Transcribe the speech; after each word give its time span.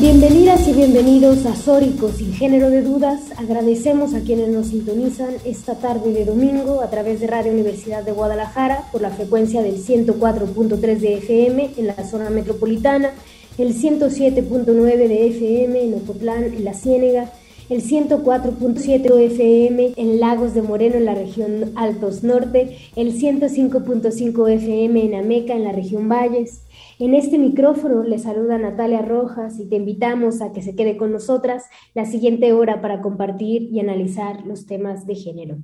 Bienvenidas 0.00 0.68
y 0.68 0.74
bienvenidos 0.74 1.44
a 1.44 1.56
Sórico 1.56 2.10
sin 2.12 2.32
género 2.32 2.70
de 2.70 2.82
dudas. 2.82 3.32
Agradecemos 3.36 4.14
a 4.14 4.20
quienes 4.20 4.48
nos 4.48 4.68
sintonizan 4.68 5.30
esta 5.44 5.74
tarde 5.74 6.12
de 6.12 6.24
domingo 6.24 6.82
a 6.82 6.88
través 6.88 7.18
de 7.18 7.26
Radio 7.26 7.50
Universidad 7.50 8.04
de 8.04 8.12
Guadalajara 8.12 8.84
por 8.92 9.02
la 9.02 9.10
frecuencia 9.10 9.60
del 9.60 9.84
104.3 9.84 10.98
de 10.98 11.14
FM 11.14 11.70
en 11.76 11.86
la 11.88 12.08
zona 12.08 12.30
metropolitana, 12.30 13.10
el 13.58 13.74
107.9 13.74 15.08
de 15.08 15.26
FM 15.26 15.82
en 15.82 15.94
Ocotlán, 15.94 16.44
en 16.44 16.64
la 16.64 16.74
Ciénega, 16.74 17.32
el 17.68 17.82
104.7 17.82 19.20
FM 19.20 19.94
en 19.96 20.20
Lagos 20.20 20.54
de 20.54 20.62
Moreno 20.62 20.94
en 20.94 21.06
la 21.06 21.14
región 21.16 21.72
Altos 21.74 22.22
Norte, 22.22 22.78
el 22.94 23.18
105.5 23.18 24.48
FM 24.48 25.04
en 25.06 25.14
Ameca 25.16 25.54
en 25.54 25.64
la 25.64 25.72
región 25.72 26.08
Valles, 26.08 26.60
en 26.98 27.14
este 27.14 27.38
micrófono 27.38 28.02
le 28.02 28.18
saluda 28.18 28.58
Natalia 28.58 29.02
Rojas 29.02 29.58
y 29.60 29.68
te 29.68 29.76
invitamos 29.76 30.42
a 30.42 30.52
que 30.52 30.62
se 30.62 30.74
quede 30.74 30.96
con 30.96 31.12
nosotras 31.12 31.64
la 31.94 32.04
siguiente 32.04 32.52
hora 32.52 32.80
para 32.80 33.00
compartir 33.00 33.68
y 33.72 33.78
analizar 33.80 34.44
los 34.44 34.66
temas 34.66 35.06
de 35.06 35.14
género. 35.14 35.58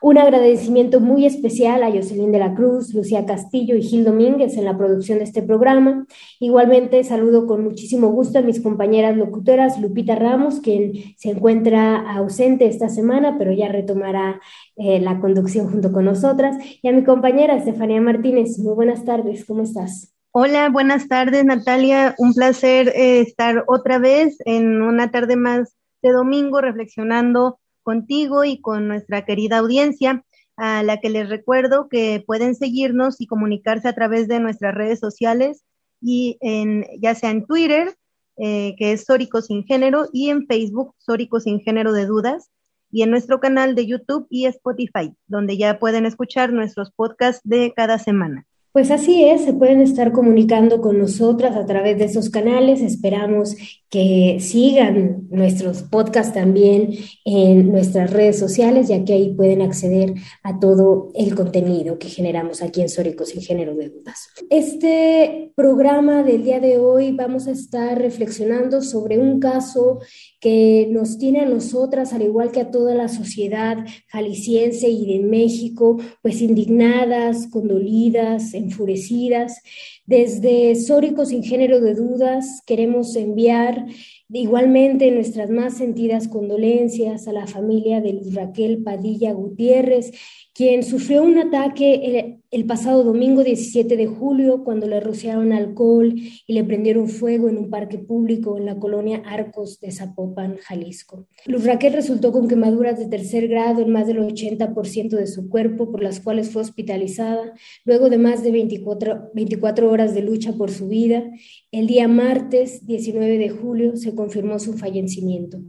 Un 0.00 0.18
agradecimiento 0.18 1.00
muy 1.00 1.26
especial 1.26 1.82
a 1.82 1.90
Jocelyn 1.90 2.30
de 2.30 2.38
la 2.38 2.54
Cruz, 2.54 2.94
Lucía 2.94 3.26
Castillo 3.26 3.74
y 3.74 3.82
Gil 3.82 4.04
Domínguez 4.04 4.56
en 4.56 4.64
la 4.64 4.76
producción 4.78 5.18
de 5.18 5.24
este 5.24 5.42
programa. 5.42 6.06
Igualmente 6.38 7.02
saludo 7.02 7.46
con 7.46 7.64
muchísimo 7.64 8.08
gusto 8.08 8.38
a 8.38 8.42
mis 8.42 8.60
compañeras 8.60 9.16
locutoras 9.16 9.80
Lupita 9.80 10.14
Ramos, 10.14 10.60
quien 10.60 10.92
se 11.16 11.30
encuentra 11.30 12.12
ausente 12.12 12.66
esta 12.66 12.88
semana, 12.88 13.36
pero 13.38 13.52
ya 13.52 13.68
retomará 13.68 14.40
eh, 14.76 15.00
la 15.00 15.20
conducción 15.20 15.68
junto 15.70 15.90
con 15.92 16.04
nosotras, 16.04 16.56
y 16.80 16.88
a 16.88 16.92
mi 16.92 17.02
compañera 17.02 17.56
Estefanía 17.56 18.00
Martínez. 18.00 18.58
Muy 18.58 18.74
buenas 18.74 19.04
tardes, 19.04 19.44
¿cómo 19.44 19.62
estás? 19.62 20.15
Hola, 20.38 20.68
buenas 20.68 21.08
tardes 21.08 21.46
Natalia. 21.46 22.14
Un 22.18 22.34
placer 22.34 22.88
eh, 22.88 23.20
estar 23.20 23.64
otra 23.68 23.98
vez 23.98 24.36
en 24.44 24.82
una 24.82 25.10
tarde 25.10 25.34
más 25.34 25.74
de 26.02 26.12
domingo 26.12 26.60
reflexionando 26.60 27.58
contigo 27.82 28.44
y 28.44 28.60
con 28.60 28.86
nuestra 28.86 29.24
querida 29.24 29.56
audiencia, 29.56 30.26
a 30.58 30.82
la 30.82 30.98
que 31.00 31.08
les 31.08 31.30
recuerdo 31.30 31.88
que 31.88 32.22
pueden 32.26 32.54
seguirnos 32.54 33.18
y 33.18 33.26
comunicarse 33.26 33.88
a 33.88 33.94
través 33.94 34.28
de 34.28 34.38
nuestras 34.38 34.74
redes 34.74 35.00
sociales 35.00 35.64
y 36.02 36.36
en, 36.42 36.84
ya 37.00 37.14
sea 37.14 37.30
en 37.30 37.46
Twitter, 37.46 37.96
eh, 38.36 38.74
que 38.76 38.92
es 38.92 39.04
Sórico 39.04 39.40
Sin 39.40 39.64
Género, 39.64 40.06
y 40.12 40.28
en 40.28 40.46
Facebook, 40.46 40.94
Sórico 40.98 41.40
Sin 41.40 41.60
Género 41.60 41.94
de 41.94 42.04
Dudas, 42.04 42.50
y 42.90 43.00
en 43.04 43.10
nuestro 43.10 43.40
canal 43.40 43.74
de 43.74 43.86
YouTube 43.86 44.26
y 44.28 44.44
Spotify, 44.44 45.14
donde 45.28 45.56
ya 45.56 45.78
pueden 45.78 46.04
escuchar 46.04 46.52
nuestros 46.52 46.92
podcasts 46.92 47.40
de 47.42 47.72
cada 47.74 47.98
semana. 47.98 48.44
Pues 48.76 48.90
así 48.90 49.24
es, 49.24 49.42
se 49.42 49.54
pueden 49.54 49.80
estar 49.80 50.12
comunicando 50.12 50.82
con 50.82 50.98
nosotras 50.98 51.56
a 51.56 51.64
través 51.64 51.96
de 51.96 52.04
esos 52.04 52.28
canales. 52.28 52.82
Esperamos 52.82 53.56
que 53.90 54.38
sigan 54.40 55.28
nuestros 55.30 55.82
podcasts 55.82 56.34
también 56.34 56.90
en 57.24 57.70
nuestras 57.70 58.10
redes 58.10 58.38
sociales, 58.38 58.88
ya 58.88 59.04
que 59.04 59.12
ahí 59.12 59.34
pueden 59.34 59.62
acceder 59.62 60.14
a 60.42 60.58
todo 60.58 61.10
el 61.14 61.34
contenido 61.34 61.98
que 61.98 62.08
generamos 62.08 62.62
aquí 62.62 62.80
en 62.80 62.88
Sórico 62.88 63.24
sin 63.24 63.42
género 63.42 63.74
de 63.76 63.90
dudas. 63.90 64.28
Este 64.50 65.52
programa 65.54 66.22
del 66.22 66.42
día 66.42 66.60
de 66.60 66.78
hoy 66.78 67.12
vamos 67.12 67.46
a 67.46 67.52
estar 67.52 67.98
reflexionando 67.98 68.82
sobre 68.82 69.18
un 69.18 69.40
caso 69.40 70.00
que 70.40 70.88
nos 70.90 71.18
tiene 71.18 71.40
a 71.40 71.46
nosotras, 71.46 72.12
al 72.12 72.22
igual 72.22 72.50
que 72.50 72.60
a 72.60 72.70
toda 72.70 72.94
la 72.94 73.08
sociedad 73.08 73.78
jalisciense 74.08 74.88
y 74.88 75.06
de 75.06 75.24
México, 75.24 75.96
pues 76.22 76.40
indignadas, 76.42 77.46
condolidas, 77.48 78.54
enfurecidas. 78.54 79.62
Desde 80.06 80.74
Sórico 80.76 81.24
sin 81.24 81.42
género 81.42 81.80
de 81.80 81.94
dudas 81.94 82.62
queremos 82.66 83.16
enviar 83.16 83.75
said 83.76 84.15
igualmente 84.28 85.10
nuestras 85.10 85.50
más 85.50 85.76
sentidas 85.76 86.28
condolencias 86.28 87.28
a 87.28 87.32
la 87.32 87.46
familia 87.46 88.00
de 88.00 88.20
Raquel 88.34 88.82
Padilla 88.82 89.32
Gutiérrez 89.32 90.12
quien 90.56 90.82
sufrió 90.82 91.22
un 91.22 91.36
ataque 91.36 92.40
el, 92.50 92.64
pasado 92.64 93.04
domingo 93.04 93.44
17 93.44 93.94
de 93.94 94.06
julio 94.06 94.64
cuando 94.64 94.86
le 94.86 95.00
rociaron 95.00 95.52
alcohol 95.52 96.14
y 96.14 96.52
le 96.54 96.64
prendieron 96.64 97.08
fuego 97.10 97.50
en 97.50 97.58
un 97.58 97.68
parque 97.68 97.98
público 97.98 98.56
en 98.56 98.64
la 98.64 98.78
colonia 98.78 99.22
Arcos 99.26 99.78
de 99.80 99.92
Zapopan, 99.92 100.56
Jalisco. 100.56 101.28
Luz 101.44 101.64
Raquel 101.64 101.92
resultó 101.92 102.32
con 102.32 102.48
quemaduras 102.48 102.98
de 102.98 103.06
tercer 103.06 103.48
grado 103.48 103.82
en 103.82 103.92
más 103.92 104.06
del 104.06 104.18
80% 104.18 105.10
de 105.10 105.26
su 105.26 105.50
cuerpo, 105.50 105.90
por 105.90 106.02
las 106.02 106.20
cuales 106.20 106.48
fue 106.48 106.62
hospitalizada 106.62 107.52
luego 107.84 108.08
de 108.08 108.16
más 108.16 108.42
de 108.42 108.52
24, 108.52 109.32
24 109.34 109.90
horas 109.90 110.14
de 110.14 110.22
lucha 110.22 110.54
por 110.54 110.70
su 110.70 110.88
vida. 110.88 111.22
El 111.70 111.86
día 111.86 112.08
martes 112.08 112.86
19 112.86 113.36
de 113.36 113.50
julio 113.50 113.96
se 113.96 114.14
confirmó 114.16 114.58
su 114.58 114.72
fallecimiento. 114.72 115.60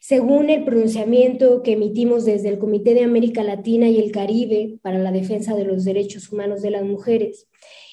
Según 0.00 0.50
el 0.50 0.64
pronunciamiento 0.64 1.62
que 1.62 1.72
emitimos 1.72 2.24
desde 2.24 2.48
el 2.48 2.58
Comité 2.58 2.94
de 2.94 3.04
América 3.04 3.42
Latina 3.42 3.88
y 3.88 3.98
el 3.98 4.12
Caribe 4.12 4.78
para 4.82 4.98
la 4.98 5.12
defensa 5.12 5.54
de 5.54 5.64
los 5.64 5.84
derechos 5.84 6.32
humanos 6.32 6.62
de 6.62 6.70
las 6.70 6.84
mujeres, 6.84 7.48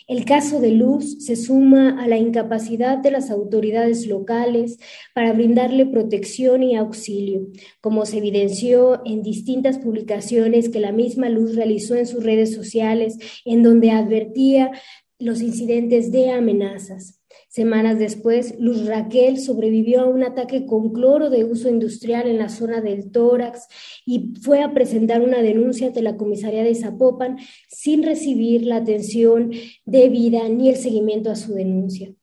el 0.07 0.25
caso 0.25 0.59
de 0.59 0.71
Luz 0.71 1.23
se 1.25 1.38
suma 1.38 2.03
a 2.03 2.07
la 2.07 2.17
incapacidad 2.17 2.97
de 2.97 3.09
las 3.09 3.31
autoridades 3.31 4.05
locales 4.05 4.77
para 5.16 5.31
brindarle 5.31 5.85
protección 5.85 6.61
y 6.61 6.75
auxilio, 6.75 7.47
como 7.79 8.05
se 8.05 8.17
evidenció 8.17 9.01
en 9.05 9.23
distintas 9.23 9.79
publicaciones 9.79 10.67
que 10.67 10.81
la 10.81 10.91
misma 10.91 11.29
Luz 11.29 11.55
realizó 11.55 11.95
en 11.95 12.05
sus 12.05 12.23
redes 12.23 12.53
sociales, 12.53 13.17
en 13.45 13.63
donde 13.63 13.91
advertía 13.91 14.71
los 15.19 15.41
incidentes 15.41 16.11
de 16.11 16.31
amenazas. 16.31 17.22
Semanas 17.53 18.00
después, 18.00 18.56
Luz 18.58 18.88
Raquel 18.88 19.38
sobrevivió 19.38 20.02
a 20.02 20.08
un 20.08 20.24
ataque 20.24 20.66
con 20.66 20.91
cloro 20.91 21.30
de 21.30 21.44
uso 21.44 21.69
industrial 21.69 22.28
en 22.28 22.40
la 22.40 22.50
zona 22.50 22.81
del 22.81 23.12
tórax 23.12 23.68
y 24.08 24.34
fue 24.41 24.64
a 24.64 24.74
presentar 24.74 25.22
una 25.22 25.44
denuncia 25.44 25.86
ante 25.86 26.02
la 26.02 26.18
comisaría 26.18 26.63
de 26.63 26.74
Zapopan 26.74 27.38
sin 27.68 28.02
recibir 28.02 28.66
la 28.66 28.78
atención 28.78 29.52
debida 29.86 30.50
ni 30.50 30.69
el 30.69 30.78
seguimiento 30.78 31.30
a 31.30 31.36
su 31.36 31.53
denuncia. 31.53 32.16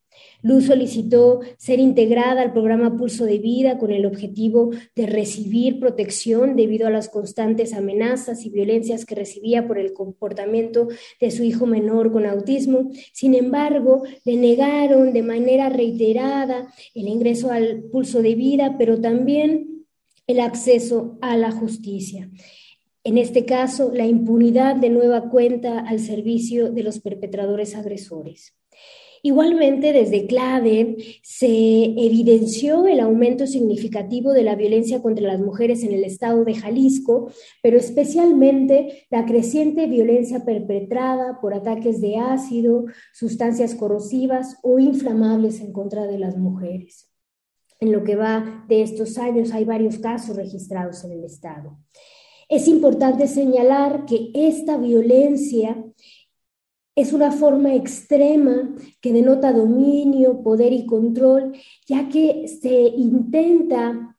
Luz 0.43 0.67
solicitó 0.67 1.41
ser 1.59 1.81
integrada 1.81 2.43
al 2.43 2.53
programa 2.53 2.97
Pulso 2.97 3.25
de 3.25 3.39
Vida 3.39 3.79
con 3.79 3.91
el 3.91 4.07
objetivo 4.07 4.71
de 4.95 5.07
recibir 5.07 5.81
protección 5.81 6.57
debido 6.57 6.87
a 6.87 6.91
las 6.91 7.09
constantes 7.09 7.75
amenazas 7.75 8.45
y 8.47 8.51
violencias 8.51 9.05
que 9.05 9.15
recibía 9.15 9.67
por 9.67 9.79
el 9.79 9.93
comportamiento 9.93 10.89
de 11.21 11.31
su 11.31 11.45
hijo 11.45 11.67
menor 11.67 12.13
con 12.13 12.27
autismo. 12.27 12.91
Sin 13.13 13.35
embargo, 13.35 14.03
le 14.25 14.37
negaron 14.37 15.13
de 15.13 15.23
manera 15.23 15.69
reiterada 15.69 16.73
el 16.95 17.09
ingreso 17.09 17.51
al 17.51 17.83
Pulso 17.91 18.23
de 18.23 18.35
Vida, 18.35 18.77
pero 18.79 19.01
también 19.01 19.87
el 20.27 20.41
acceso 20.41 21.19
a 21.21 21.37
la 21.37 21.51
justicia. 21.51 22.31
En 23.03 23.19
este 23.19 23.47
caso, 23.47 23.91
la 23.93 24.07
impunidad 24.07 24.77
de 24.77 24.91
nueva 24.91 25.31
cuenta 25.31 25.81
al 25.81 26.01
servicio 26.01 26.71
de 26.71 26.83
los 26.83 27.01
perpetradores 27.01 27.75
agresores. 27.75 28.55
Igualmente, 29.23 29.93
desde 29.93 30.27
CLADE 30.27 30.97
se 31.23 31.47
evidenció 31.47 32.87
el 32.87 33.01
aumento 33.01 33.47
significativo 33.47 34.33
de 34.33 34.45
la 34.45 34.55
violencia 34.55 35.03
contra 35.03 35.27
las 35.27 35.41
mujeres 35.41 35.83
en 35.83 35.93
el 35.93 36.05
estado 36.05 36.45
de 36.45 36.55
Jalisco, 36.55 37.31
pero 37.63 37.77
especialmente 37.77 39.07
la 39.11 39.27
creciente 39.27 39.87
violencia 39.87 40.45
perpetrada 40.45 41.39
por 41.41 41.53
ataques 41.53 42.01
de 42.01 42.17
ácido, 42.17 42.87
sustancias 43.13 43.75
corrosivas 43.75 44.57
o 44.63 44.79
inflamables 44.79 45.61
en 45.61 45.73
contra 45.73 46.07
de 46.07 46.19
las 46.19 46.39
mujeres. 46.39 47.11
En 47.79 47.93
lo 47.93 48.05
que 48.05 48.17
va 48.17 48.65
de 48.69 48.83
estos 48.83 49.19
años 49.19 49.53
hay 49.53 49.65
varios 49.65 49.99
casos 49.99 50.37
registrados 50.37 51.05
en 51.05 51.13
el 51.13 51.25
estado. 51.25 51.79
Es 52.51 52.67
importante 52.67 53.29
señalar 53.29 54.07
que 54.07 54.31
esta 54.35 54.77
violencia 54.77 55.85
es 57.01 57.13
una 57.13 57.33
forma 57.33 57.75
extrema 57.75 58.75
que 59.01 59.13
denota 59.13 59.53
dominio, 59.53 60.43
poder 60.43 60.73
y 60.73 60.85
control, 60.85 61.53
ya 61.87 62.09
que 62.09 62.47
se 62.47 62.73
intenta 62.73 64.17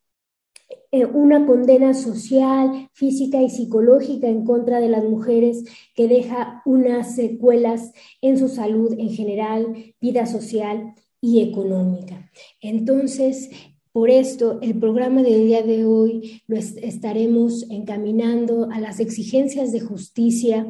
eh, 0.92 1.06
una 1.06 1.46
condena 1.46 1.94
social, 1.94 2.90
física 2.94 3.42
y 3.42 3.50
psicológica 3.50 4.28
en 4.28 4.44
contra 4.44 4.80
de 4.80 4.90
las 4.90 5.04
mujeres 5.04 5.64
que 5.96 6.08
deja 6.08 6.62
unas 6.66 7.16
secuelas 7.16 7.94
en 8.22 8.40
su 8.40 8.48
salud 8.48 8.94
en 8.98 9.10
general, 9.10 9.94
vida 10.02 10.26
social 10.26 10.96
y 11.22 11.42
económica. 11.42 12.32
Entonces, 12.62 13.50
Por 13.94 14.10
esto, 14.10 14.60
el 14.62 14.80
programa 14.80 15.22
del 15.22 15.48
día 15.48 15.64
de 15.64 15.84
hoy 15.84 16.42
lo 16.48 16.56
estaremos 16.56 17.70
encaminando 17.70 18.70
a 18.72 18.80
las 18.80 19.02
exigencias 19.02 19.74
de 19.74 19.82
justicia 19.82 20.66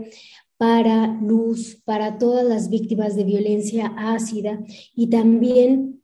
para 0.62 1.08
Luz, 1.08 1.82
para 1.86 2.20
todas 2.20 2.46
las 2.46 2.70
víctimas 2.70 3.16
de 3.16 3.24
violencia 3.24 3.96
ácida 3.98 4.60
y 4.94 5.10
también 5.10 6.04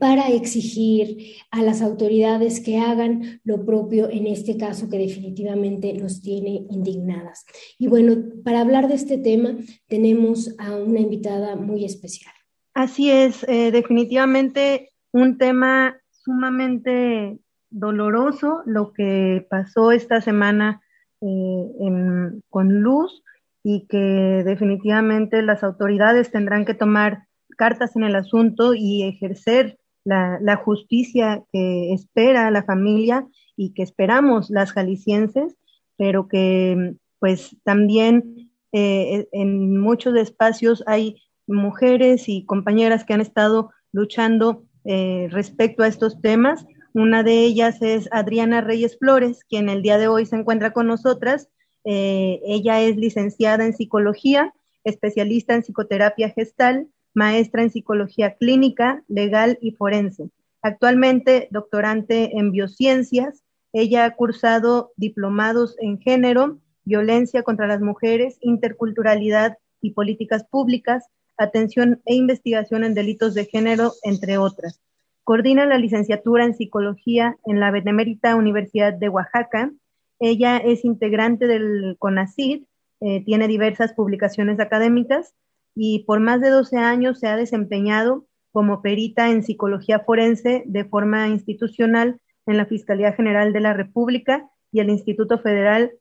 para 0.00 0.30
exigir 0.30 1.36
a 1.50 1.62
las 1.62 1.82
autoridades 1.82 2.60
que 2.60 2.78
hagan 2.78 3.42
lo 3.44 3.66
propio 3.66 4.08
en 4.08 4.26
este 4.26 4.56
caso 4.56 4.88
que 4.88 4.96
definitivamente 4.96 5.92
nos 5.92 6.22
tiene 6.22 6.64
indignadas. 6.70 7.44
Y 7.78 7.88
bueno, 7.88 8.16
para 8.42 8.62
hablar 8.62 8.88
de 8.88 8.94
este 8.94 9.18
tema 9.18 9.58
tenemos 9.88 10.54
a 10.56 10.74
una 10.74 11.00
invitada 11.00 11.56
muy 11.56 11.84
especial. 11.84 12.32
Así 12.72 13.10
es, 13.10 13.44
eh, 13.46 13.70
definitivamente 13.72 14.88
un 15.12 15.36
tema 15.36 16.00
sumamente 16.12 17.38
doloroso 17.68 18.62
lo 18.64 18.94
que 18.94 19.46
pasó 19.50 19.92
esta 19.92 20.22
semana 20.22 20.80
eh, 21.20 22.40
con 22.48 22.80
Luz 22.80 23.22
y 23.62 23.86
que 23.86 24.42
definitivamente 24.44 25.42
las 25.42 25.62
autoridades 25.62 26.30
tendrán 26.30 26.64
que 26.64 26.74
tomar 26.74 27.26
cartas 27.56 27.96
en 27.96 28.04
el 28.04 28.14
asunto 28.14 28.74
y 28.74 29.02
ejercer 29.02 29.78
la, 30.04 30.56
justicia 30.56 31.44
que 31.52 31.92
espera 31.92 32.50
la 32.50 32.62
familia 32.62 33.26
y 33.56 33.74
que 33.74 33.82
esperamos 33.82 34.48
las 34.48 34.72
jaliscienses, 34.72 35.54
pero 35.96 36.28
que 36.28 36.94
pues 37.18 37.56
también 37.64 38.50
eh, 38.72 39.26
en 39.32 39.78
muchos 39.78 40.16
espacios 40.16 40.82
hay 40.86 41.22
mujeres 41.46 42.28
y 42.28 42.44
compañeras 42.44 43.04
que 43.04 43.14
han 43.14 43.20
estado 43.20 43.70
luchando 43.92 44.64
eh, 44.84 45.28
respecto 45.30 45.82
a 45.82 45.88
estos 45.88 46.20
temas. 46.20 46.64
Una 46.94 47.22
de 47.22 47.40
ellas 47.44 47.82
es 47.82 48.08
Adriana 48.12 48.60
Reyes 48.60 48.96
Flores, 48.98 49.44
quien 49.44 49.68
el 49.68 49.82
día 49.82 49.98
de 49.98 50.08
hoy 50.08 50.24
se 50.24 50.36
encuentra 50.36 50.72
con 50.72 50.86
nosotras 50.86 51.48
eh, 51.90 52.42
ella 52.44 52.82
es 52.82 52.98
licenciada 52.98 53.64
en 53.64 53.72
psicología, 53.72 54.52
especialista 54.84 55.54
en 55.54 55.62
psicoterapia 55.62 56.28
gestal, 56.28 56.86
maestra 57.14 57.62
en 57.62 57.70
psicología 57.70 58.34
clínica, 58.34 59.02
legal 59.08 59.56
y 59.62 59.70
forense. 59.70 60.28
Actualmente 60.60 61.48
doctorante 61.50 62.36
en 62.36 62.52
biociencias. 62.52 63.42
Ella 63.72 64.04
ha 64.04 64.14
cursado 64.16 64.92
diplomados 64.96 65.76
en 65.78 65.98
género, 65.98 66.58
violencia 66.84 67.42
contra 67.42 67.66
las 67.66 67.80
mujeres, 67.80 68.36
interculturalidad 68.42 69.56
y 69.80 69.92
políticas 69.92 70.44
públicas, 70.44 71.06
atención 71.38 72.02
e 72.04 72.14
investigación 72.14 72.84
en 72.84 72.92
delitos 72.92 73.32
de 73.32 73.46
género, 73.46 73.94
entre 74.02 74.36
otras. 74.36 74.78
Coordina 75.24 75.64
la 75.64 75.78
licenciatura 75.78 76.44
en 76.44 76.54
psicología 76.54 77.38
en 77.46 77.60
la 77.60 77.70
Benemérita 77.70 78.36
Universidad 78.36 78.92
de 78.92 79.08
Oaxaca 79.08 79.72
ella 80.20 80.58
es 80.58 80.84
integrante 80.84 81.46
del 81.46 81.96
CONACID, 81.98 82.64
eh, 83.00 83.24
tiene 83.24 83.48
diversas 83.48 83.92
publicaciones 83.92 84.58
académicas 84.60 85.34
y 85.74 86.00
por 86.00 86.20
más 86.20 86.40
de 86.40 86.50
12 86.50 86.78
años 86.78 87.20
se 87.20 87.28
ha 87.28 87.36
desempeñado 87.36 88.26
como 88.50 88.82
perita 88.82 89.30
en 89.30 89.44
psicología 89.44 90.00
forense 90.00 90.64
de 90.66 90.84
forma 90.84 91.28
institucional 91.28 92.20
en 92.46 92.56
la 92.56 92.66
Fiscalía 92.66 93.12
General 93.12 93.52
de 93.52 93.60
la 93.60 93.74
República 93.74 94.50
y 94.72 94.80
el 94.80 94.90
Instituto 94.90 95.38
Federal 95.38 95.92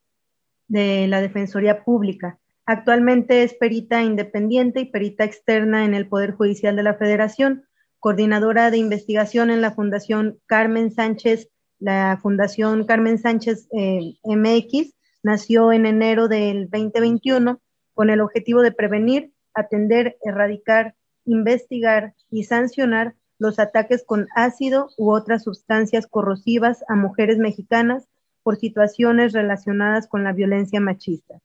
de 0.68 1.08
la 1.08 1.22
Defensoría 1.22 1.84
Pública. 1.84 2.40
Actualmente 2.66 3.44
es 3.44 3.54
perita 3.54 4.04
independiente 4.04 4.82
y 4.82 4.86
perita 4.86 5.24
externa 5.24 5.86
en 5.86 5.94
el 5.94 6.08
Poder 6.08 6.32
Judicial 6.32 6.76
de 6.76 6.84
la 6.84 6.96
Federación, 6.96 7.66
coordinadora 8.00 8.72
de 8.72 8.78
investigación 8.78 9.50
en 9.52 9.62
la 9.62 9.72
Fundación 9.72 10.40
Carmen 10.48 10.92
Sánchez 10.92 11.50
la 11.80 12.20
Fundación 12.22 12.86
Carmen 12.86 13.20
Sánchez 13.20 13.68
eh, 13.72 14.16
MX 14.24 14.94
nació 15.24 15.72
en 15.72 15.86
enero 15.86 16.28
del 16.28 16.70
2021 16.70 17.60
con 17.94 18.10
el 18.10 18.22
objetivo 18.22 18.62
de 18.62 18.72
prevenir, 18.72 19.32
atender, 19.54 20.18
erradicar, 20.24 20.96
investigar 21.26 22.14
y 22.32 22.44
sancionar 22.44 23.16
los 23.40 23.60
ataques 23.60 24.04
con 24.06 24.28
ácido 24.36 24.90
u 24.98 25.12
otras 25.12 25.44
sustancias 25.44 26.08
corrosivas 26.08 26.84
a 26.88 26.96
mujeres 26.96 27.38
mexicanas 27.38 28.08
por 28.44 28.58
situaciones 28.58 29.34
relacionadas 29.34 30.08
con 30.08 30.24
la 30.24 30.34
violencia 30.34 30.80
machista. 30.80 31.40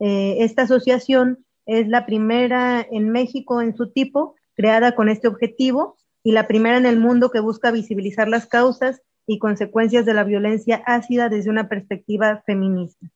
Eh, 0.00 0.38
esta 0.40 0.62
asociación 0.62 1.44
es 1.66 1.86
la 1.88 2.06
primera 2.06 2.84
en 2.90 3.10
México 3.10 3.60
en 3.60 3.76
su 3.76 3.90
tipo, 3.90 4.34
creada 4.54 4.94
con 4.94 5.08
este 5.08 5.28
objetivo 5.28 5.96
y 6.24 6.32
la 6.32 6.48
primera 6.48 6.78
en 6.78 6.86
el 6.86 6.98
mundo 6.98 7.30
que 7.30 7.40
busca 7.40 7.70
visibilizar 7.70 8.28
las 8.28 8.46
causas 8.46 9.02
y 9.28 9.38
consecuencias 9.38 10.06
de 10.06 10.14
la 10.14 10.24
violencia 10.24 10.82
ácida 10.86 11.28
desde 11.28 11.50
una 11.50 11.68
perspectiva 11.68 12.42
feminista. 12.46 13.06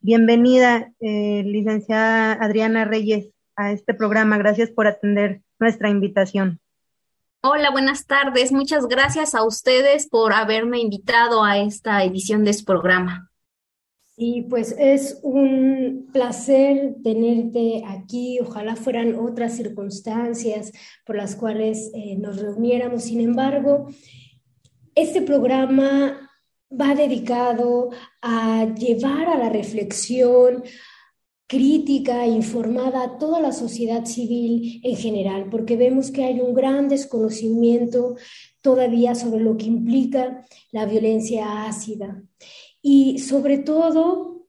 Bienvenida, 0.00 0.92
eh, 1.00 1.42
licenciada 1.44 2.32
Adriana 2.32 2.86
Reyes, 2.86 3.28
a 3.54 3.70
este 3.70 3.94
programa. 3.94 4.38
Gracias 4.38 4.70
por 4.70 4.86
atender 4.86 5.42
nuestra 5.60 5.90
invitación. 5.90 6.60
Hola, 7.42 7.70
buenas 7.70 8.06
tardes. 8.06 8.52
Muchas 8.52 8.86
gracias 8.86 9.34
a 9.34 9.44
ustedes 9.44 10.08
por 10.08 10.32
haberme 10.32 10.78
invitado 10.78 11.44
a 11.44 11.58
esta 11.58 12.02
edición 12.02 12.44
de 12.44 12.52
este 12.52 12.64
programa. 12.64 13.30
Y 14.16 14.42
pues 14.42 14.74
es 14.78 15.18
un 15.22 16.08
placer 16.10 16.94
tenerte 17.02 17.82
aquí. 17.86 18.38
Ojalá 18.40 18.76
fueran 18.76 19.16
otras 19.16 19.56
circunstancias 19.56 20.72
por 21.04 21.16
las 21.16 21.36
cuales 21.36 21.90
eh, 21.94 22.16
nos 22.16 22.40
reuniéramos. 22.40 23.02
Sin 23.04 23.20
embargo, 23.20 23.88
este 24.94 25.22
programa 25.22 26.30
va 26.70 26.94
dedicado 26.94 27.90
a 28.20 28.66
llevar 28.74 29.28
a 29.28 29.38
la 29.38 29.48
reflexión 29.48 30.64
crítica, 31.46 32.26
informada 32.26 33.02
a 33.02 33.18
toda 33.18 33.40
la 33.40 33.52
sociedad 33.52 34.06
civil 34.06 34.80
en 34.82 34.96
general, 34.96 35.48
porque 35.50 35.76
vemos 35.76 36.10
que 36.10 36.24
hay 36.24 36.40
un 36.40 36.54
gran 36.54 36.88
desconocimiento 36.88 38.16
todavía 38.60 39.14
sobre 39.14 39.44
lo 39.44 39.56
que 39.56 39.66
implica 39.66 40.44
la 40.72 40.86
violencia 40.86 41.66
ácida. 41.66 42.22
Y 42.80 43.18
sobre 43.18 43.58
todo 43.58 44.46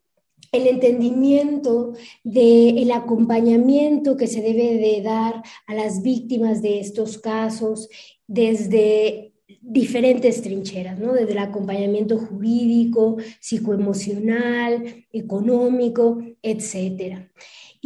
el 0.52 0.68
entendimiento 0.68 1.94
del 2.24 2.92
acompañamiento 2.92 4.16
que 4.16 4.28
se 4.28 4.42
debe 4.42 4.78
de 4.78 5.02
dar 5.02 5.44
a 5.68 5.74
las 5.74 6.02
víctimas 6.02 6.62
de 6.62 6.80
estos 6.80 7.18
casos 7.18 7.90
desde 8.26 9.35
diferentes 9.62 10.42
trincheras, 10.42 11.00
¿no? 11.00 11.14
Desde 11.14 11.34
el 11.34 11.40
acompañamiento 11.40 12.18
jurídico, 12.18 13.18
psicoemocional, 13.40 15.06
económico, 15.12 16.20
etcétera. 16.42 17.32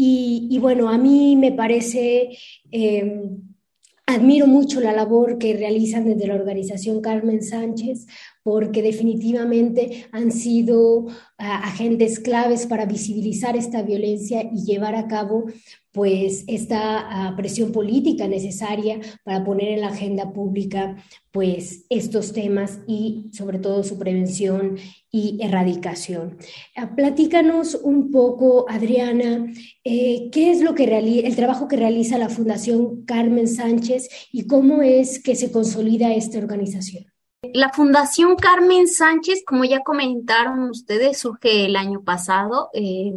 Y, 0.02 0.58
bueno, 0.62 0.88
a 0.88 0.98
mí 0.98 1.36
me 1.36 1.52
parece, 1.52 2.30
eh, 2.72 3.30
admiro 4.06 4.48
mucho 4.48 4.80
la 4.80 4.94
labor 4.94 5.38
que 5.38 5.58
realizan 5.58 6.06
desde 6.06 6.28
la 6.28 6.36
organización 6.36 7.02
Carmen 7.02 7.44
Sánchez, 7.44 8.08
porque 8.50 8.82
definitivamente 8.82 10.08
han 10.12 10.32
sido 10.32 11.06
ah, 11.38 11.62
agentes 11.66 12.20
claves 12.20 12.66
para 12.66 12.88
visibilizar 12.88 13.56
esta 13.56 13.84
violencia 13.84 14.42
y 14.42 14.66
llevar 14.66 14.96
a 14.96 15.08
cabo 15.08 15.46
pues 15.92 16.46
esta 16.48 16.80
ah, 17.28 17.36
presión 17.38 17.72
política 17.72 18.28
necesaria 18.28 19.00
para 19.24 19.46
poner 19.46 19.68
en 19.68 19.82
la 19.82 19.90
agenda 19.90 20.34
pública 20.34 20.96
pues 21.30 21.86
estos 21.92 22.34
temas 22.34 22.80
y 22.88 23.30
sobre 23.34 23.60
todo 23.60 23.84
su 23.84 24.00
prevención 24.00 24.78
y 25.12 25.38
erradicación. 25.44 26.40
Ah, 26.76 26.96
platícanos 26.96 27.76
un 27.76 28.10
poco, 28.10 28.66
Adriana, 28.68 29.46
eh, 29.84 30.30
qué 30.32 30.50
es 30.50 30.62
lo 30.62 30.74
que 30.74 30.86
el 30.86 31.36
trabajo 31.36 31.68
que 31.68 31.78
realiza 31.78 32.18
la 32.18 32.30
Fundación 32.30 33.06
Carmen 33.06 33.48
Sánchez 33.48 34.10
y 34.32 34.48
cómo 34.48 34.82
es 34.82 35.22
que 35.22 35.36
se 35.36 35.52
consolida 35.52 36.16
esta 36.16 36.40
organización. 36.40 37.06
La 37.42 37.72
Fundación 37.72 38.36
Carmen 38.36 38.88
Sánchez, 38.88 39.44
como 39.46 39.64
ya 39.64 39.82
comentaron 39.82 40.70
ustedes, 40.70 41.20
surge 41.20 41.66
el 41.66 41.78
año 41.78 42.04
pasado. 42.04 42.70
Eh, 42.74 43.14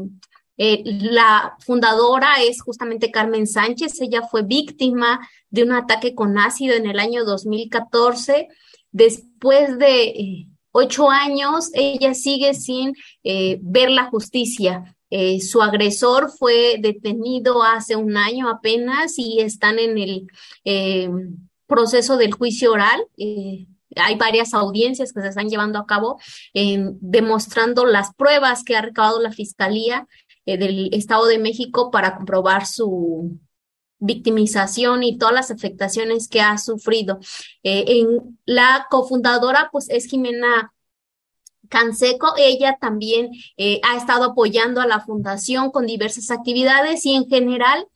eh, 0.59 0.83
la 0.85 1.57
fundadora 1.59 2.41
es 2.41 2.63
justamente 2.63 3.11
Carmen 3.11 3.49
Sánchez. 3.49 4.01
Ella 4.01 4.23
fue 4.23 4.45
víctima 4.45 5.19
de 5.51 5.65
un 5.65 5.73
ataque 5.73 6.15
con 6.15 6.39
ácido 6.39 6.77
en 6.77 6.87
el 6.87 7.01
año 7.01 7.25
2014. 7.25 8.47
Después 8.93 9.77
de 9.79 10.05
eh, 10.05 10.47
ocho 10.71 11.11
años, 11.11 11.71
ella 11.75 12.15
sigue 12.15 12.55
sin 12.55 12.95
ver 13.25 13.91
la 13.91 14.05
justicia. 14.05 14.95
su 15.41 15.63
agresor 15.63 16.31
fue 16.31 16.77
detenido 16.79 17.65
hace 17.65 17.97
un 17.97 18.17
año 18.17 18.49
apenas 18.49 19.19
y 19.19 19.41
están 19.41 19.81
en 19.81 19.99
el 19.99 20.27
proceso 21.67 22.17
del 22.17 22.33
juicio 22.33 22.73
oral 22.73 23.05
hay 23.97 24.17
varias 24.17 24.55
audiencias 24.55 25.13
que 25.13 25.21
se 25.21 25.29
están 25.29 25.49
llevando 25.49 25.79
a 25.79 25.87
cabo 25.87 26.19
demostrando 27.01 27.87
las 27.87 28.15
pruebas 28.15 28.65
que 28.65 28.77
ha 28.77 28.83
recabado 28.83 29.21
la 29.21 29.33
Fiscalía 29.33 30.07
eh, 30.47 30.59
del 30.59 30.93
Estado 30.93 31.27
de 31.27 31.39
México 31.39 31.91
para 31.91 32.17
comprobar 32.17 32.67
su, 32.67 33.39
victimización 34.03 35.05
y 35.05 35.17
todas 35.17 35.35
las 35.35 35.51
afectaciones 35.51 36.29
que 36.29 36.41
ha 36.41 36.59
sufrido. 36.59 37.21
Eh, 37.63 38.05
la 38.45 38.89
cofundadora, 38.91 39.69
pues 39.71 39.89
es 39.89 40.07
Jimena 40.07 40.73
Canseco, 41.69 42.35
ella 42.37 42.77
también 42.81 43.31
eh, 43.57 43.81
ha 43.85 43.97
estado 43.97 44.25
apoyando 44.25 44.81
a 44.81 44.87
la 44.87 45.01
fundación 45.01 45.71
con 45.71 45.87
diversas 45.87 46.31
actividades 46.31 47.07
y 47.07 47.15
en 47.15 47.29
general 47.29 47.87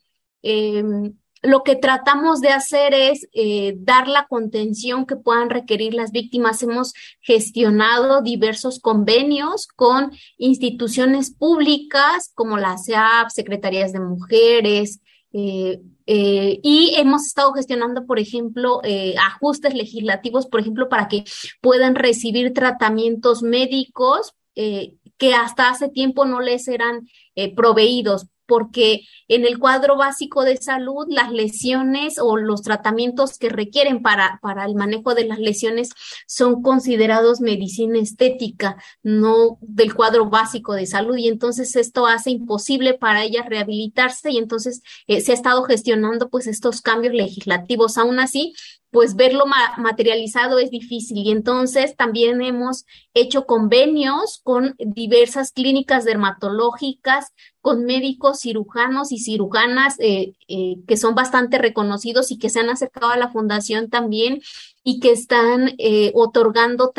lo 1.47 1.63
que 1.63 1.77
tratamos 1.77 2.41
de 2.41 2.49
hacer 2.49 2.93
es 2.93 3.29
eh, 3.33 3.75
dar 3.79 4.09
la 4.09 4.27
contención 4.27 5.07
que 5.07 5.17
puedan 5.17 5.49
requerir 5.49 5.95
las 5.95 6.11
víctimas. 6.11 6.63
Hemos 6.63 6.93
gestionado 7.21 8.21
diversos 8.21 8.81
convenios 8.81 9.69
con 9.69 10.11
instituciones 10.39 11.31
públicas 11.31 12.33
como 12.35 12.59
la 12.59 12.77
SEAP, 12.77 13.31
Secretarías 13.31 13.93
de 13.93 14.01
Mujeres, 14.01 15.01
eh, 15.33 15.81
eh, 16.07 16.61
y 16.63 16.95
hemos 16.97 17.27
estado 17.27 17.53
gestionando, 17.53 18.07
por 18.07 18.19
ejemplo, 18.19 18.81
ajustes 19.21 19.75
legislativos, 19.75 20.47
por 20.47 20.61
ejemplo, 20.61 20.89
para 20.89 21.09
que 21.09 21.25
puedan 21.61 21.95
recibir 21.95 22.55
tratamientos 22.55 23.43
médicos 23.43 24.35
que 24.55 25.35
hasta 25.35 25.69
hace 25.69 25.89
tiempo 25.91 26.25
no 26.25 26.41
les 26.41 26.67
eran 26.69 27.07
proveídos 27.55 28.27
porque 28.47 29.03
en 29.29 29.45
el 29.45 29.59
cuadro 29.59 29.97
básico 29.97 30.45
de 30.45 30.57
salud 30.57 31.07
las 31.09 31.33
lesiones 31.33 32.19
o 32.19 32.37
los 32.37 32.63
tratamientos 32.63 33.39
que 33.39 33.49
requieren 33.49 34.03
para, 34.03 34.39
para 34.43 34.65
el 34.65 34.75
manejo 34.75 35.15
de 35.15 35.27
las 35.27 35.39
lesiones 35.39 35.91
son 36.27 36.63
considerados 36.63 37.41
medicina 37.41 37.99
estética, 37.99 38.77
no 39.03 39.59
del 39.61 39.95
cuadro 39.95 40.31
básico 40.31 40.75
de 40.75 40.87
salud 40.87 41.17
y 41.17 41.29
entonces 41.29 41.77
esto 41.77 42.07
hace 42.07 42.31
imposible 42.31 42.95
para 42.95 43.25
ellas 43.25 43.47
rehabilitarse 43.49 44.31
y 44.31 44.39
entonces 44.39 44.83
eh, 45.07 45.21
se 45.21 45.33
ha 45.33 45.35
estado 45.35 45.65
gestionando 45.65 46.29
pues 46.29 46.47
estos 46.47 46.81
cambios 46.81 47.15
legislativos. 47.15 47.99
Aún 47.99 48.19
así, 48.19 48.55
pues 48.91 49.15
verlo 49.15 49.45
materializado 49.77 50.59
es 50.59 50.71
difícil. 50.71 51.19
Y 51.19 51.31
entonces 51.31 51.97
también 51.97 52.41
hemos 52.41 52.87
hecho 53.15 53.45
convenios 53.45 54.41
con 54.43 54.75
diversas 54.79 55.53
clínicas 55.53 56.05
dermatológicas, 56.05 57.27
con 57.67 57.85
médicos 57.85 58.39
cirujanos 58.43 59.11
y 59.11 59.19
cirujanas 59.19 59.97
eh, 59.99 60.35
eh, 60.47 60.77
que 60.87 60.97
son 60.97 61.17
bastante 61.17 61.59
reconocidos 61.59 62.31
y 62.31 62.39
que 62.39 62.49
se 62.49 62.61
han 62.61 62.71
acercado 62.71 63.11
a 63.11 63.17
la 63.17 63.33
fundación 63.33 63.91
también 63.91 64.41
y 64.89 65.01
que 65.01 65.11
están 65.11 65.75
eh, 65.79 66.13
otorgando 66.15 66.93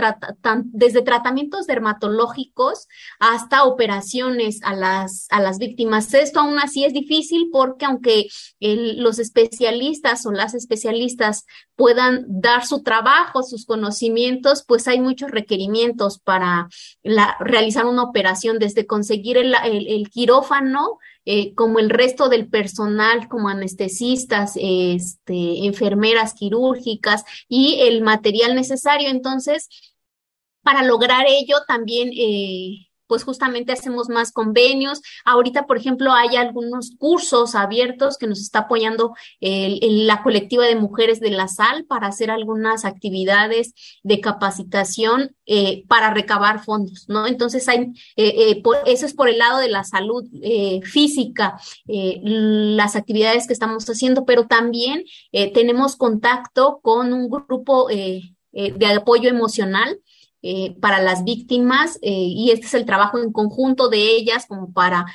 desde 0.65 1.01
tratamientos 1.03 1.67
dermatológicos 1.67 2.89
hasta 3.17 3.63
operaciones 3.63 4.59
a 4.63 4.75
las, 4.75 5.27
a 5.29 5.39
las 5.39 5.57
víctimas. 5.57 6.13
Esto 6.13 6.41
aún 6.41 6.59
así 6.59 6.83
es 6.83 6.91
difícil 6.91 7.47
porque 7.49 7.85
aunque 7.85 8.27
los 8.59 9.19
especialistas 9.19 10.25
o 10.25 10.33
las 10.33 10.53
especialistas 10.53 11.45
puedan 11.77 12.25
dar 12.27 12.65
su 12.65 12.83
trabajo, 12.83 13.41
sus 13.41 13.65
conocimientos, 13.65 14.65
pues 14.67 14.89
hay 14.89 14.99
muchos 14.99 15.31
requerimientos 15.31 16.19
para 16.19 16.67
la, 17.03 17.37
realizar 17.39 17.85
una 17.85 18.03
operación, 18.03 18.59
desde 18.59 18.85
conseguir 18.85 19.37
el, 19.37 19.55
el 19.63 20.09
quirófano, 20.09 20.97
eh, 21.29 21.53
como 21.55 21.79
el 21.79 21.89
resto 21.89 22.29
del 22.29 22.47
personal, 22.47 23.27
como 23.27 23.49
anestesistas, 23.49 24.53
este, 24.55 25.65
enfermeras 25.65 26.33
quirúrgicas 26.33 27.25
y 27.49 27.81
el 27.81 28.01
material 28.01 28.55
necesario. 28.55 29.09
Entonces, 29.09 29.67
para 30.61 30.83
lograr 30.83 31.25
ello, 31.27 31.57
también 31.67 32.11
eh, 32.17 32.87
pues 33.07 33.23
justamente 33.23 33.71
hacemos 33.71 34.09
más 34.09 34.31
convenios. 34.31 35.01
Ahorita, 35.25 35.65
por 35.65 35.77
ejemplo, 35.77 36.13
hay 36.13 36.35
algunos 36.35 36.91
cursos 36.97 37.55
abiertos 37.55 38.17
que 38.17 38.27
nos 38.27 38.39
está 38.39 38.59
apoyando 38.59 39.13
la 39.41 40.23
colectiva 40.23 40.65
de 40.65 40.75
mujeres 40.75 41.19
de 41.19 41.31
la 41.31 41.47
SAL 41.47 41.85
para 41.85 42.07
hacer 42.07 42.31
algunas 42.31 42.85
actividades 42.85 43.73
de 44.03 44.19
capacitación 44.19 45.35
eh, 45.45 45.85
para 45.87 46.13
recabar 46.13 46.63
fondos, 46.63 47.05
¿no? 47.07 47.25
Entonces, 47.25 47.67
hay, 47.69 47.93
eh, 48.17 48.51
eh, 48.51 48.63
eso 48.85 49.05
es 49.05 49.13
por 49.13 49.29
el 49.29 49.37
lado 49.37 49.59
de 49.59 49.69
la 49.69 49.83
salud 49.83 50.25
física, 50.83 51.59
las 51.85 52.95
actividades 52.95 53.47
que 53.47 53.53
estamos 53.53 53.85
haciendo, 53.85 54.25
pero 54.25 54.47
también 54.47 55.03
tenemos 55.53 55.95
contacto 55.95 56.79
con 56.81 57.13
un 57.13 57.29
grupo 57.29 57.87
de 57.87 58.85
apoyo 58.95 59.29
emocional 59.29 59.99
eh, 60.41 60.75
para 60.79 61.01
las 61.01 61.23
víctimas 61.23 61.97
eh, 62.01 62.11
y 62.11 62.51
este 62.51 62.67
es 62.67 62.73
el 62.73 62.85
trabajo 62.85 63.17
en 63.17 63.31
conjunto 63.31 63.89
de 63.89 64.15
ellas 64.15 64.45
como 64.45 64.71
para 64.71 65.05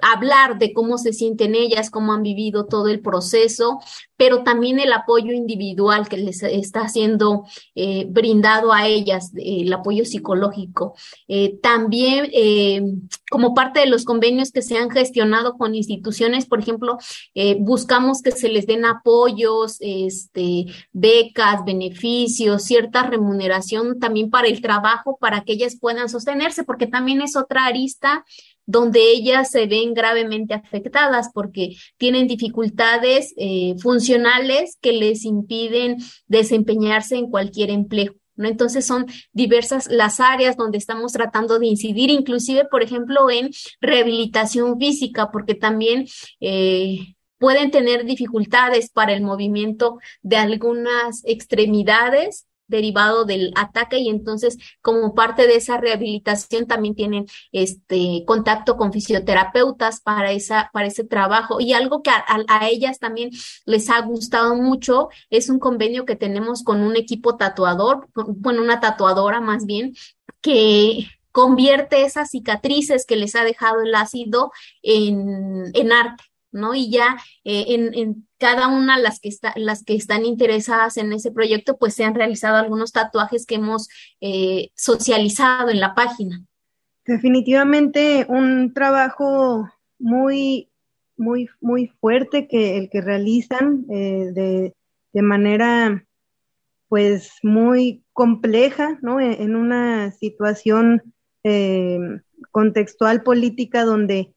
hablar 0.00 0.58
de 0.58 0.72
cómo 0.72 0.98
se 0.98 1.12
sienten 1.12 1.54
ellas, 1.54 1.90
cómo 1.90 2.12
han 2.12 2.22
vivido 2.22 2.66
todo 2.66 2.88
el 2.88 3.00
proceso, 3.00 3.80
pero 4.16 4.42
también 4.42 4.78
el 4.78 4.92
apoyo 4.92 5.32
individual 5.32 6.08
que 6.08 6.16
les 6.16 6.42
está 6.42 6.88
siendo 6.88 7.44
eh, 7.74 8.06
brindado 8.08 8.72
a 8.72 8.86
ellas, 8.86 9.32
el 9.36 9.72
apoyo 9.72 10.04
psicológico. 10.04 10.94
Eh, 11.28 11.58
también, 11.62 12.28
eh, 12.32 12.82
como 13.30 13.54
parte 13.54 13.80
de 13.80 13.86
los 13.86 14.04
convenios 14.04 14.52
que 14.52 14.62
se 14.62 14.78
han 14.78 14.90
gestionado 14.90 15.56
con 15.56 15.74
instituciones, 15.74 16.46
por 16.46 16.60
ejemplo, 16.60 16.98
buscamos 17.58 18.22
que 18.22 18.30
se 18.30 18.48
les 18.48 18.66
den 18.66 18.84
apoyos, 18.84 19.76
este, 19.80 20.66
becas, 20.92 21.64
beneficios, 21.64 22.62
cierta 22.62 23.02
remuneración 23.02 23.98
también 23.98 24.30
para 24.30 24.48
el 24.48 24.60
trabajo, 24.60 25.18
para 25.20 25.42
que 25.42 25.54
ellas 25.54 25.76
puedan 25.78 26.08
sostenerse, 26.08 26.64
porque 26.64 26.86
también 26.86 27.20
es 27.20 27.36
otra 27.36 27.66
arista 27.66 28.24
donde 28.66 29.10
ellas 29.12 29.50
se 29.50 29.66
ven 29.66 29.94
gravemente 29.94 30.54
afectadas 30.54 31.30
porque 31.32 31.76
tienen 31.96 32.26
dificultades 32.26 33.32
eh, 33.36 33.74
funcionales 33.78 34.76
que 34.80 34.92
les 34.92 35.24
impiden 35.24 35.98
desempeñarse 36.26 37.16
en 37.16 37.30
cualquier 37.30 37.70
empleo. 37.70 38.14
¿no? 38.34 38.48
Entonces 38.48 38.84
son 38.84 39.06
diversas 39.32 39.88
las 39.88 40.20
áreas 40.20 40.56
donde 40.56 40.78
estamos 40.78 41.12
tratando 41.12 41.58
de 41.58 41.66
incidir, 41.66 42.10
inclusive, 42.10 42.66
por 42.66 42.82
ejemplo, 42.82 43.30
en 43.30 43.50
rehabilitación 43.80 44.78
física, 44.78 45.30
porque 45.30 45.54
también 45.54 46.06
eh, 46.40 47.16
pueden 47.38 47.70
tener 47.70 48.04
dificultades 48.04 48.90
para 48.90 49.12
el 49.12 49.22
movimiento 49.22 49.98
de 50.22 50.36
algunas 50.36 51.22
extremidades 51.24 52.45
derivado 52.68 53.24
del 53.24 53.52
ataque 53.56 53.98
y 53.98 54.08
entonces 54.08 54.58
como 54.82 55.14
parte 55.14 55.46
de 55.46 55.56
esa 55.56 55.78
rehabilitación 55.78 56.66
también 56.66 56.94
tienen 56.94 57.26
este 57.52 58.24
contacto 58.26 58.76
con 58.76 58.92
fisioterapeutas 58.92 60.00
para 60.00 60.32
esa 60.32 60.70
para 60.72 60.86
ese 60.86 61.04
trabajo. 61.04 61.60
Y 61.60 61.72
algo 61.72 62.02
que 62.02 62.10
a, 62.10 62.24
a, 62.48 62.68
ellas 62.68 62.98
también 62.98 63.30
les 63.64 63.90
ha 63.90 64.00
gustado 64.00 64.54
mucho 64.56 65.08
es 65.30 65.48
un 65.48 65.58
convenio 65.58 66.04
que 66.04 66.16
tenemos 66.16 66.62
con 66.64 66.82
un 66.82 66.96
equipo 66.96 67.36
tatuador 67.36 68.08
bueno 68.14 68.62
una 68.62 68.80
tatuadora 68.80 69.40
más 69.40 69.66
bien 69.66 69.94
que 70.40 71.06
convierte 71.32 72.04
esas 72.04 72.30
cicatrices 72.30 73.04
que 73.06 73.16
les 73.16 73.34
ha 73.36 73.44
dejado 73.44 73.82
el 73.82 73.94
ácido 73.94 74.52
en, 74.82 75.64
en 75.74 75.92
arte 75.92 76.24
¿no? 76.52 76.74
Y 76.74 76.90
ya 76.90 77.16
eh, 77.44 77.64
en, 77.68 77.94
en, 77.94 78.26
cada 78.38 78.68
una 78.68 78.98
las 78.98 79.18
que 79.20 79.28
está, 79.28 79.54
las 79.56 79.82
que 79.82 79.94
están 79.94 80.26
interesadas 80.26 80.98
en 80.98 81.12
ese 81.12 81.30
proyecto, 81.30 81.78
pues 81.78 81.94
se 81.94 82.04
han 82.04 82.14
realizado 82.14 82.56
algunos 82.56 82.92
tatuajes 82.92 83.46
que 83.46 83.54
hemos 83.54 83.88
eh, 84.20 84.70
socializado 84.74 85.70
en 85.70 85.80
la 85.80 85.94
página. 85.94 86.44
Definitivamente 87.06 88.26
un 88.28 88.74
trabajo 88.74 89.70
muy, 89.98 90.68
muy, 91.16 91.48
muy 91.60 91.88
fuerte 92.00 92.46
que 92.46 92.76
el 92.76 92.90
que 92.90 93.00
realizan 93.00 93.86
eh, 93.90 94.32
de, 94.34 94.74
de, 95.12 95.22
manera 95.22 96.04
pues 96.88 97.30
muy 97.42 98.04
compleja, 98.12 98.98
¿no? 99.00 99.18
En, 99.18 99.32
en 99.40 99.56
una 99.56 100.12
situación 100.12 101.02
contextual 102.50 103.22
política 103.22 103.84
donde 103.84 104.34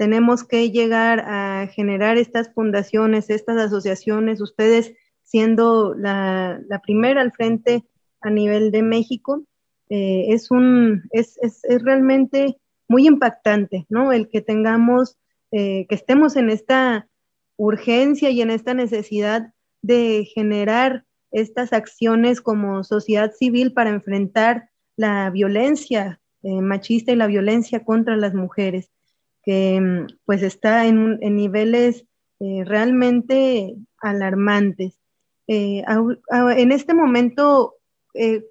tenemos 0.00 0.44
que 0.44 0.70
llegar 0.70 1.20
a 1.26 1.66
generar 1.66 2.16
estas 2.16 2.50
fundaciones, 2.54 3.28
estas 3.28 3.58
asociaciones, 3.58 4.40
ustedes 4.40 4.94
siendo 5.24 5.92
la, 5.92 6.58
primera 6.82 7.20
al 7.20 7.32
frente 7.32 7.84
a 8.22 8.30
nivel 8.30 8.70
de 8.70 8.80
México, 8.80 9.44
eh, 9.90 10.28
es, 10.28 10.50
un, 10.50 11.02
es, 11.10 11.36
es, 11.42 11.60
realmente 11.84 12.56
muy 12.88 13.06
impactante, 13.06 13.84
¿no? 13.90 14.10
El 14.10 14.30
que 14.30 14.40
tengamos, 14.40 15.18
eh, 15.52 15.84
que 15.86 15.96
estemos 15.96 16.34
en 16.36 16.48
esta 16.48 17.06
urgencia 17.58 18.30
y 18.30 18.40
en 18.40 18.50
esta 18.50 18.72
necesidad 18.72 19.52
de 19.82 20.24
generar 20.34 21.04
estas 21.30 21.74
acciones 21.74 22.40
como 22.40 22.84
sociedad 22.84 23.32
civil 23.32 23.74
para 23.74 23.90
enfrentar 23.90 24.70
la 24.96 25.28
violencia 25.28 26.22
eh, 26.42 26.62
machista 26.62 27.12
y 27.12 27.16
la 27.16 27.26
violencia 27.26 27.84
contra 27.84 28.16
las 28.16 28.32
mujeres 28.32 28.88
que 29.42 29.80
mm, 29.80 30.06
pues 30.24 30.42
está 30.42 30.86
en, 30.86 31.18
en 31.20 31.36
niveles 31.36 32.06
eh, 32.40 32.64
realmente 32.64 33.76
alarmantes. 33.98 34.98
Eh, 35.46 35.82
en 36.56 36.72
este 36.72 36.94
momento, 36.94 37.74
eh, 38.14 38.44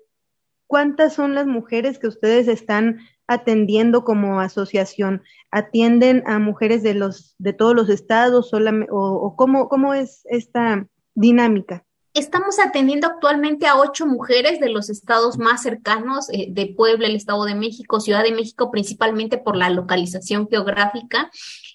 ¿cuántas 0.68 1.14
son 1.14 1.34
las 1.34 1.48
mujeres 1.48 1.98
que 1.98 2.08
ustedes 2.08 2.48
están 2.48 3.00
atendiendo 3.28 4.04
como 4.04 4.42
asociación? 4.42 5.24
¿Atienden 5.50 6.24
a 6.28 6.40
mujeres 6.40 6.84
de 6.84 6.94
los 6.94 7.36
de 7.40 7.54
todos 7.54 7.74
los 7.76 7.90
estados 7.90 8.54
o, 8.54 8.60
o 8.92 9.36
cómo, 9.36 9.70
cómo 9.70 9.94
es 9.94 10.22
esta 10.26 10.88
dinámica? 11.16 11.86
Estamos 12.20 12.60
atendiendo 12.60 13.08
actualmente 13.08 13.66
a 13.66 13.78
ocho 13.78 14.06
mujeres 14.06 14.60
de 14.60 14.68
los 14.68 14.90
estados 14.90 15.38
más 15.38 15.64
cercanos 15.64 16.28
eh, 16.34 16.48
de 16.50 16.68
Puebla, 16.68 17.08
el 17.08 17.16
Estado 17.16 17.46
de 17.46 17.56
México, 17.56 18.02
Ciudad 18.02 18.24
de 18.24 18.34
México, 18.34 18.72
principalmente 18.72 19.38
por 19.38 19.56
la 19.56 19.70
localización 19.70 20.50
geográfica, 20.50 21.32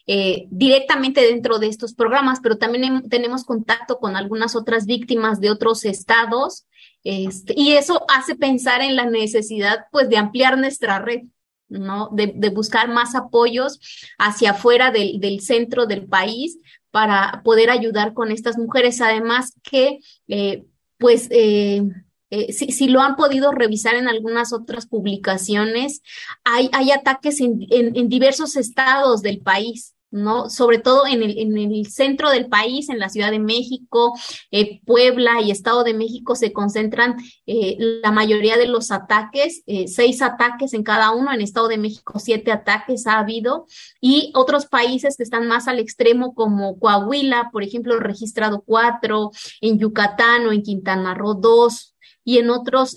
eh, 0.07 0.47
directamente 0.51 1.23
dentro 1.23 1.59
de 1.59 1.69
estos 1.69 1.95
programas, 1.95 2.41
pero 2.43 2.59
también 2.59 3.09
tenemos 3.09 3.45
contacto 3.45 3.99
con 3.99 4.17
algunas 4.17 4.55
otras 4.55 4.85
víctimas 4.85 5.41
de 5.41 5.51
otros 5.51 5.87
estados, 5.87 6.67
este, 7.05 7.55
y 7.57 7.73
eso 7.73 8.05
hace 8.15 8.35
pensar 8.35 8.83
en 8.83 8.97
la 8.97 9.07
necesidad, 9.07 9.87
pues, 9.93 10.11
de 10.11 10.19
ampliar 10.19 10.59
nuestra 10.59 10.99
red. 10.99 11.23
¿no? 11.67 12.11
De, 12.13 12.51
buscar 12.51 12.89
más 12.89 13.15
apoyos 13.15 13.81
hacia 14.19 14.51
afuera 14.51 14.93
del, 14.93 15.41
centro 15.41 15.87
del 15.87 16.07
país 16.07 16.59
para 16.95 17.43
poder 17.43 17.71
ayudar 17.71 18.15
con 18.15 18.31
estas 18.31 18.57
mujeres. 18.57 19.01
Además 19.01 19.53
que, 19.65 19.99
eh, 20.29 20.63
pues, 20.97 21.27
eh, 21.33 21.83
eh, 22.31 22.53
si, 22.53 22.87
lo 22.87 23.01
han 23.01 23.17
podido 23.17 23.51
revisar 23.51 23.97
en 23.97 24.07
algunas 24.07 24.53
otras 24.53 24.87
publicaciones, 24.87 26.03
hay, 26.45 26.71
hay 26.73 26.93
ataques 26.93 27.41
en, 27.41 27.67
en 27.69 28.09
diversos 28.09 28.57
estados 28.57 29.23
del 29.23 29.41
país. 29.41 29.94
¿No? 30.15 30.49
Sobre 30.49 30.79
todo 30.79 31.07
en 31.07 31.23
el, 31.23 31.37
en 31.39 31.57
el 31.57 31.87
centro 31.91 32.31
del 32.31 32.47
país, 32.47 32.89
en 32.89 33.01
la 33.01 33.09
Ciudad 33.09 33.33
de 33.33 33.41
México, 33.41 34.15
eh, 34.53 34.81
Puebla 34.87 35.41
y 35.43 35.51
Estado 35.51 35.83
de 35.83 35.93
México 35.93 36.37
se 36.37 36.53
concentran 36.53 37.17
eh, 37.47 37.77
la 37.79 38.13
mayoría 38.13 38.57
de 38.57 38.69
los 38.69 38.93
ataques, 38.93 39.63
eh, 39.67 39.89
seis 39.89 40.23
ataques 40.23 40.73
en 40.73 40.85
cada 40.85 41.11
uno, 41.11 41.33
en 41.33 41.41
Estado 41.41 41.67
de 41.69 41.79
México 41.79 42.19
siete 42.21 42.53
ataques 42.53 43.07
ha 43.09 43.19
habido 43.19 43.67
y 44.01 44.31
otros 44.35 44.67
países 44.67 45.17
que 45.17 45.25
están 45.25 45.49
más 45.49 45.67
al 45.67 45.81
extremo 45.81 46.35
como 46.35 46.79
Coahuila, 46.79 47.51
por 47.53 47.65
ejemplo, 47.65 47.99
registrado 47.99 48.63
cuatro, 48.65 49.33
en 49.61 49.79
Yucatán 49.79 50.47
o 50.47 50.53
en 50.53 50.63
Quintana 50.63 51.15
Roo 51.15 51.35
dos 51.35 51.97
y 52.25 52.39
en 52.39 52.51
otros 52.51 52.95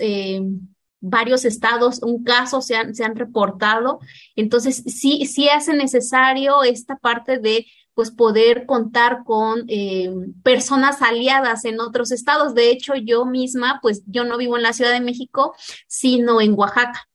varios 0.99 1.45
estados, 1.45 2.01
un 2.01 2.23
caso 2.23 2.61
se 2.61 2.75
han, 2.75 2.95
se 2.95 3.03
han 3.03 3.15
reportado. 3.15 3.99
Entonces, 4.35 4.83
sí, 4.87 5.25
sí 5.25 5.49
hace 5.49 5.73
necesario 5.73 6.63
esta 6.63 6.97
parte 6.97 7.39
de 7.39 7.65
pues 7.93 8.11
poder 8.11 8.67
contar 8.67 9.23
con 9.25 9.65
eh, 9.69 10.13
personas 10.43 11.01
aliadas 11.01 11.65
en 11.65 11.79
otros 11.79 12.11
estados. 12.11 12.53
De 12.53 12.69
hecho, 12.69 12.93
yo 12.95 13.25
misma, 13.25 13.79
pues 13.81 14.03
yo 14.05 14.23
no 14.23 14.37
vivo 14.37 14.55
en 14.55 14.61
la 14.61 14.73
Ciudad 14.73 14.91
de 14.91 15.01
México, 15.01 15.55
sino 15.87 16.39
en 16.39 16.53
Oaxaca. 16.53 17.07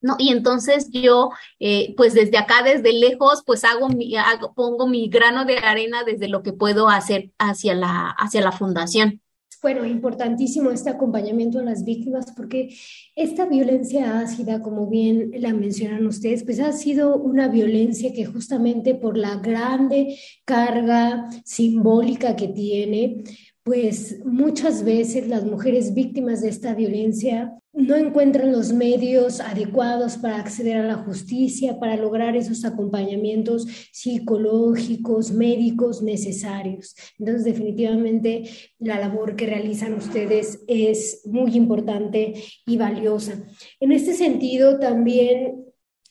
¿no? 0.00 0.16
Y 0.18 0.30
entonces 0.30 0.88
yo, 0.90 1.30
eh, 1.58 1.94
pues 1.96 2.14
desde 2.14 2.38
acá, 2.38 2.62
desde 2.62 2.92
lejos, 2.94 3.42
pues 3.44 3.64
hago 3.64 3.88
mi, 3.90 4.16
hago, 4.16 4.54
pongo 4.54 4.86
mi 4.86 5.08
grano 5.08 5.44
de 5.44 5.58
arena 5.58 6.04
desde 6.04 6.28
lo 6.28 6.42
que 6.42 6.52
puedo 6.54 6.88
hacer 6.88 7.32
hacia 7.38 7.74
la, 7.74 8.08
hacia 8.10 8.40
la 8.40 8.52
fundación. 8.52 9.20
Bueno, 9.62 9.84
importantísimo 9.84 10.70
este 10.70 10.90
acompañamiento 10.90 11.58
a 11.58 11.62
las 11.62 11.84
víctimas 11.84 12.32
porque 12.36 12.68
esta 13.14 13.46
violencia 13.46 14.20
ácida, 14.20 14.60
como 14.60 14.86
bien 14.86 15.30
la 15.34 15.54
mencionan 15.54 16.06
ustedes, 16.06 16.44
pues 16.44 16.60
ha 16.60 16.72
sido 16.72 17.16
una 17.16 17.48
violencia 17.48 18.12
que 18.12 18.26
justamente 18.26 18.94
por 18.94 19.16
la 19.16 19.36
grande 19.36 20.18
carga 20.44 21.28
simbólica 21.44 22.36
que 22.36 22.48
tiene, 22.48 23.24
pues 23.66 24.24
muchas 24.24 24.84
veces 24.84 25.26
las 25.26 25.44
mujeres 25.44 25.92
víctimas 25.92 26.40
de 26.40 26.50
esta 26.50 26.72
violencia 26.72 27.52
no 27.72 27.96
encuentran 27.96 28.52
los 28.52 28.72
medios 28.72 29.40
adecuados 29.40 30.18
para 30.18 30.36
acceder 30.38 30.76
a 30.76 30.86
la 30.86 30.94
justicia, 30.94 31.80
para 31.80 31.96
lograr 31.96 32.36
esos 32.36 32.64
acompañamientos 32.64 33.66
psicológicos, 33.90 35.32
médicos 35.32 36.00
necesarios. 36.00 36.94
Entonces, 37.18 37.44
definitivamente, 37.44 38.44
la 38.78 39.00
labor 39.00 39.34
que 39.34 39.46
realizan 39.46 39.94
ustedes 39.94 40.60
es 40.68 41.22
muy 41.24 41.56
importante 41.56 42.34
y 42.66 42.76
valiosa. 42.76 43.32
En 43.80 43.90
este 43.90 44.14
sentido, 44.14 44.78
también 44.78 45.64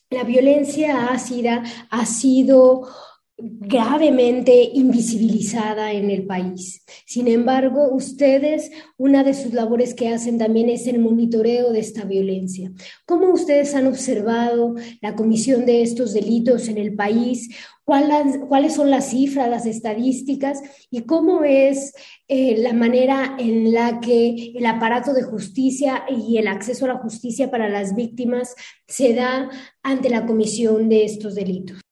la 0.10 0.26
violencia 0.26 1.08
ácida 1.08 1.64
ha 1.90 2.06
sido 2.06 2.86
gravemente 3.38 4.70
invisibilizada 4.74 5.92
en 5.92 6.10
el 6.10 6.26
país. 6.26 6.84
Sin 7.06 7.28
embargo, 7.28 7.90
ustedes, 7.92 8.72
una 8.98 9.24
de 9.24 9.34
sus 9.34 9.54
labores 9.54 9.94
que 9.94 10.08
hacen 10.08 10.38
también 10.38 10.70
es 10.70 10.88
el 10.88 11.00
monitoreo 11.00 11.74
de 11.74 11.80
esta 11.80 12.06
violencia. 12.06 12.72
¿Cómo 13.06 13.34
ustedes 13.34 13.76
han 13.76 13.88
observado 13.88 14.76
la 15.02 15.16
comisión 15.16 15.66
de 15.66 15.82
estos 15.82 16.14
delitos 16.14 16.70
en 16.70 16.78
el 16.78 16.96
país? 16.96 17.50
¿Cuáles 17.84 18.74
son 18.74 18.90
las 18.90 19.12
cifras, 19.12 19.50
las 19.50 19.66
estadísticas 19.66 20.62
y 20.90 21.02
cómo 21.02 21.44
es 21.44 21.94
eh, 22.28 22.58
la 22.58 22.74
manera 22.74 23.36
en 23.38 23.74
la 23.74 24.00
que 24.00 24.54
el 24.56 24.66
aparato 24.66 25.14
de 25.14 25.22
justicia 25.22 26.04
y 26.10 26.38
el 26.38 26.48
acceso 26.48 26.86
a 26.86 26.90
la 26.90 26.98
justicia 26.98 27.52
para 27.52 27.70
las 27.70 27.96
víctimas 27.96 28.56
se 28.88 29.14
da 29.14 29.52
ante 29.84 30.10
la 30.10 30.26
comisión 30.26 30.90
de 30.90 31.06
estos 31.06 31.36
delitos? 31.36 31.85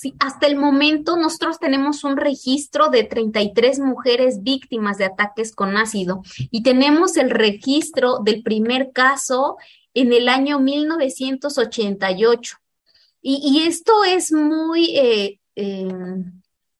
Sí, 0.00 0.14
hasta 0.20 0.46
el 0.46 0.54
momento 0.54 1.16
nosotros 1.16 1.58
tenemos 1.58 2.04
un 2.04 2.16
registro 2.16 2.88
de 2.88 3.02
33 3.02 3.80
mujeres 3.80 4.44
víctimas 4.44 4.96
de 4.96 5.06
ataques 5.06 5.52
con 5.52 5.76
ácido 5.76 6.22
y 6.52 6.62
tenemos 6.62 7.16
el 7.16 7.30
registro 7.30 8.20
del 8.20 8.44
primer 8.44 8.92
caso 8.92 9.56
en 9.94 10.12
el 10.12 10.28
año 10.28 10.60
1988. 10.60 12.58
Y, 13.22 13.40
y 13.42 13.66
esto 13.66 14.04
es 14.04 14.30
muy 14.30 14.96
eh, 14.96 15.40
eh, 15.56 15.88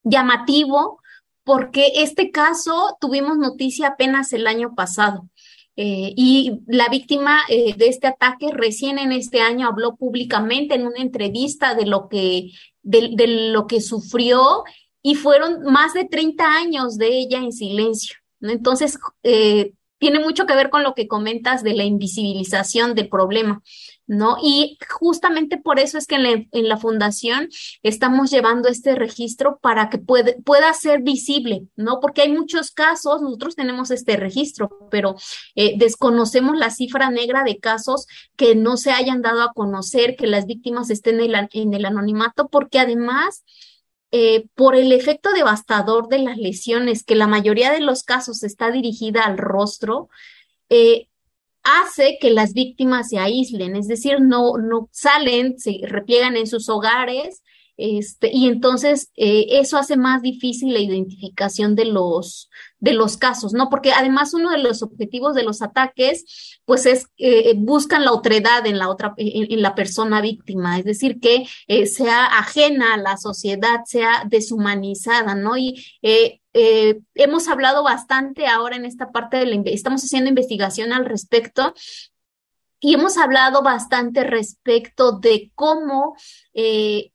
llamativo 0.05 1.01
porque 1.43 1.91
este 1.97 2.31
caso 2.31 2.99
tuvimos 3.01 3.37
noticia 3.37 3.89
apenas 3.89 4.33
el 4.33 4.47
año 4.47 4.77
pasado. 4.77 5.29
Eh, 5.75 6.13
y 6.17 6.61
la 6.67 6.89
víctima 6.89 7.41
de 7.49 7.87
este 7.87 8.09
ataque 8.09 8.49
recién 8.53 8.99
en 8.99 9.13
este 9.13 9.41
año 9.41 9.69
habló 9.69 9.95
públicamente 9.95 10.75
en 10.75 10.89
una 10.89 11.01
entrevista 11.01 11.75
de 11.75 11.87
lo 11.87 12.09
que, 12.09 12.51
de, 12.89 13.11
de 13.13 13.27
lo 13.53 13.67
que 13.67 13.83
sufrió 13.83 14.65
y 15.03 15.15
fueron 15.15 15.63
más 15.63 15.93
de 15.93 16.07
30 16.07 16.45
años 16.45 16.97
de 16.97 17.09
ella 17.09 17.39
en 17.39 17.53
silencio. 17.53 18.17
Entonces, 18.41 18.99
eh, 19.23 19.73
tiene 19.99 20.21
mucho 20.21 20.47
que 20.47 20.55
ver 20.55 20.71
con 20.71 20.83
lo 20.83 20.95
que 20.95 21.07
comentas 21.07 21.63
de 21.63 21.75
la 21.75 21.85
invisibilización 21.85 22.95
del 22.95 23.09
problema. 23.09 23.63
¿No? 24.09 24.39
Y 24.43 24.79
justamente 24.89 25.59
por 25.59 25.79
eso 25.79 25.99
es 25.99 26.07
que 26.07 26.17
en 26.17 26.69
la, 26.69 26.79
fundación 26.79 27.49
estamos 27.83 28.31
llevando 28.31 28.69
este 28.69 28.95
registro 28.95 29.59
para 29.61 29.91
que 29.91 29.99
pueda 29.99 30.73
ser 30.73 31.03
visible, 31.03 31.67
¿no? 31.77 32.01
Porque 32.01 32.23
hay 32.23 32.33
muchos 32.33 32.71
casos, 32.71 33.21
nosotros 33.21 33.55
tenemos 33.55 33.91
este 33.91 34.17
registro, 34.17 34.89
pero 34.91 35.17
eh, 35.55 35.75
desconocemos 35.77 36.57
la 36.57 36.71
cifra 36.71 37.11
negra 37.11 37.45
de 37.45 37.59
casos 37.59 38.07
que 38.37 38.55
no 38.55 38.79
se 38.79 38.93
hayan 38.93 39.21
dado 39.21 39.43
a 39.43 39.53
conocer, 39.53 40.17
que 40.17 40.27
las 40.27 40.47
víctimas 40.47 40.89
estén 40.89 41.21
en 41.21 41.35
el, 41.35 41.49
en 41.53 41.75
el 41.75 41.85
anonimato, 41.85 42.49
porque 42.49 42.81
además... 42.81 43.45
Eh, 44.11 44.47
por 44.55 44.75
el 44.75 44.93
efecto 44.93 45.33
devastador 45.33 46.09
de 46.09 46.21
las 46.21 46.39
lesiones, 46.39 47.05
que 47.05 47.15
la 47.15 47.27
mayoría 47.27 47.71
de 47.71 47.81
los 47.81 48.05
casos 48.05 48.43
está 48.43 48.71
dirigida 48.71 49.21
al 49.21 49.37
rostro, 49.37 50.09
eh, 50.71 51.08
hace 51.63 52.19
que 52.21 52.31
las 52.31 52.53
víctimas 52.53 53.09
se 53.09 53.19
aíslen, 53.19 53.77
es 53.77 53.89
decir, 53.89 54.21
no, 54.21 54.57
no 54.59 54.89
salen, 54.93 55.59
se 55.59 55.81
repliegan 55.83 56.37
en 56.37 56.47
sus 56.47 56.69
hogares, 56.69 57.43
este, 57.79 58.31
y 58.33 58.49
entonces 58.49 59.13
eh, 59.15 59.47
eso 59.61 59.79
hace 59.79 59.97
más 59.97 60.21
difícil 60.21 60.73
la 60.73 60.81
identificación 60.81 61.77
de 61.77 61.85
los, 61.85 62.51
de 62.81 62.93
los 62.93 63.17
casos, 63.17 63.53
¿no? 63.53 63.69
Porque 63.71 63.93
además 63.93 64.35
uno 64.35 64.51
de 64.51 64.59
los 64.59 64.83
objetivos 64.83 65.37
de 65.37 65.45
los 65.45 65.63
ataques, 65.63 66.59
pues 66.65 66.87
es, 66.87 67.07
eh, 67.19 67.55
buscan 67.57 68.05
la 68.05 68.13
otredad 68.13 68.67
en 68.67 68.79
la 68.79 68.89
otra, 68.89 69.15
en, 69.17 69.63
la 69.63 69.77
persona 69.77 70.21
víctima, 70.21 70.77
es 70.77 70.85
decir, 70.85 71.21
que 71.21 71.47
eh, 71.69 71.87
sea 71.87 72.25
ajena 72.27 72.95
a 72.95 72.99
la 72.99 73.17
sociedad, 73.17 73.85
sea 73.87 74.25
deshumanizada, 74.27 75.37
¿no? 75.37 75.57
Y 75.57 75.81
eh, 76.53 77.01
hemos 77.15 77.49
hablado 77.49 77.83
bastante 77.83 78.47
ahora 78.47 78.77
en 78.77 78.85
esta 78.85 79.11
parte 79.13 79.37
de 79.37 79.47
la, 79.47 79.63
estamos 79.67 80.03
haciendo 80.03 80.29
investigación 80.29 80.93
al 80.93 81.05
respecto 81.05 81.75
y 82.81 82.95
hemos 82.95 83.17
hablado 83.19 83.63
bastante 83.63 84.25
respecto 84.25 85.13
de 85.13 85.51
cómo 85.55 86.17
eh, 86.55 87.13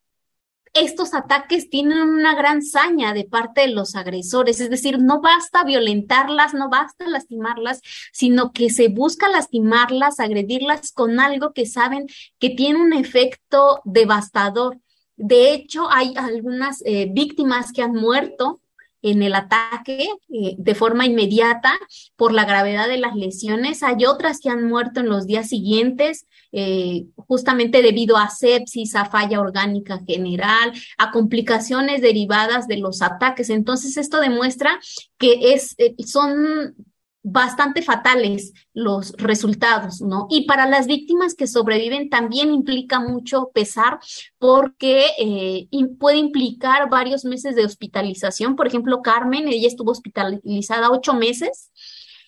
estos 0.73 1.13
ataques 1.13 1.69
tienen 1.69 1.99
una 1.99 2.35
gran 2.35 2.63
saña 2.63 3.13
de 3.13 3.25
parte 3.25 3.61
de 3.61 3.67
los 3.67 3.95
agresores, 3.95 4.59
es 4.59 4.71
decir, 4.71 4.99
no 4.99 5.21
basta 5.21 5.63
violentarlas, 5.63 6.55
no 6.55 6.69
basta 6.69 7.07
lastimarlas, 7.07 7.81
sino 8.11 8.51
que 8.51 8.71
se 8.71 8.87
busca 8.87 9.29
lastimarlas, 9.29 10.19
agredirlas 10.19 10.91
con 10.91 11.19
algo 11.19 11.53
que 11.53 11.67
saben 11.67 12.07
que 12.39 12.49
tiene 12.49 12.81
un 12.81 12.93
efecto 12.93 13.81
devastador. 13.85 14.79
De 15.15 15.53
hecho, 15.53 15.89
hay 15.91 16.15
algunas 16.17 16.81
eh, 16.85 17.07
víctimas 17.11 17.71
que 17.71 17.83
han 17.83 17.93
muerto 17.93 18.62
en 19.03 19.21
el 19.21 19.35
ataque 19.35 20.07
eh, 20.29 20.55
de 20.57 20.75
forma 20.75 21.05
inmediata 21.05 21.77
por 22.15 22.33
la 22.33 22.45
gravedad 22.45 22.87
de 22.87 22.97
las 22.97 23.15
lesiones. 23.15 23.83
Hay 23.83 24.05
otras 24.05 24.39
que 24.39 24.49
han 24.49 24.67
muerto 24.67 25.01
en 25.01 25.09
los 25.09 25.27
días 25.27 25.49
siguientes, 25.49 26.25
eh, 26.53 27.05
justamente 27.15 27.81
debido 27.81 28.17
a 28.17 28.29
sepsis, 28.29 28.95
a 28.95 29.05
falla 29.05 29.41
orgánica 29.41 29.99
general, 30.07 30.71
a 30.97 31.11
complicaciones 31.11 32.01
derivadas 32.01 32.67
de 32.67 32.77
los 32.77 33.01
ataques. 33.01 33.49
Entonces, 33.49 33.97
esto 33.97 34.19
demuestra 34.19 34.79
que 35.17 35.53
es, 35.53 35.75
eh, 35.77 35.95
son 36.05 36.73
bastante 37.23 37.81
fatales 37.81 38.53
los 38.73 39.13
resultados, 39.13 40.01
¿no? 40.01 40.27
Y 40.29 40.45
para 40.45 40.67
las 40.67 40.87
víctimas 40.87 41.35
que 41.35 41.47
sobreviven 41.47 42.09
también 42.09 42.53
implica 42.53 42.99
mucho 42.99 43.49
pesar 43.53 43.99
porque 44.37 45.07
eh, 45.17 45.67
puede 45.97 46.17
implicar 46.17 46.89
varios 46.89 47.23
meses 47.23 47.55
de 47.55 47.65
hospitalización. 47.65 48.57
Por 48.57 48.67
ejemplo, 48.67 49.01
Carmen, 49.01 49.47
ella 49.47 49.67
estuvo 49.67 49.91
hospitalizada 49.91 50.91
ocho 50.91 51.13
meses. 51.13 51.71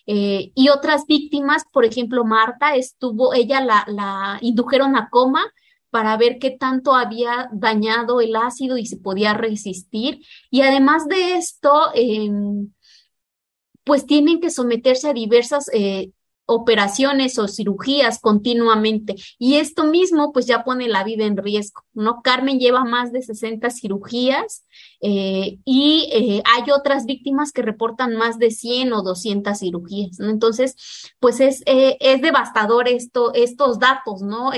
Eh, 0.08 0.52
y 0.54 0.68
otras 0.68 1.04
víctimas, 1.06 1.64
por 1.72 1.84
ejemplo, 1.84 2.24
Marta, 2.24 2.76
estuvo, 2.76 3.34
ella 3.34 3.60
la, 3.60 3.84
la 3.88 4.38
indujeron 4.40 4.96
a 4.96 5.10
coma 5.10 5.44
para 5.90 6.16
ver 6.16 6.38
qué 6.38 6.50
tanto 6.50 6.94
había 6.94 7.48
dañado 7.52 8.20
el 8.20 8.36
ácido 8.36 8.78
y 8.78 8.86
se 8.86 8.98
podía 8.98 9.34
resistir. 9.34 10.20
Y 10.50 10.60
además 10.60 11.06
de 11.08 11.36
esto, 11.36 11.72
eh, 11.94 12.30
pues 13.86 14.04
tienen 14.04 14.40
que 14.40 14.50
someterse 14.50 15.08
a 15.08 15.12
diversas 15.12 15.70
eh, 15.72 16.10
operaciones 16.44 17.38
o 17.38 17.46
cirugías 17.46 18.20
continuamente. 18.20 19.14
Y 19.38 19.56
esto 19.56 19.84
mismo 19.84 20.32
pues 20.32 20.46
ya 20.46 20.64
pone 20.64 20.88
la 20.88 21.04
vida 21.04 21.24
en 21.24 21.36
riesgo, 21.36 21.82
¿no? 21.94 22.20
Carmen 22.22 22.58
lleva 22.58 22.84
más 22.84 23.12
de 23.12 23.22
60 23.22 23.70
cirugías 23.70 24.64
eh, 25.00 25.58
y 25.64 26.08
eh, 26.12 26.42
hay 26.44 26.70
otras 26.72 27.06
víctimas 27.06 27.52
que 27.52 27.62
reportan 27.62 28.16
más 28.16 28.38
de 28.38 28.50
100 28.50 28.92
o 28.92 29.02
200 29.02 29.56
cirugías, 29.56 30.18
¿no? 30.18 30.30
Entonces, 30.30 30.74
pues 31.20 31.38
es, 31.38 31.62
es 31.66 32.20
devastador 32.20 32.88
esto, 32.88 33.32
estos 33.34 33.78
datos, 33.78 34.20
¿no? 34.20 34.50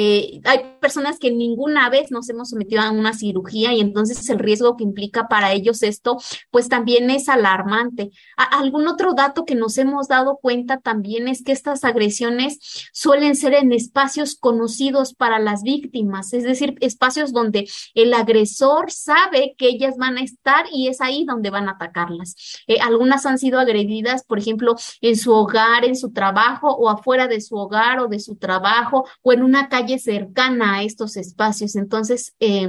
Eh, 0.00 0.40
hay 0.44 0.60
personas 0.80 1.18
que 1.18 1.32
ninguna 1.32 1.90
vez 1.90 2.12
nos 2.12 2.28
hemos 2.30 2.50
sometido 2.50 2.82
a 2.82 2.92
una 2.92 3.14
cirugía 3.14 3.72
y 3.72 3.80
entonces 3.80 4.30
el 4.30 4.38
riesgo 4.38 4.76
que 4.76 4.84
implica 4.84 5.26
para 5.26 5.52
ellos 5.52 5.82
esto, 5.82 6.18
pues 6.52 6.68
también 6.68 7.10
es 7.10 7.28
alarmante. 7.28 8.10
algún 8.36 8.86
otro 8.86 9.14
dato 9.14 9.44
que 9.44 9.56
nos 9.56 9.76
hemos 9.76 10.06
dado 10.06 10.38
cuenta 10.40 10.78
también 10.78 11.26
es 11.26 11.42
que 11.42 11.50
estas 11.50 11.82
agresiones 11.82 12.60
suelen 12.92 13.34
ser 13.34 13.54
en 13.54 13.72
espacios 13.72 14.36
conocidos 14.36 15.14
para 15.14 15.40
las 15.40 15.64
víctimas, 15.64 16.32
es 16.32 16.44
decir, 16.44 16.76
espacios 16.80 17.32
donde 17.32 17.68
el 17.94 18.14
agresor 18.14 18.92
sabe 18.92 19.56
que 19.58 19.66
ellas 19.66 19.96
van 19.98 20.18
a 20.18 20.22
estar 20.22 20.66
y 20.72 20.86
es 20.86 21.00
ahí 21.00 21.24
donde 21.24 21.50
van 21.50 21.66
a 21.68 21.72
atacarlas. 21.72 22.36
Eh, 22.68 22.78
algunas 22.78 23.26
han 23.26 23.38
sido 23.38 23.58
agredidas, 23.58 24.22
por 24.22 24.38
ejemplo, 24.38 24.76
en 25.00 25.16
su 25.16 25.32
hogar, 25.32 25.84
en 25.84 25.96
su 25.96 26.12
trabajo 26.12 26.68
o 26.70 26.88
afuera 26.88 27.26
de 27.26 27.40
su 27.40 27.56
hogar 27.56 27.98
o 27.98 28.06
de 28.06 28.20
su 28.20 28.36
trabajo 28.36 29.04
o 29.22 29.32
en 29.32 29.42
una 29.42 29.68
cercana 29.98 30.74
a 30.76 30.82
estos 30.82 31.16
espacios. 31.16 31.76
Entonces, 31.76 32.34
eh, 32.40 32.68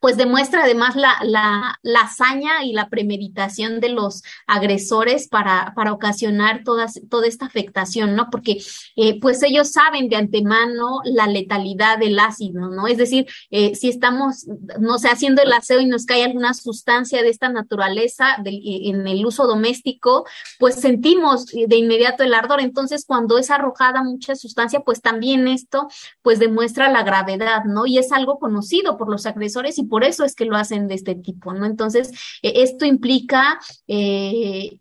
pues 0.00 0.16
demuestra 0.16 0.64
además 0.64 0.96
la, 0.96 1.16
la, 1.22 2.00
hazaña 2.00 2.64
y 2.64 2.72
la 2.72 2.88
premeditación 2.88 3.80
de 3.80 3.88
los 3.88 4.22
agresores 4.46 5.28
para, 5.28 5.72
para 5.74 5.92
ocasionar 5.92 6.62
todas, 6.64 7.00
toda 7.08 7.26
esta 7.26 7.46
afectación, 7.46 8.14
¿no? 8.14 8.28
Porque 8.30 8.58
eh, 8.96 9.18
pues 9.20 9.42
ellos 9.42 9.72
saben 9.72 10.08
de 10.08 10.16
antemano 10.16 11.00
la 11.04 11.26
letalidad 11.26 11.98
del 11.98 12.18
ácido, 12.18 12.68
¿no? 12.68 12.86
Es 12.86 12.98
decir, 12.98 13.26
eh, 13.50 13.74
si 13.74 13.88
estamos, 13.88 14.46
no 14.78 14.98
sé, 14.98 15.08
haciendo 15.08 15.42
el 15.42 15.52
aseo 15.52 15.80
y 15.80 15.86
nos 15.86 16.04
cae 16.04 16.24
alguna 16.24 16.54
sustancia 16.54 17.22
de 17.22 17.30
esta 17.30 17.48
naturaleza 17.48 18.36
en 18.44 19.06
el 19.06 19.24
uso 19.24 19.46
doméstico, 19.46 20.26
pues 20.58 20.76
sentimos 20.76 21.46
de 21.46 21.76
inmediato 21.76 22.22
el 22.22 22.34
ardor. 22.34 22.60
Entonces, 22.60 23.04
cuando 23.06 23.38
es 23.38 23.50
arrojada 23.50 24.02
mucha 24.02 24.34
sustancia, 24.36 24.80
pues 24.80 25.00
también 25.00 25.48
esto 25.48 25.88
pues 26.22 26.38
demuestra 26.38 26.90
la 26.90 27.02
gravedad, 27.02 27.64
¿no? 27.64 27.86
Y 27.86 27.98
es 27.98 28.12
algo 28.12 28.38
conocido 28.38 28.96
por 28.96 29.10
los 29.10 29.26
agresores 29.26 29.63
y 29.78 29.84
por 29.84 30.04
eso 30.04 30.24
es 30.24 30.34
que 30.34 30.44
lo 30.44 30.56
hacen 30.56 30.88
de 30.88 30.94
este 30.94 31.14
tipo, 31.14 31.52
¿no? 31.52 31.66
Entonces, 31.66 32.10
e, 32.42 32.62
esto 32.62 32.84
implica 32.84 33.58
eh, 33.88 34.80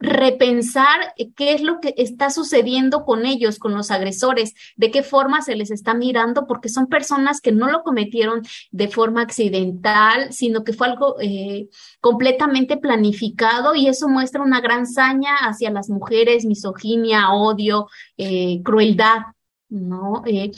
repensar 0.00 1.14
qué 1.36 1.52
es 1.54 1.62
lo 1.62 1.80
que 1.80 1.94
está 1.96 2.30
sucediendo 2.30 3.04
con 3.04 3.26
ellos, 3.26 3.58
con 3.58 3.74
los 3.74 3.90
agresores, 3.90 4.54
de 4.76 4.90
qué 4.90 5.02
forma 5.02 5.42
se 5.42 5.56
les 5.56 5.70
está 5.70 5.94
mirando, 5.94 6.46
porque 6.46 6.68
son 6.68 6.86
personas 6.86 7.40
que 7.40 7.52
no 7.52 7.68
lo 7.68 7.82
cometieron 7.82 8.42
de 8.70 8.88
forma 8.88 9.22
accidental, 9.22 10.32
sino 10.32 10.64
que 10.64 10.72
fue 10.72 10.88
algo 10.88 11.16
eh, 11.20 11.68
completamente 12.00 12.76
planificado 12.76 13.74
y 13.74 13.88
eso 13.88 14.08
muestra 14.08 14.42
una 14.42 14.60
gran 14.60 14.86
saña 14.86 15.36
hacia 15.38 15.70
las 15.70 15.88
mujeres, 15.90 16.44
misoginia, 16.44 17.32
odio, 17.32 17.88
eh, 18.16 18.60
crueldad, 18.62 19.18
¿no? 19.68 20.22
Eh, 20.26 20.50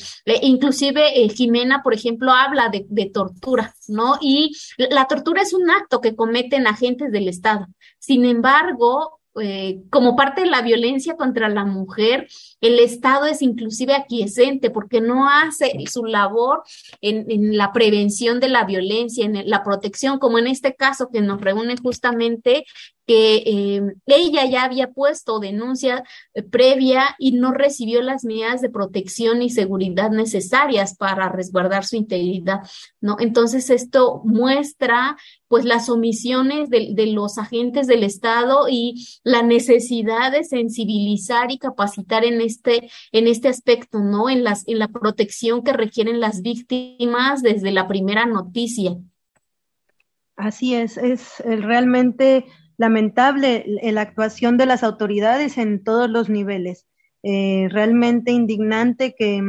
inclusive 0.42 1.22
eh, 1.24 1.28
Jimena, 1.28 1.82
por 1.82 1.94
ejemplo, 1.94 2.32
habla 2.32 2.68
de, 2.68 2.86
de, 2.88 3.10
tortura, 3.10 3.74
¿no? 3.88 4.18
Y 4.20 4.56
la 4.76 5.06
tortura 5.06 5.42
es 5.42 5.52
un 5.52 5.70
acto 5.70 6.00
que 6.00 6.14
cometen 6.14 6.66
agentes 6.66 7.10
del 7.12 7.28
Estado. 7.28 7.66
Sin 7.98 8.24
embargo, 8.24 9.20
eh, 9.40 9.82
como 9.90 10.16
parte 10.16 10.40
de 10.40 10.48
la 10.48 10.60
violencia 10.60 11.14
contra 11.16 11.48
la 11.48 11.64
mujer, 11.64 12.28
el 12.60 12.78
Estado 12.78 13.26
es 13.26 13.42
inclusive 13.42 13.94
aquiescente 13.94 14.70
porque 14.70 15.00
no 15.00 15.28
hace 15.28 15.72
su 15.90 16.04
labor 16.04 16.62
en, 17.00 17.30
en 17.30 17.56
la 17.56 17.72
prevención 17.72 18.40
de 18.40 18.48
la 18.48 18.64
violencia, 18.64 19.24
en 19.24 19.48
la 19.48 19.62
protección, 19.62 20.18
como 20.18 20.38
en 20.38 20.46
este 20.46 20.74
caso 20.74 21.08
que 21.12 21.20
nos 21.20 21.40
reúne 21.40 21.76
justamente 21.76 22.64
que 23.10 23.42
eh, 23.44 23.82
ella 24.06 24.44
ya 24.46 24.62
había 24.62 24.92
puesto 24.92 25.40
denuncia 25.40 26.04
eh, 26.32 26.44
previa 26.44 27.16
y 27.18 27.32
no 27.32 27.50
recibió 27.50 28.02
las 28.02 28.24
medidas 28.24 28.60
de 28.60 28.70
protección 28.70 29.42
y 29.42 29.50
seguridad 29.50 30.12
necesarias 30.12 30.96
para 30.96 31.28
resguardar 31.28 31.84
su 31.84 31.96
integridad, 31.96 32.60
¿no? 33.00 33.16
Entonces 33.18 33.68
esto 33.68 34.22
muestra 34.24 35.16
pues 35.48 35.64
las 35.64 35.88
omisiones 35.88 36.70
de, 36.70 36.90
de 36.92 37.06
los 37.06 37.36
agentes 37.36 37.88
del 37.88 38.04
Estado 38.04 38.68
y 38.70 39.08
la 39.24 39.42
necesidad 39.42 40.30
de 40.30 40.44
sensibilizar 40.44 41.50
y 41.50 41.58
capacitar 41.58 42.24
en 42.24 42.40
este, 42.50 42.90
en 43.12 43.26
este 43.26 43.48
aspecto, 43.48 44.00
¿no? 44.00 44.28
En 44.28 44.44
las, 44.44 44.66
en 44.68 44.78
la 44.78 44.88
protección 44.88 45.62
que 45.62 45.72
requieren 45.72 46.20
las 46.20 46.42
víctimas 46.42 47.42
desde 47.42 47.72
la 47.72 47.88
primera 47.88 48.26
noticia. 48.26 48.96
Así 50.36 50.74
es, 50.74 50.96
es 50.96 51.42
realmente 51.44 52.46
lamentable 52.76 53.64
la 53.82 54.00
actuación 54.00 54.56
de 54.56 54.64
las 54.64 54.82
autoridades 54.82 55.58
en 55.58 55.84
todos 55.84 56.08
los 56.08 56.30
niveles. 56.30 56.86
Eh, 57.22 57.68
realmente 57.70 58.32
indignante 58.32 59.14
que, 59.14 59.42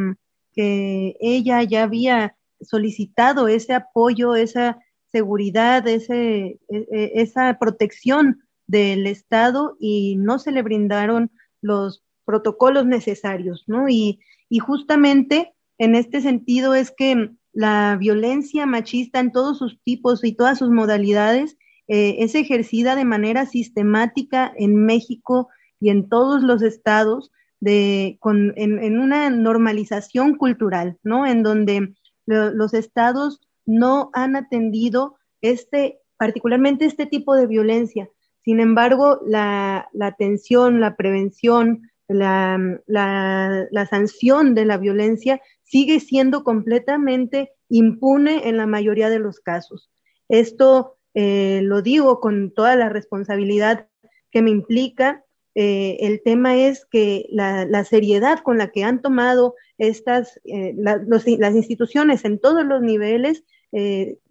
que, 0.53 1.15
ella 1.21 1.63
ya 1.63 1.83
había 1.83 2.35
solicitado 2.59 3.47
ese 3.47 3.73
apoyo, 3.73 4.35
esa 4.35 4.79
seguridad, 5.05 5.87
ese, 5.87 6.59
e, 6.67 6.87
e, 6.91 7.11
esa 7.21 7.57
protección 7.57 8.41
del 8.67 9.07
Estado 9.07 9.77
y 9.79 10.17
no 10.17 10.37
se 10.37 10.51
le 10.51 10.61
brindaron 10.61 11.31
los 11.61 12.03
protocolos 12.31 12.85
necesarios, 12.85 13.65
¿no? 13.67 13.89
Y, 13.89 14.19
justamente 14.59 15.53
en 15.77 15.95
este 15.95 16.21
sentido 16.21 16.75
es 16.75 16.91
que 16.91 17.31
la 17.53 17.97
violencia 17.97 18.65
machista 18.65 19.19
en 19.19 19.31
todos 19.31 19.57
sus 19.57 19.81
tipos 19.83 20.23
y 20.23 20.33
todas 20.33 20.59
sus 20.59 20.69
modalidades 20.69 21.57
eh, 21.87 22.17
es 22.19 22.35
ejercida 22.35 22.95
de 22.95 23.05
manera 23.05 23.45
sistemática 23.45 24.53
en 24.57 24.85
México 24.85 25.49
y 25.79 25.89
en 25.89 26.07
todos 26.07 26.41
los 26.43 26.61
estados 26.61 27.31
de, 27.59 28.17
con, 28.19 28.53
en, 28.55 28.99
una 28.99 29.29
normalización 29.29 30.35
cultural, 30.35 30.97
¿no? 31.03 31.25
En 31.25 31.43
donde 31.43 31.93
los 32.25 32.73
estados 32.73 33.41
no 33.65 34.09
han 34.13 34.35
atendido 34.37 35.15
este, 35.41 35.99
particularmente 36.17 36.85
este 36.85 37.05
tipo 37.05 37.35
de 37.35 37.47
violencia. 37.47 38.09
Sin 38.43 38.59
embargo, 38.59 39.19
la 39.25 39.87
atención, 40.01 40.79
la 40.81 40.95
prevención, 40.95 41.90
la, 42.13 42.59
la, 42.87 43.67
la, 43.71 43.85
sanción 43.85 44.55
de 44.55 44.65
la 44.65 44.77
violencia 44.77 45.41
sigue 45.63 45.99
siendo 45.99 46.43
completamente 46.43 47.51
impune 47.69 48.47
en 48.49 48.57
la 48.57 48.67
mayoría 48.67 49.09
de 49.09 49.19
los 49.19 49.39
casos. 49.39 49.89
Esto 50.29 50.97
eh, 51.13 51.61
lo 51.63 51.81
digo 51.81 52.19
con 52.19 52.51
toda 52.53 52.75
la 52.75 52.89
responsabilidad 52.89 53.87
que 54.31 54.41
me 54.41 54.49
implica. 54.49 55.25
Eh, 55.55 55.97
el 56.01 56.21
tema 56.23 56.55
es 56.55 56.85
que 56.85 57.25
la, 57.29 57.83
seriedad 57.83 58.39
con 58.39 58.57
la 58.57 58.71
que 58.71 58.83
han 58.83 59.01
tomado 59.01 59.55
estas, 59.77 60.39
eh, 60.45 60.73
las 60.77 61.55
instituciones 61.55 62.23
en 62.23 62.39
todos 62.39 62.65
los 62.65 62.81
niveles 62.81 63.43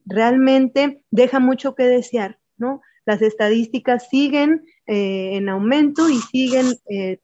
realmente 0.07 1.03
deja 1.11 1.41
mucho 1.41 1.75
que 1.75 1.85
desear, 1.85 2.39
¿no? 2.59 2.83
Las 3.07 3.23
estadísticas 3.23 4.09
siguen 4.09 4.65
en 4.93 5.49
aumento 5.49 6.09
y 6.09 6.17
siguen 6.17 6.67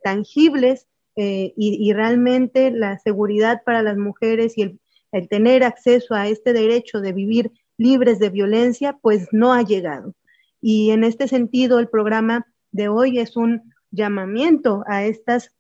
tangibles 0.03 0.87
y, 1.17 1.53
y, 1.57 1.93
realmente 1.93 2.71
la 2.71 2.99
seguridad 2.99 3.63
para 3.65 3.83
las 3.83 3.97
mujeres 3.97 4.57
y 4.57 4.79
el 5.13 5.29
tener 5.29 5.65
acceso 5.65 6.15
a 6.15 6.29
este 6.29 6.53
derecho 6.53 7.01
de 7.01 7.13
vivir 7.13 7.51
libres 7.79 8.19
de 8.19 8.31
violencia, 8.31 8.99
pues 9.01 9.29
no 9.33 9.53
ha 9.53 9.63
llegado. 9.63 10.15
Y 10.61 10.91
en 10.91 11.05
este 11.05 11.29
sentido, 11.29 11.79
el 11.79 11.89
programa 11.89 12.47
de 12.71 12.89
hoy 12.89 13.19
es 13.19 13.37
un 13.37 13.73
llamamiento 13.91 14.85
a 14.87 15.05
estas 15.05 15.51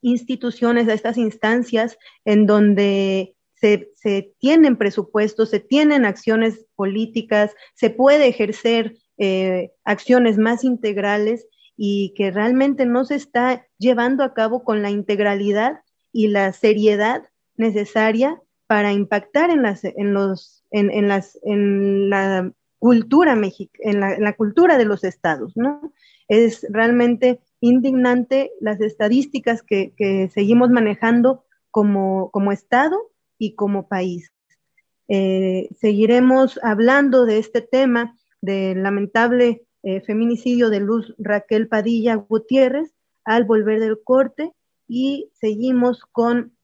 instituciones, 0.00 0.88
a 0.88 0.94
estas 0.94 1.16
instancias 1.16 1.98
en 2.24 2.46
donde 2.46 3.34
se, 3.54 4.34
tienen 4.38 4.76
presupuestos, 4.76 5.50
se 5.50 5.60
tienen 5.60 6.04
acciones 6.04 6.66
políticas, 6.76 7.54
se 7.74 7.90
puede 7.90 8.28
ejercer 8.28 8.96
eh, 9.18 9.72
acciones 9.84 10.38
más 10.38 10.64
integrales 10.64 11.46
y 11.76 12.14
que 12.16 12.30
realmente 12.30 12.86
no 12.86 13.04
se 13.04 13.14
está 13.14 13.66
llevando 13.78 14.24
a 14.24 14.34
cabo 14.34 14.64
con 14.64 14.82
la 14.82 14.90
integralidad 14.90 15.80
y 16.12 16.28
la 16.28 16.52
seriedad 16.52 17.22
necesaria 17.56 18.40
para 18.66 18.92
impactar 18.92 19.50
en 19.50 19.62
las 19.62 19.84
en 19.84 20.12
los 20.12 20.64
en, 20.70 21.08
las 21.08 21.38
en 21.42 22.10
la 22.10 22.52
cultura 22.78 23.32
en 23.80 24.00
la, 24.00 24.32
cultura 24.34 24.78
de 24.78 24.84
los 24.84 25.04
estados, 25.04 25.56
¿no? 25.56 25.92
Es 26.28 26.66
realmente 26.70 27.40
indignante 27.60 28.52
las 28.60 28.80
estadísticas 28.80 29.62
que, 29.62 29.94
que 29.96 30.30
seguimos 30.32 30.70
manejando 30.70 31.44
como, 31.70 32.30
como 32.30 32.52
estado 32.52 33.10
y 33.38 33.54
como 33.54 33.88
país. 33.88 34.32
Eh, 35.08 35.68
seguiremos 35.80 36.60
hablando 36.62 37.24
de 37.24 37.38
este 37.38 37.62
tema 37.62 38.16
del 38.40 38.82
lamentable 38.82 39.66
eh, 39.82 40.00
feminicidio 40.00 40.70
de 40.70 40.80
Luz 40.80 41.14
Raquel 41.18 41.68
Padilla 41.68 42.14
Gutiérrez 42.14 42.94
al 43.24 43.44
volver 43.44 43.80
del 43.80 43.98
corte 44.02 44.52
y 44.88 45.30
seguimos 45.34 46.02
con 46.12 46.56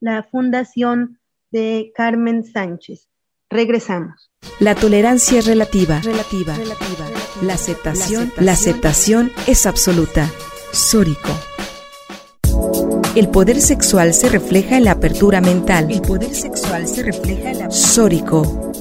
la 0.00 0.22
fundación 0.22 1.20
de 1.50 1.92
Carmen 1.94 2.44
Sánchez. 2.44 3.08
Regresamos. 3.50 4.30
La 4.60 4.74
tolerancia 4.74 5.38
es 5.40 5.46
relativa. 5.46 6.00
Relativa. 6.00 6.54
La 7.42 7.54
aceptación, 7.54 8.32
la 8.38 8.52
aceptación 8.52 9.30
es 9.46 9.66
absoluta. 9.66 10.30
Sórico. 10.72 11.30
El 13.14 13.28
poder 13.28 13.60
sexual 13.60 14.14
se 14.14 14.30
refleja 14.30 14.78
en 14.78 14.84
la 14.84 14.92
apertura 14.92 15.42
mental. 15.42 15.90
El 15.90 16.00
poder 16.00 16.34
sexual 16.34 16.88
se 16.88 17.02
refleja 17.02 17.50
en 17.50 17.58
la 17.58 17.70
Sórico. 17.70 18.71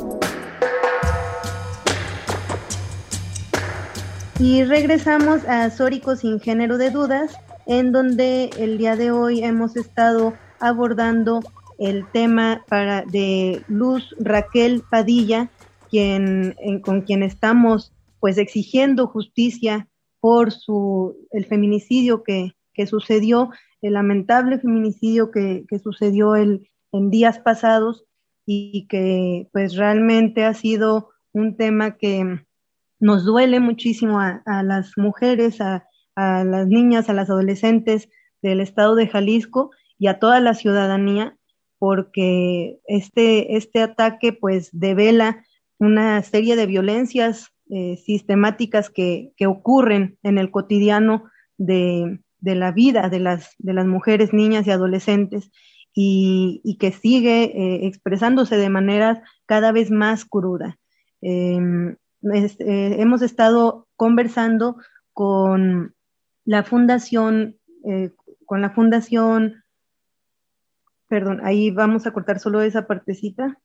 Y 4.41 4.63
regresamos 4.63 5.47
a 5.47 5.69
Sórico 5.69 6.15
sin 6.15 6.39
género 6.39 6.79
de 6.79 6.89
dudas, 6.89 7.37
en 7.67 7.91
donde 7.91 8.49
el 8.57 8.79
día 8.79 8.95
de 8.95 9.11
hoy 9.11 9.43
hemos 9.43 9.77
estado 9.77 10.33
abordando 10.59 11.41
el 11.77 12.07
tema 12.11 12.65
para 12.67 13.03
de 13.03 13.61
Luz 13.67 14.15
Raquel 14.19 14.81
Padilla, 14.89 15.51
quien, 15.91 16.55
con 16.83 17.01
quien 17.01 17.21
estamos 17.21 17.93
pues 18.19 18.39
exigiendo 18.39 19.05
justicia 19.05 19.87
por 20.19 20.51
su 20.51 21.15
el 21.29 21.45
feminicidio 21.45 22.23
que, 22.23 22.55
que 22.73 22.87
sucedió, 22.87 23.51
el 23.83 23.93
lamentable 23.93 24.57
feminicidio 24.57 25.29
que, 25.29 25.65
que 25.67 25.77
sucedió 25.77 26.35
el, 26.35 26.67
en 26.91 27.11
días 27.11 27.37
pasados 27.37 28.05
y 28.47 28.87
que 28.87 29.49
pues 29.53 29.75
realmente 29.75 30.45
ha 30.45 30.55
sido 30.55 31.09
un 31.31 31.57
tema 31.57 31.95
que 31.97 32.43
nos 33.01 33.25
duele 33.25 33.59
muchísimo 33.59 34.21
a, 34.21 34.41
a 34.45 34.63
las 34.63 34.97
mujeres, 34.97 35.59
a, 35.59 35.85
las 36.15 36.67
niñas, 36.67 37.09
a 37.09 37.13
las 37.13 37.29
adolescentes 37.29 38.07
del 38.41 38.61
estado 38.61 38.95
de 38.95 39.07
Jalisco 39.07 39.71
y 39.97 40.07
a 40.07 40.19
toda 40.19 40.39
la 40.39 40.53
ciudadanía 40.53 41.35
porque 41.79 42.79
este, 42.85 43.57
este 43.57 43.81
ataque 43.81 44.33
pues 44.33 44.69
devela 44.71 45.43
una 45.79 46.21
serie 46.21 46.55
de 46.55 46.67
violencias 46.67 47.47
eh, 47.71 47.97
sistemáticas 47.97 48.91
que, 48.91 49.31
que, 49.35 49.47
ocurren 49.47 50.19
en 50.21 50.37
el 50.37 50.51
cotidiano 50.51 51.23
de, 51.57 52.19
de, 52.39 52.55
la 52.55 52.71
vida 52.71 53.09
de 53.09 53.19
las, 53.19 53.55
de 53.57 53.73
las 53.73 53.87
mujeres, 53.87 54.31
niñas 54.31 54.67
y 54.67 54.71
adolescentes 54.71 55.49
y, 55.93 56.77
que 56.79 56.91
sigue 56.91 57.45
eh, 57.45 57.87
expresándose 57.87 58.57
de 58.57 58.69
manera 58.69 59.23
cada 59.47 59.71
vez 59.71 59.89
más 59.89 60.23
cruda. 60.25 60.77
Eh, 61.23 61.95
hemos 62.23 63.21
estado 63.21 63.87
conversando 63.95 64.77
con 65.13 65.95
la 66.45 66.63
fundación, 66.63 67.57
con 68.45 68.61
la 68.61 68.69
fundación 68.71 69.61
perdón, 71.11 71.41
ahí 71.43 71.71
vamos 71.71 72.07
a 72.07 72.13
cortar 72.13 72.39
solo 72.39 72.61
esa 72.61 72.87
partecita. 72.87 73.59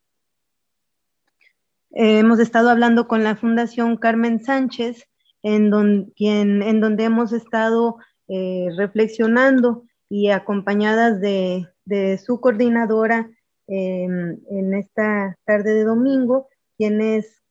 Eh, 1.93 2.19
hemos 2.19 2.41
estado 2.41 2.71
hablando 2.71 3.07
con 3.07 3.23
la 3.23 3.37
Fundación 3.37 3.99
Carmen 3.99 4.43
Sánchez, 4.43 5.09
en, 5.45 5.73
en 6.19 6.81
donde 6.81 7.05
hemos 7.05 7.33
estado 7.33 7.99
eh, 8.27 8.67
reflexionando 8.77 9.85
y 10.09 10.31
acompañadas 10.31 11.21
de, 11.21 11.69
su 12.19 12.41
coordinadora 12.41 13.31
em, 13.69 14.41
en 14.51 14.75
esta 14.75 15.37
tarde 15.45 15.75
de 15.75 15.85
domingo, 15.85 16.49
quien 16.77 17.01
es, 17.01 17.45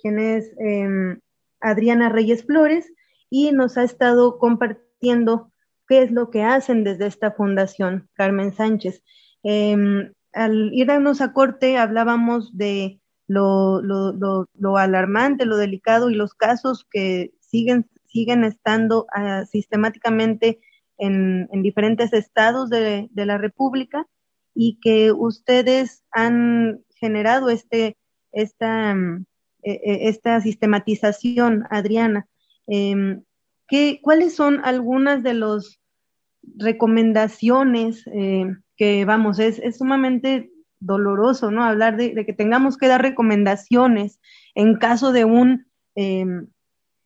quien 0.00 0.18
es 0.18 0.52
em, 0.58 1.20
Adriana 1.60 2.08
Reyes 2.08 2.44
Flores, 2.44 2.92
y 3.30 3.52
nos 3.52 3.76
ha 3.76 3.82
estado 3.82 4.38
compartiendo 4.38 5.52
qué 5.86 6.02
es 6.02 6.10
lo 6.10 6.30
que 6.30 6.42
hacen 6.42 6.84
desde 6.84 7.06
esta 7.06 7.32
fundación, 7.32 8.08
Carmen 8.14 8.54
Sánchez. 8.54 9.02
Em, 9.42 10.12
al 10.32 10.72
irnos 10.72 11.20
a 11.20 11.32
corte 11.32 11.78
hablábamos 11.78 12.56
de 12.56 13.00
lo, 13.26 13.82
alarmante, 14.76 15.46
lo 15.46 15.56
delicado 15.56 16.10
y 16.10 16.14
los 16.14 16.34
casos 16.34 16.86
que 16.90 17.32
siguen, 17.40 17.88
siguen 18.06 18.44
estando 18.44 19.06
ah, 19.12 19.44
sistemáticamente 19.46 20.60
en, 20.98 21.48
diferentes 21.62 22.12
estados 22.12 22.70
de, 22.70 23.08
la 23.14 23.38
República 23.38 24.06
y 24.54 24.78
que 24.80 25.12
ustedes 25.12 26.04
han 26.10 26.84
generado 26.96 27.50
este, 27.50 27.96
esta, 28.32 28.96
esta 29.62 30.40
sistematización, 30.40 31.64
Adriana. 31.70 32.26
Em, 32.66 33.22
¿qué, 33.66 34.00
¿Cuáles 34.02 34.34
son 34.34 34.60
algunas 34.64 35.22
de 35.22 35.34
los 35.34 35.80
recomendaciones 36.56 38.04
eh, 38.12 38.46
que, 38.76 39.04
vamos, 39.04 39.38
es, 39.38 39.58
es, 39.58 39.78
sumamente 39.78 40.50
doloroso, 40.80 41.50
¿no? 41.50 41.64
Hablar 41.64 41.96
de, 41.96 42.24
que 42.24 42.32
tengamos 42.32 42.76
que 42.76 42.88
dar 42.88 43.02
recomendaciones 43.02 44.20
en 44.54 44.76
caso 44.76 45.12
de 45.12 45.24
un, 45.24 45.66
em, 45.94 46.46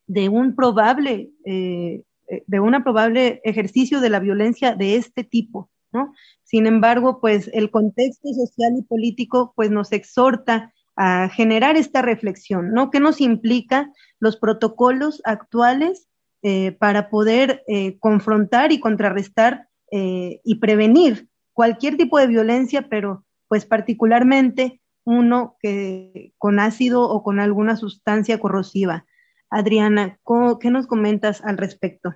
de 0.07 0.29
un 0.29 0.55
probable, 0.55 1.31
eh, 1.45 2.03
de 2.47 2.61
una 2.61 2.83
probable 2.83 3.41
ejercicio 3.45 4.01
de 4.01 4.11
la 4.11 4.21
violencia 4.21 4.75
de 4.75 4.97
este 4.97 5.25
tipo, 5.25 5.71
¿no? 5.93 6.13
Sin 6.45 6.67
embargo, 6.67 7.21
pues 7.21 7.51
el 7.53 7.71
contexto 7.71 8.29
social 8.33 8.73
y 8.79 8.83
político, 8.83 9.53
pues 9.57 9.71
nos 9.71 9.93
exhorta 9.93 10.73
a 10.97 11.29
generar 11.29 11.77
esta 11.77 12.03
reflexión, 12.03 12.73
¿no? 12.73 12.91
¿Qué 12.91 13.01
nos 13.01 13.21
implica 13.21 13.91
los 14.19 14.37
protocolos 14.37 15.23
actuales 15.25 16.09
eh, 16.43 16.73
para 16.73 17.09
poder 17.09 17.63
eh, 17.69 17.99
confrontar 17.99 18.73
y 18.73 18.81
contrarrestar 18.81 19.69
eh, 19.91 20.41
y 20.45 20.57
prevenir 20.57 21.29
cualquier 21.53 21.97
tipo 21.97 22.19
de 22.19 22.27
violencia, 22.27 22.89
pero 22.89 23.25
pues 23.47 23.65
particularmente 23.65 24.81
uno 25.05 25.57
que 25.61 26.33
con 26.39 26.59
ácido 26.59 27.03
o 27.03 27.23
con 27.23 27.39
alguna 27.39 27.77
sustancia 27.77 28.41
corrosiva. 28.41 29.07
Adriana, 29.51 30.19
¿qué 30.61 30.71
nos 30.71 30.87
comentas 30.87 31.43
al 31.45 31.59
respecto? 31.59 32.15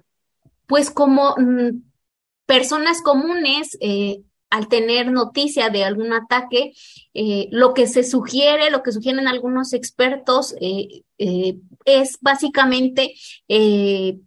Pues 0.66 0.90
como 0.90 1.34
mm, 1.36 1.82
personas 2.46 3.02
comunes, 3.02 3.78
al 4.50 4.68
tener 4.68 5.10
noticia 5.10 5.70
de 5.70 5.84
algún 5.84 6.12
ataque, 6.12 6.72
lo 7.50 7.74
que 7.74 7.86
se 7.86 8.04
sugiere, 8.04 8.70
lo 8.70 8.82
que 8.82 8.92
sugieren 8.92 9.28
algunos 9.28 9.72
expertos, 9.72 10.54
es 11.86 12.18
básicamente 12.20 13.14
eh, 13.48 14.08
e-, 14.08 14.18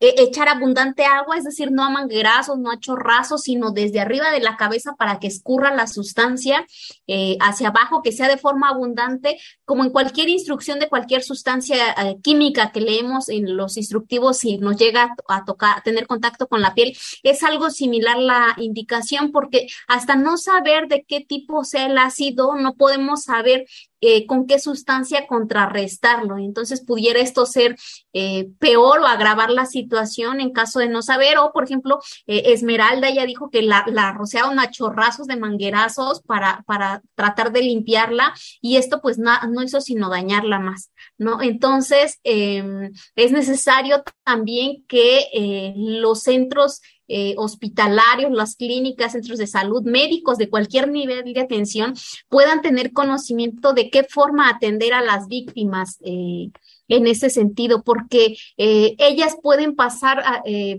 echar 0.00 0.48
abundante 0.48 1.04
agua, 1.04 1.36
es 1.36 1.44
decir, 1.44 1.70
no 1.70 1.84
a 1.84 1.90
manguerazos, 1.90 2.58
no 2.58 2.70
a 2.70 2.78
chorrazos, 2.78 3.42
sino 3.42 3.70
desde 3.70 4.00
arriba 4.00 4.30
de 4.30 4.40
la 4.40 4.56
cabeza 4.56 4.94
para 4.98 5.18
que 5.18 5.26
escurra 5.26 5.74
la 5.74 5.86
sustancia 5.86 6.66
eh, 7.06 7.36
hacia 7.40 7.68
abajo, 7.68 8.02
que 8.02 8.12
sea 8.12 8.28
de 8.28 8.36
forma 8.36 8.68
abundante, 8.68 9.38
como 9.64 9.84
en 9.84 9.90
cualquier 9.90 10.28
instrucción 10.28 10.78
de 10.78 10.88
cualquier 10.88 11.22
sustancia 11.22 11.92
eh, 11.92 12.16
química 12.22 12.72
que 12.72 12.80
leemos 12.80 13.28
en 13.28 13.56
los 13.56 13.76
instructivos 13.76 14.38
si 14.38 14.58
nos 14.58 14.76
llega 14.76 15.14
a, 15.28 15.44
tocar, 15.44 15.78
a 15.78 15.82
tener 15.82 16.06
contacto 16.06 16.46
con 16.46 16.60
la 16.60 16.74
piel, 16.74 16.96
es 17.22 17.42
algo 17.42 17.70
similar 17.70 18.18
la 18.18 18.54
indicación 18.58 19.32
porque 19.32 19.66
hasta 19.88 20.16
no 20.16 20.36
saber 20.36 20.88
de 20.88 21.04
qué 21.06 21.20
tipo 21.20 21.64
sea 21.64 21.86
el 21.86 21.98
ácido, 21.98 22.54
no 22.56 22.74
podemos 22.74 23.24
saber 23.24 23.66
eh, 24.00 24.26
con 24.26 24.46
qué 24.46 24.58
sustancia 24.58 25.26
contrarrestarlo. 25.26 26.38
Entonces 26.38 26.84
pudiera 26.84 27.18
esto 27.20 27.46
ser 27.46 27.76
eh, 28.12 28.48
peor 28.58 29.00
o 29.00 29.06
agravar 29.06 29.50
la 29.50 29.64
situación 29.64 30.40
en 30.40 30.52
caso 30.52 30.80
de 30.80 30.88
no 30.88 31.02
saber. 31.02 31.38
O, 31.38 31.52
por 31.52 31.64
ejemplo, 31.64 31.98
eh, 32.26 32.42
Esmeralda 32.46 33.10
ya 33.10 33.24
dijo 33.24 33.50
que 33.50 33.62
la, 33.62 33.84
la 33.86 34.12
rociaron 34.12 34.58
a 34.60 34.70
chorrazos 34.70 35.26
de 35.26 35.36
manguerazos 35.36 36.20
para, 36.22 36.62
para 36.66 37.02
tratar 37.14 37.52
de 37.52 37.62
limpiarla 37.62 38.34
y 38.60 38.76
esto 38.76 39.00
pues 39.00 39.18
no 39.18 39.62
hizo 39.62 39.80
sino 39.80 40.10
dañarla 40.10 40.58
más, 40.58 40.90
¿no? 41.18 41.40
Entonces, 41.40 42.20
em, 42.22 42.92
es 43.14 43.32
necesario 43.32 44.02
también 44.24 44.84
que 44.86 45.72
los 45.76 46.22
centros 46.22 46.80
eh, 47.08 47.34
hospitalarios, 47.36 48.32
las 48.32 48.56
clínicas, 48.56 49.12
centros 49.12 49.38
de 49.38 49.46
salud, 49.46 49.82
médicos 49.82 50.38
de 50.38 50.48
cualquier 50.48 50.88
nivel 50.88 51.32
de 51.32 51.40
atención 51.40 51.94
puedan 52.28 52.62
tener 52.62 52.92
conocimiento 52.92 53.72
de 53.72 53.90
qué 53.90 54.04
forma 54.04 54.48
atender 54.48 54.94
a 54.94 55.02
las 55.02 55.28
víctimas. 55.28 55.98
Eh, 56.04 56.50
en 56.88 57.06
ese 57.06 57.30
sentido, 57.30 57.82
porque 57.82 58.36
eh, 58.56 58.94
ellas 58.98 59.36
pueden 59.42 59.74
pasar 59.74 60.22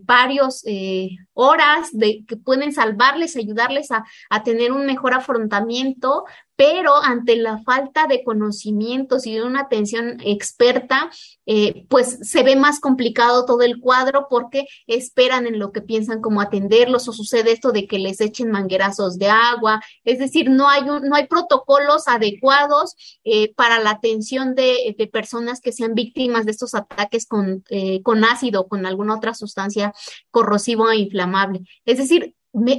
varios 0.04 0.64
eh, 0.66 1.10
horas 1.34 1.90
de 1.92 2.24
que 2.26 2.38
pueden 2.38 2.72
salvarles, 2.74 3.36
ayudarles 3.36 3.92
a, 3.92 4.06
a, 4.30 4.44
tener 4.44 4.72
un 4.72 4.86
mejor 4.86 5.14
afrontamiento, 5.14 6.26
pero 6.58 6.98
ante 7.02 7.36
la 7.36 7.60
falta 7.60 8.08
de 8.08 8.24
conocimientos 8.24 9.28
y 9.28 9.36
de 9.36 9.44
una 9.44 9.62
atención 9.62 10.18
experta, 10.26 11.12
eh, 11.46 11.86
pues 11.88 12.18
se 12.24 12.42
ve 12.42 12.56
más 12.56 12.80
complicado 12.80 13.46
todo 13.46 13.62
el 13.62 13.80
cuadro 13.80 14.26
porque 14.28 14.66
esperan 14.88 15.46
en 15.46 15.60
lo 15.60 15.72
que 15.72 15.82
piensan 15.82 16.20
como 16.20 16.42
atenderlos 16.42 17.08
o 17.08 17.14
sucede 17.14 17.52
esto 17.52 17.72
de 17.72 17.88
que 17.88 18.00
les 18.00 18.20
echen 18.22 18.50
manguerazos 18.50 19.20
de 19.20 19.30
agua, 19.30 19.82
es 20.04 20.18
decir, 20.18 20.50
no 20.50 20.68
hay, 20.68 20.82
no 20.84 21.16
hay 21.16 21.28
protocolos 21.28 22.08
adecuados 22.08 22.96
eh, 23.24 23.54
para 23.54 23.80
la 23.80 23.92
atención 23.92 24.56
de, 24.56 24.96
de, 24.98 25.08
personas 25.08 25.62
que 25.62 25.72
sean 25.72 25.94
víctimas 25.94 26.46
de 26.46 26.52
estos 26.52 26.74
ataques 26.74 27.28
con, 27.28 27.64
eh, 27.70 28.02
con 28.02 28.24
ácido 28.26 28.62
o 28.62 28.68
con 28.68 28.86
alguna 28.88 29.16
otra 29.16 29.36
sustancia 29.36 29.94
corrosiva 30.32 30.92
e 30.94 30.98
inflamable. 30.98 31.62
Es 31.86 32.00
decir, 32.00 32.34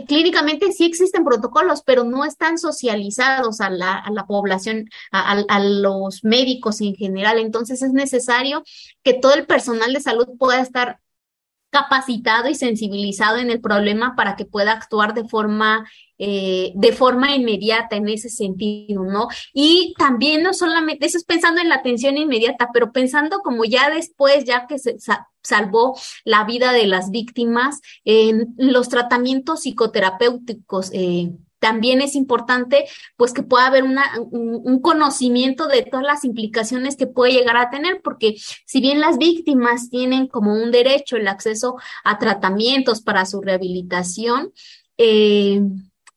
clínicamente 0.07 0.73
sí 0.73 0.85
existen 0.85 1.25
protocolos, 1.25 1.83
pero 1.83 2.05
no 2.05 2.25
están 2.25 2.59
socializados 2.59 3.61
a 3.61 3.71
la, 3.71 3.95
a 3.95 4.11
la 4.11 4.27
población, 4.27 4.89
a, 5.11 5.61
los 5.61 6.25
médicos 6.25 6.81
en 6.81 6.95
general. 6.95 7.39
Entonces 7.39 7.83
es 7.83 7.93
necesario 7.93 8.63
que 9.03 9.15
todo 9.15 9.35
el 9.35 9.47
personal 9.47 9.93
de 9.93 10.01
salud 10.01 10.29
pueda 10.39 10.61
estar 10.61 11.01
capacitado 11.71 12.49
y 12.49 12.55
sensibilizado 12.55 13.37
en 13.37 13.51
el 13.51 13.61
problema 13.61 14.17
para 14.17 14.37
que 14.37 14.47
pueda 14.47 14.73
actuar 14.73 15.13
de 15.13 15.29
forma 15.29 15.87
eh, 16.21 16.73
de 16.75 16.93
forma 16.93 17.37
inmediata 17.37 17.95
en 17.95 18.09
ese 18.09 18.29
sentido, 18.29 19.05
¿no? 19.05 19.29
Y 19.53 19.95
también 19.99 20.43
no 20.43 20.53
solamente, 20.53 21.07
eso 21.07 21.17
es 21.17 21.25
pensando 21.25 21.61
en 21.61 21.69
la 21.69 21.77
atención 21.77 22.17
inmediata, 22.17 22.71
pero 22.73 22.91
pensando 22.91 23.39
como 23.41 23.65
ya 23.65 23.89
después, 23.91 24.45
ya 24.45 24.67
que 24.67 24.79
se 24.79 24.97
salvó 25.49 25.99
la 26.25 26.45
vida 26.45 26.73
de 26.73 26.87
las 26.87 27.11
víctimas, 27.11 27.81
en 28.05 28.55
los 28.57 28.89
tratamientos 28.89 29.63
psicoterapéuticos. 29.63 30.91
Eh, 30.93 31.33
también 31.59 32.01
es 32.01 32.15
importante 32.15 32.85
pues 33.17 33.33
que 33.33 33.43
pueda 33.43 33.67
haber 33.67 33.83
una, 33.83 34.05
un, 34.31 34.81
conocimiento 34.81 35.67
de 35.67 35.83
todas 35.83 36.07
las 36.07 36.25
implicaciones 36.25 36.97
que 36.97 37.09
puede 37.09 37.33
llegar 37.33 37.57
a 37.57 37.71
tener, 37.71 38.01
porque 38.03 38.37
si 38.65 38.81
bien 38.81 39.01
las 39.01 39.19
víctimas 39.19 39.91
tienen 39.91 40.29
como 40.29 40.53
un 40.53 40.71
derecho 40.71 41.17
el 41.17 41.27
acceso 41.27 41.77
a 42.05 42.19
tratamientos 42.19 43.03
para 43.03 43.27
su 43.27 43.41
rehabilitación, 43.41 44.53
eh, 44.99 45.61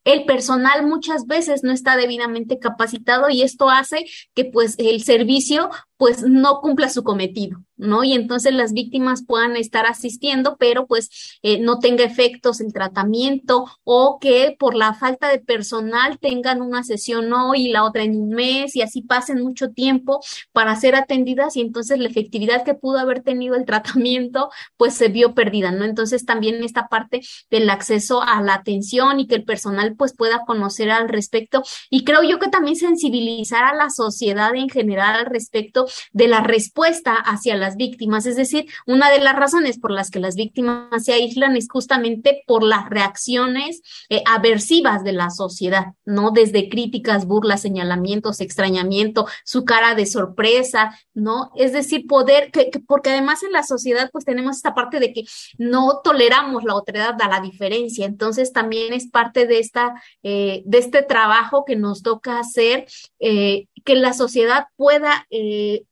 el 0.03 0.25
personal 0.25 0.85
muchas 0.87 1.27
veces 1.27 1.63
no 1.63 1.71
está 1.71 1.95
debidamente 1.95 2.57
capacitado 2.57 3.29
y 3.29 3.43
esto 3.43 3.69
hace 3.69 4.05
que 4.33 4.45
pues 4.45 4.75
el 4.79 5.03
servicio 5.03 5.69
pues 6.01 6.23
no 6.23 6.61
cumpla 6.61 6.89
su 6.89 7.03
cometido, 7.03 7.63
¿no? 7.77 8.03
Y 8.03 8.13
entonces 8.13 8.55
las 8.55 8.73
víctimas 8.73 9.23
puedan 9.23 9.55
estar 9.55 9.85
asistiendo, 9.85 10.57
pero 10.57 10.87
pues 10.87 11.37
eh, 11.43 11.59
no 11.59 11.77
tenga 11.77 12.03
efectos 12.03 12.59
el 12.59 12.73
tratamiento 12.73 13.67
o 13.83 14.17
que 14.19 14.55
por 14.57 14.73
la 14.73 14.95
falta 14.95 15.29
de 15.29 15.37
personal 15.37 16.17
tengan 16.17 16.63
una 16.63 16.83
sesión 16.83 17.31
hoy 17.31 17.67
y 17.67 17.69
la 17.69 17.83
otra 17.83 18.01
en 18.01 18.19
un 18.19 18.29
mes 18.29 18.75
y 18.75 18.81
así 18.81 19.03
pasen 19.03 19.43
mucho 19.43 19.73
tiempo 19.73 20.21
para 20.51 20.75
ser 20.75 20.95
atendidas 20.95 21.55
y 21.55 21.61
entonces 21.61 21.99
la 21.99 22.09
efectividad 22.09 22.63
que 22.63 22.73
pudo 22.73 22.97
haber 22.97 23.21
tenido 23.21 23.53
el 23.53 23.65
tratamiento 23.67 24.49
pues 24.77 24.95
se 24.95 25.09
vio 25.09 25.35
perdida, 25.35 25.71
¿no? 25.71 25.85
Entonces 25.85 26.25
también 26.25 26.63
esta 26.63 26.87
parte 26.87 27.21
del 27.51 27.69
acceso 27.69 28.23
a 28.23 28.41
la 28.41 28.55
atención 28.55 29.19
y 29.19 29.27
que 29.27 29.35
el 29.35 29.43
personal 29.43 29.95
pues 29.95 30.15
pueda 30.15 30.45
conocer 30.47 30.89
al 30.89 31.09
respecto 31.09 31.61
y 31.91 32.05
creo 32.05 32.23
yo 32.23 32.39
que 32.39 32.49
también 32.49 32.75
sensibilizar 32.75 33.65
a 33.65 33.75
la 33.75 33.91
sociedad 33.91 34.55
en 34.55 34.67
general 34.67 35.19
al 35.19 35.25
respecto 35.27 35.85
de 36.11 36.27
la 36.27 36.41
respuesta 36.41 37.15
hacia 37.15 37.55
las 37.55 37.75
víctimas. 37.75 38.25
Es 38.25 38.35
decir, 38.35 38.67
una 38.87 39.11
de 39.11 39.19
las 39.19 39.35
razones 39.35 39.79
por 39.79 39.91
las 39.91 40.09
que 40.09 40.19
las 40.19 40.35
víctimas 40.35 41.03
se 41.03 41.13
aíslan 41.13 41.55
es 41.55 41.67
justamente 41.69 42.43
por 42.47 42.63
las 42.63 42.89
reacciones 42.89 43.81
eh, 44.09 44.23
aversivas 44.25 45.03
de 45.03 45.13
la 45.13 45.29
sociedad, 45.29 45.93
¿no? 46.05 46.31
Desde 46.31 46.69
críticas, 46.69 47.25
burlas, 47.25 47.61
señalamientos, 47.61 48.41
extrañamiento, 48.41 49.27
su 49.45 49.65
cara 49.65 49.95
de 49.95 50.05
sorpresa, 50.05 50.97
¿no? 51.13 51.51
Es 51.55 51.73
decir, 51.73 52.07
poder, 52.07 52.51
que, 52.51 52.69
que, 52.69 52.79
porque 52.79 53.09
además 53.09 53.43
en 53.43 53.51
la 53.51 53.63
sociedad 53.63 54.09
pues 54.11 54.25
tenemos 54.25 54.57
esta 54.57 54.73
parte 54.73 54.99
de 54.99 55.13
que 55.13 55.23
no 55.57 56.01
toleramos 56.03 56.63
la 56.63 56.75
otredad 56.75 57.15
a 57.21 57.27
la 57.27 57.41
diferencia. 57.41 58.05
Entonces 58.05 58.51
también 58.51 58.93
es 58.93 59.07
parte 59.07 59.47
de 59.47 59.59
esta, 59.59 60.01
eh, 60.23 60.63
de 60.65 60.77
este 60.77 61.03
trabajo 61.03 61.65
que 61.65 61.75
nos 61.75 62.01
toca 62.01 62.39
hacer, 62.39 62.85
eh, 63.19 63.67
que 63.83 63.95
la 63.95 64.13
sociedad 64.13 64.65
pueda 64.75 65.25
eh, 65.29 65.83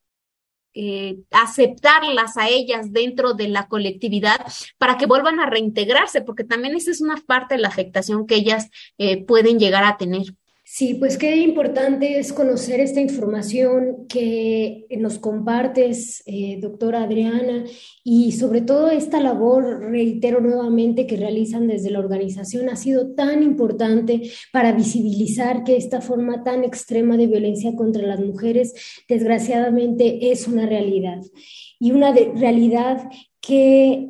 eh, 0.74 1.18
aceptarlas 1.32 2.38
a 2.38 2.48
ellas 2.48 2.94
dentro 2.94 3.34
de 3.34 3.48
la 3.48 3.68
colectividad 3.68 4.40
para 4.78 4.98
que 4.98 5.08
vuelvan 5.08 5.40
a 5.40 5.46
reintegrarse, 5.46 6.22
porque 6.22 6.44
también 6.44 6.76
esa 6.76 6.92
es 6.92 7.02
una 7.02 7.18
parte 7.18 7.56
de 7.56 7.62
la 7.62 7.68
afectación 7.70 8.28
que 8.28 8.36
ellas 8.36 8.70
eh, 8.98 9.26
pueden 9.26 9.60
llegar 9.60 9.84
a 9.84 9.98
tener. 9.98 10.36
Sí, 10.72 10.94
pues 10.94 11.18
qué 11.18 11.36
importante 11.38 12.20
es 12.20 12.32
conocer 12.32 12.80
esta 12.80 13.02
información 13.02 14.06
que 14.08 14.86
nos 15.00 15.18
compartes, 15.18 16.22
eh, 16.28 16.60
doctora 16.62 17.02
Adriana, 17.02 17.66
y 18.04 18.34
sobre 18.34 18.62
todo 18.62 18.92
esta 18.92 19.20
labor, 19.20 19.90
reitero 19.90 20.42
nuevamente, 20.42 21.08
que 21.08 21.18
realizan 21.18 21.68
desde 21.68 21.90
la 21.90 21.98
organización 21.98 22.70
ha 22.70 22.76
sido 22.76 23.16
tan 23.16 23.42
importante 23.42 24.30
para 24.54 24.72
visibilizar 24.72 25.64
que 25.64 25.76
esta 25.76 26.02
forma 26.02 26.44
tan 26.44 26.64
extrema 26.64 27.18
de 27.18 27.26
violencia 27.26 27.76
contra 27.76 28.06
las 28.06 28.20
mujeres, 28.20 28.76
desgraciadamente, 29.10 30.32
es 30.32 30.48
una 30.48 30.68
realidad. 30.68 31.20
Y 31.80 31.94
una 31.94 32.14
realidad 32.14 33.10
que 33.42 34.08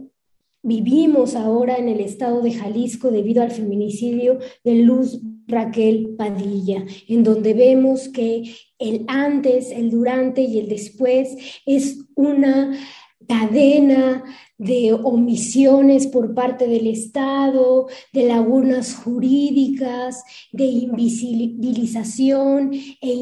vivimos 0.62 1.36
ahora 1.36 1.78
en 1.78 1.88
el 1.88 2.02
estado 2.02 2.42
de 2.42 2.52
Jalisco 2.52 3.12
debido 3.12 3.42
al 3.42 3.52
feminicidio 3.52 4.40
de 4.66 4.76
Luz 4.76 5.22
Raquel 5.50 6.16
Padilla, 6.18 6.86
en 7.08 7.24
donde 7.24 7.54
vemos 7.54 8.08
que 8.08 8.56
el 8.78 9.04
antes, 9.08 9.72
el 9.72 9.90
durante 9.90 10.42
y 10.42 10.60
el 10.60 10.70
después 10.70 11.36
es 11.66 12.06
una 12.16 12.78
cadena 13.28 14.24
de 14.58 14.92
omisiones 14.92 16.08
por 16.08 16.34
parte 16.34 16.68
del 16.68 16.88
Estado, 16.88 17.88
de 18.12 18.24
lagunas 18.24 18.96
jurídicas, 18.96 20.24
de 20.52 20.66
invisibilización 20.66 22.74
e 22.74 23.14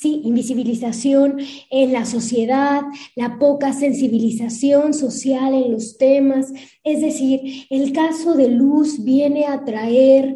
invisibilización 0.00 1.36
en 1.70 1.92
la 1.92 2.06
sociedad, 2.06 2.82
la 3.14 3.38
poca 3.38 3.72
sensibilización 3.72 4.94
social 4.94 5.54
en 5.54 5.70
los 5.72 5.98
temas. 5.98 6.52
Es 6.82 7.02
decir, 7.02 7.66
el 7.70 7.92
caso 7.92 8.34
de 8.34 8.48
Luz 8.48 9.04
viene 9.04 9.46
a 9.46 9.64
traer 9.64 10.34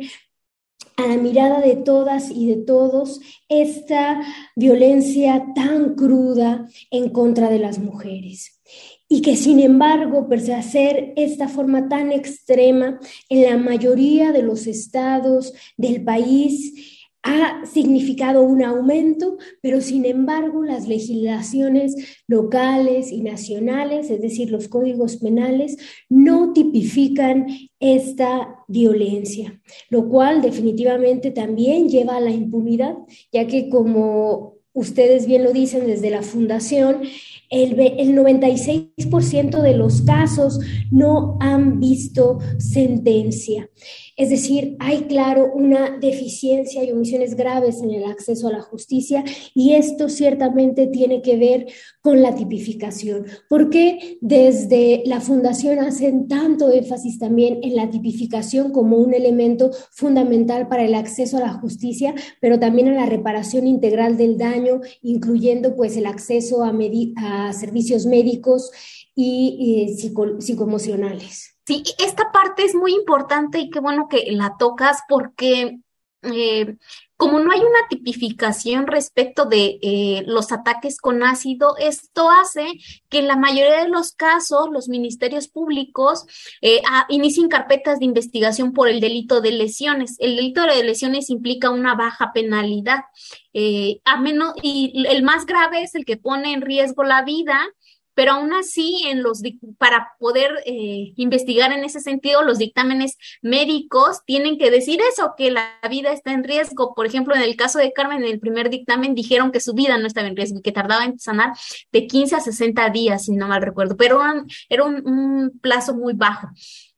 a 1.01 1.07
la 1.07 1.17
mirada 1.17 1.61
de 1.61 1.77
todas 1.77 2.31
y 2.31 2.47
de 2.49 2.57
todos 2.57 3.21
esta 3.49 4.21
violencia 4.57 5.47
tan 5.55 5.95
cruda 5.95 6.69
en 6.91 7.11
contra 7.11 7.51
de 7.51 7.59
las 7.59 7.79
mujeres. 7.79 8.61
Y 9.09 9.23
que 9.23 9.35
sin 9.35 9.59
embargo, 9.59 10.29
ser 10.63 11.13
esta 11.17 11.49
forma 11.49 11.89
tan 11.89 12.13
extrema, 12.13 13.01
en 13.29 13.43
la 13.43 13.57
mayoría 13.57 14.31
de 14.31 14.43
los 14.43 14.67
estados 14.67 15.53
del 15.77 16.05
país 16.05 17.00
ha 17.23 17.67
significado 17.67 18.43
un 18.43 18.63
aumento, 18.63 19.37
pero 19.61 19.81
sin 19.81 20.07
embargo 20.07 20.63
las 20.65 20.89
legislaciones 20.89 21.95
locales 22.27 23.13
y 23.13 23.21
nacionales, 23.21 24.11
es 24.11 24.23
decir, 24.23 24.51
los 24.51 24.69
códigos 24.69 25.17
penales, 25.17 25.77
no 26.09 26.53
tipifican 26.53 27.47
esta 27.79 28.57
violencia, 28.69 29.61
lo 29.91 30.09
cual 30.09 30.41
definitivamente 30.41 31.31
también 31.31 31.89
lleva 31.89 32.17
a 32.17 32.21
la 32.21 32.31
impunidad, 32.31 32.97
ya 33.33 33.47
que 33.47 33.69
como 33.69 34.55
ustedes 34.73 35.27
bien 35.27 35.45
lo 35.45 35.53
dicen 35.53 35.87
desde 35.87 36.11
la 36.11 36.23
fundación, 36.23 37.03
el, 37.51 37.79
el 37.81 38.17
96% 38.17 39.61
de 39.61 39.77
los 39.77 40.03
casos 40.03 40.61
no 40.91 41.37
han 41.41 41.81
visto 41.81 42.39
sentencia. 42.59 43.69
Es 44.21 44.29
decir, 44.29 44.77
hay 44.81 45.05
claro 45.05 45.51
una 45.55 45.97
deficiencia 45.99 46.85
y 46.85 46.93
omisiones 46.93 47.35
graves 47.37 47.81
en 47.81 47.91
el 47.91 48.05
acceso 48.05 48.49
a 48.49 48.53
la 48.53 48.61
justicia 48.61 49.25
y 49.55 49.73
esto 49.73 50.11
ciertamente 50.11 50.87
tiene 50.89 51.23
que 51.23 51.39
ver 51.39 51.69
con 52.03 52.21
la 52.21 52.35
tipificación. 52.35 53.25
porque 53.49 54.19
desde 54.21 55.03
la 55.07 55.23
Fundación 55.23 55.79
hacen 55.79 56.29
tanto 56.29 56.71
énfasis 56.71 57.19
también 57.19 57.61
en 57.63 57.75
la 57.75 57.89
tipificación 57.89 58.73
como 58.73 58.99
un 58.99 59.15
elemento 59.15 59.71
fundamental 59.91 60.69
para 60.69 60.85
el 60.85 60.95
acceso 60.95 61.39
a 61.39 61.41
la 61.41 61.55
justicia, 61.55 62.15
pero 62.43 62.59
también 62.59 62.89
a 62.89 62.95
la 62.95 63.07
reparación 63.07 63.67
integral 63.67 64.19
del 64.19 64.37
daño, 64.37 64.83
incluyendo 65.01 65.77
pues 65.77 65.97
el 65.97 66.05
acceso 66.05 66.63
a, 66.63 66.75
a 67.17 67.53
servicios 67.55 68.05
médicos 68.05 68.71
y, 69.15 69.97
psicoemocionales? 69.97 71.60
Sí, 71.71 71.85
esta 71.99 72.33
parte 72.33 72.65
es 72.65 72.75
muy 72.75 72.93
importante 72.93 73.61
y 73.61 73.71
qué 73.71 73.79
bueno 73.79 74.09
que 74.09 74.33
la 74.33 74.57
tocas 74.59 75.03
porque 75.09 75.79
eh, 76.23 76.77
como 77.17 77.39
no 77.39 77.53
hay 77.53 77.61
una 77.61 77.87
tipificación 77.89 78.89
respecto 78.89 79.45
de 79.45 79.79
eh, 79.81 80.25
los 80.27 80.51
ataques 80.51 80.97
con 80.97 81.23
ácido, 81.23 81.77
esto 81.79 82.29
hace 82.29 82.67
que 83.09 83.21
en 83.21 83.29
la 83.29 83.37
mayoría 83.37 83.85
de 83.85 83.89
los 83.89 84.11
casos 84.11 84.69
los 84.73 84.89
ministerios 84.89 85.47
públicos 85.47 86.25
eh, 86.61 86.83
inicien 87.09 87.49
carpetas 87.49 88.01
de 88.01 88.07
investigación 88.07 88.73
por 88.73 88.89
el 88.89 88.99
delito 88.99 89.41
de 89.41 89.53
lesiones. 89.53 90.17
El 90.19 90.35
delito 90.35 90.63
de 90.63 90.83
lesiones 90.83 91.31
implica 91.31 91.71
una 91.71 91.95
baja 91.95 92.33
penalidad. 92.35 93.05
a 94.05 94.21
menos, 94.21 94.55
y 94.61 95.05
el 95.07 95.23
más 95.23 95.47
grave 95.47 95.85
es 95.85 95.95
el 95.95 96.05
que 96.05 96.17
pone 96.17 96.53
en 96.53 96.63
riesgo 96.63 97.05
la 97.05 97.23
vida 97.23 97.65
pero 98.21 98.33
aún 98.33 98.53
así, 98.53 99.05
en 99.07 99.23
los, 99.23 99.41
para 99.79 100.13
poder 100.19 100.51
eh, 100.67 101.15
investigar 101.17 101.73
en 101.73 101.85
ese 101.85 102.01
sentido, 102.01 102.43
los 102.43 102.59
dictámenes 102.59 103.17
médicos 103.41 104.21
tienen 104.27 104.59
que 104.59 104.71
decir 104.71 105.01
eso, 105.11 105.33
que 105.39 105.51
la 105.51 105.71
vida 105.89 106.13
está 106.13 106.35
en 106.35 106.45
riesgo. 106.45 106.95
Por 106.95 107.07
ejemplo, 107.07 107.35
en 107.35 107.41
el 107.41 107.57
caso 107.57 107.79
de 107.79 107.95
Carmen, 107.95 108.23
en 108.23 108.31
el 108.31 108.39
primer 108.39 108.69
dictamen 108.69 109.15
dijeron 109.15 109.53
que 109.53 109.61
su 109.61 109.73
vida 109.73 109.97
no 109.97 110.07
estaba 110.07 110.29
en 110.29 110.37
riesgo 110.37 110.59
y 110.59 110.61
que 110.61 110.71
tardaba 110.71 111.07
en 111.07 111.19
sanar 111.19 111.55
de 111.93 112.07
15 112.07 112.37
a 112.37 112.41
60 112.41 112.91
días, 112.91 113.25
si 113.25 113.33
no 113.33 113.49
mal 113.49 113.63
recuerdo, 113.63 113.97
pero 113.97 114.21
era 114.69 114.85
un 114.85 115.59
plazo 115.63 115.95
muy 115.95 116.13
bajo. 116.13 116.49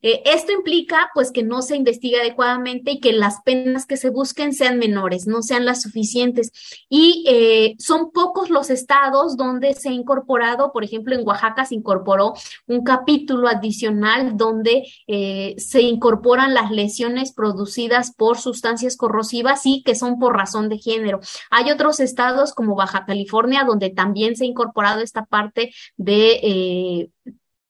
Eh, 0.03 0.22
esto 0.26 0.53
implica 0.53 1.11
pues 1.14 1.30
que 1.30 1.42
no 1.42 1.62
se 1.62 1.76
investigue 1.76 2.20
adecuadamente 2.20 2.92
y 2.92 3.00
que 3.00 3.12
las 3.12 3.40
penas 3.42 3.86
que 3.86 3.96
se 3.96 4.11
busquen 4.11 4.53
sean 4.53 4.78
menores, 4.78 5.26
no 5.26 5.42
sean 5.42 5.64
las 5.64 5.82
suficientes. 5.82 6.50
Y 6.88 7.24
eh, 7.28 7.74
son 7.78 8.11
pocos 8.11 8.50
los 8.50 8.70
estados 8.70 9.36
donde 9.36 9.74
se 9.74 9.88
ha 9.88 9.92
incorporado, 9.92 10.72
por 10.72 10.84
ejemplo, 10.84 11.14
en 11.14 11.26
Oaxaca 11.26 11.64
se 11.64 11.76
incorporó 11.76 12.34
un 12.66 12.82
capítulo 12.84 13.48
adicional 13.48 14.36
donde 14.36 14.84
eh, 15.07 15.55
se 15.59 15.82
incorporan 15.82 16.55
las 16.55 16.70
lesiones 16.70 17.32
producidas 17.32 18.12
por 18.14 18.38
sustancias 18.38 18.96
corrosivas 18.96 19.62
y 19.64 19.82
que 19.84 19.94
son 19.94 20.18
por 20.18 20.36
razón 20.36 20.68
de 20.68 20.78
género. 20.78 21.20
Hay 21.50 21.70
otros 21.70 22.00
estados 22.00 22.53
como 22.55 22.74
Baja 22.74 23.05
California 23.07 23.64
donde 23.64 23.90
también 23.90 24.36
se 24.36 24.44
ha 24.44 24.48
incorporado 24.48 25.00
esta 25.00 25.24
parte 25.24 25.72
de 25.96 27.11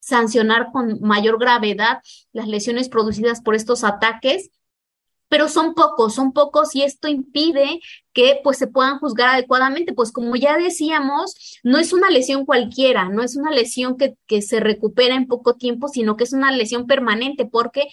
sancionar 0.03 0.71
con 0.71 0.99
mayor 1.01 1.39
gravedad 1.39 1.99
las 2.33 2.47
lesiones 2.47 2.89
producidas 2.89 3.41
por 3.41 3.55
estos 3.55 3.83
ataques, 3.83 4.49
pero 5.29 5.47
son 5.47 5.73
pocos, 5.73 6.13
son 6.13 6.31
pocos 6.31 6.75
y 6.75 6.83
esto 6.83 7.07
impide 7.07 7.79
que 8.11 8.39
pues 8.43 8.57
se 8.57 8.67
puedan 8.67 8.99
juzgar 8.99 9.29
adecuadamente, 9.29 9.93
pues 9.93 10.11
como 10.11 10.35
ya 10.35 10.57
decíamos, 10.57 11.59
no 11.63 11.79
es 11.79 11.93
una 11.93 12.11
lesión 12.11 12.45
cualquiera, 12.45 13.09
no 13.09 13.23
es 13.23 13.35
una 13.35 13.49
lesión 13.49 13.97
que, 13.97 14.15
que 14.27 14.41
se 14.41 14.59
recupera 14.59 15.15
en 15.15 15.27
poco 15.27 15.55
tiempo, 15.55 15.87
sino 15.87 16.17
que 16.17 16.25
es 16.25 16.33
una 16.33 16.51
lesión 16.51 16.85
permanente 16.85 17.45
porque 17.45 17.87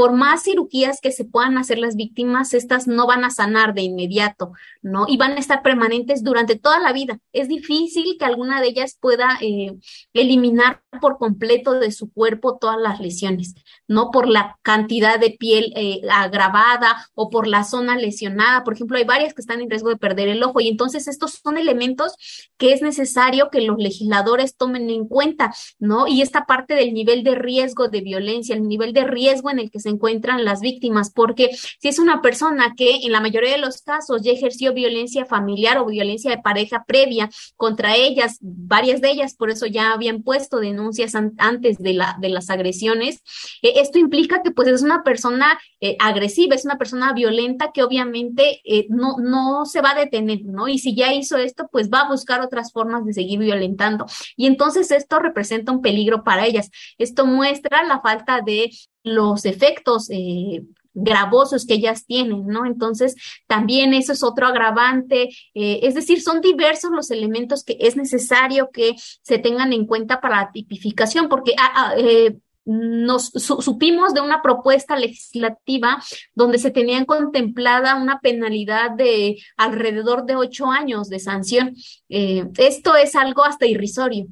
por 0.00 0.12
más 0.12 0.44
cirugías 0.44 0.98
que 1.02 1.12
se 1.12 1.26
puedan 1.26 1.58
hacer 1.58 1.78
las 1.78 1.94
víctimas, 1.94 2.54
estas 2.54 2.86
no 2.86 3.06
van 3.06 3.22
a 3.22 3.30
sanar 3.30 3.74
de 3.74 3.82
inmediato, 3.82 4.52
¿no? 4.80 5.04
Y 5.06 5.18
van 5.18 5.32
a 5.32 5.40
estar 5.40 5.62
permanentes 5.62 6.24
durante 6.24 6.58
toda 6.58 6.80
la 6.80 6.94
vida. 6.94 7.18
Es 7.34 7.48
difícil 7.48 8.16
que 8.18 8.24
alguna 8.24 8.62
de 8.62 8.68
ellas 8.68 8.96
pueda 8.98 9.36
eh, 9.42 9.76
eliminar 10.14 10.82
por 10.98 11.18
completo 11.18 11.78
de 11.78 11.92
su 11.92 12.12
cuerpo 12.12 12.58
todas 12.58 12.78
las 12.78 13.00
lesiones, 13.00 13.54
¿no? 13.86 14.10
Por 14.10 14.26
la 14.26 14.58
cantidad 14.62 15.20
de 15.20 15.30
piel 15.30 15.72
eh, 15.76 16.00
agravada 16.10 17.08
o 17.14 17.30
por 17.30 17.46
la 17.46 17.64
zona 17.64 17.96
lesionada. 17.96 18.64
Por 18.64 18.74
ejemplo, 18.74 18.96
hay 18.96 19.04
varias 19.04 19.32
que 19.32 19.40
están 19.40 19.60
en 19.60 19.70
riesgo 19.70 19.90
de 19.90 19.96
perder 19.96 20.28
el 20.28 20.42
ojo 20.42 20.60
y 20.60 20.68
entonces 20.68 21.06
estos 21.06 21.40
son 21.42 21.58
elementos 21.58 22.14
que 22.56 22.72
es 22.72 22.82
necesario 22.82 23.50
que 23.50 23.60
los 23.60 23.78
legisladores 23.78 24.56
tomen 24.56 24.90
en 24.90 25.06
cuenta, 25.06 25.54
¿no? 25.78 26.08
Y 26.08 26.22
esta 26.22 26.46
parte 26.46 26.74
del 26.74 26.92
nivel 26.92 27.22
de 27.22 27.36
riesgo 27.36 27.88
de 27.88 28.00
violencia, 28.00 28.56
el 28.56 28.66
nivel 28.66 28.92
de 28.92 29.04
riesgo 29.04 29.50
en 29.50 29.60
el 29.60 29.70
que 29.70 29.80
se 29.80 29.90
encuentran 29.90 30.44
las 30.44 30.60
víctimas, 30.60 31.12
porque 31.12 31.50
si 31.78 31.88
es 31.88 31.98
una 31.98 32.20
persona 32.20 32.74
que 32.76 33.04
en 33.04 33.12
la 33.12 33.20
mayoría 33.20 33.52
de 33.52 33.58
los 33.58 33.82
casos 33.82 34.22
ya 34.22 34.32
ejerció 34.32 34.74
violencia 34.74 35.24
familiar 35.24 35.78
o 35.78 35.86
violencia 35.86 36.30
de 36.30 36.42
pareja 36.42 36.84
previa 36.84 37.30
contra 37.56 37.94
ellas, 37.94 38.38
varias 38.40 39.00
de 39.00 39.10
ellas 39.10 39.34
por 39.34 39.50
eso 39.50 39.66
ya 39.66 39.92
habían 39.92 40.22
puesto 40.22 40.58
denuncias 40.80 41.14
antes 41.14 41.78
de, 41.78 41.92
la, 41.92 42.16
de 42.20 42.30
las 42.30 42.50
agresiones, 42.50 43.22
eh, 43.62 43.74
esto 43.76 43.98
implica 43.98 44.42
que 44.42 44.50
pues 44.50 44.68
es 44.68 44.82
una 44.82 45.02
persona 45.02 45.58
eh, 45.80 45.96
agresiva, 45.98 46.54
es 46.54 46.64
una 46.64 46.78
persona 46.78 47.12
violenta 47.12 47.70
que 47.72 47.82
obviamente 47.82 48.60
eh, 48.64 48.86
no, 48.88 49.16
no 49.18 49.66
se 49.66 49.80
va 49.80 49.92
a 49.92 50.00
detener, 50.00 50.42
¿no? 50.44 50.68
Y 50.68 50.78
si 50.78 50.94
ya 50.94 51.12
hizo 51.12 51.36
esto, 51.36 51.68
pues 51.70 51.90
va 51.90 52.00
a 52.00 52.08
buscar 52.08 52.40
otras 52.40 52.72
formas 52.72 53.04
de 53.04 53.12
seguir 53.12 53.38
violentando. 53.38 54.06
Y 54.36 54.46
entonces 54.46 54.90
esto 54.90 55.18
representa 55.18 55.72
un 55.72 55.82
peligro 55.82 56.24
para 56.24 56.46
ellas. 56.46 56.70
Esto 56.98 57.26
muestra 57.26 57.82
la 57.84 58.00
falta 58.00 58.40
de 58.40 58.70
los 59.02 59.44
efectos 59.44 60.08
eh, 60.10 60.62
gravosos 60.94 61.66
que 61.66 61.74
ellas 61.74 62.04
tienen, 62.06 62.46
¿no? 62.46 62.66
Entonces, 62.66 63.14
también 63.46 63.94
eso 63.94 64.12
es 64.12 64.22
otro 64.22 64.46
agravante, 64.46 65.30
eh, 65.54 65.80
es 65.82 65.94
decir, 65.94 66.20
son 66.20 66.40
diversos 66.40 66.90
los 66.90 67.10
elementos 67.10 67.64
que 67.64 67.76
es 67.80 67.96
necesario 67.96 68.70
que 68.72 68.96
se 69.22 69.38
tengan 69.38 69.72
en 69.72 69.86
cuenta 69.86 70.20
para 70.20 70.42
la 70.42 70.50
tipificación, 70.52 71.28
porque 71.28 71.54
ah, 71.58 71.72
ah, 71.74 71.94
eh, 71.96 72.36
nos 72.64 73.30
supimos 73.30 74.14
de 74.14 74.20
una 74.20 74.42
propuesta 74.42 74.94
legislativa 74.94 76.00
donde 76.34 76.58
se 76.58 76.70
tenían 76.70 77.04
contemplada 77.04 77.96
una 77.96 78.20
penalidad 78.20 78.90
de 78.90 79.38
alrededor 79.56 80.26
de 80.26 80.36
ocho 80.36 80.66
años 80.66 81.08
de 81.08 81.18
sanción. 81.18 81.74
esto 82.08 82.94
es 82.96 83.16
algo 83.16 83.44
hasta 83.44 83.66
irrisorio, 83.66 84.26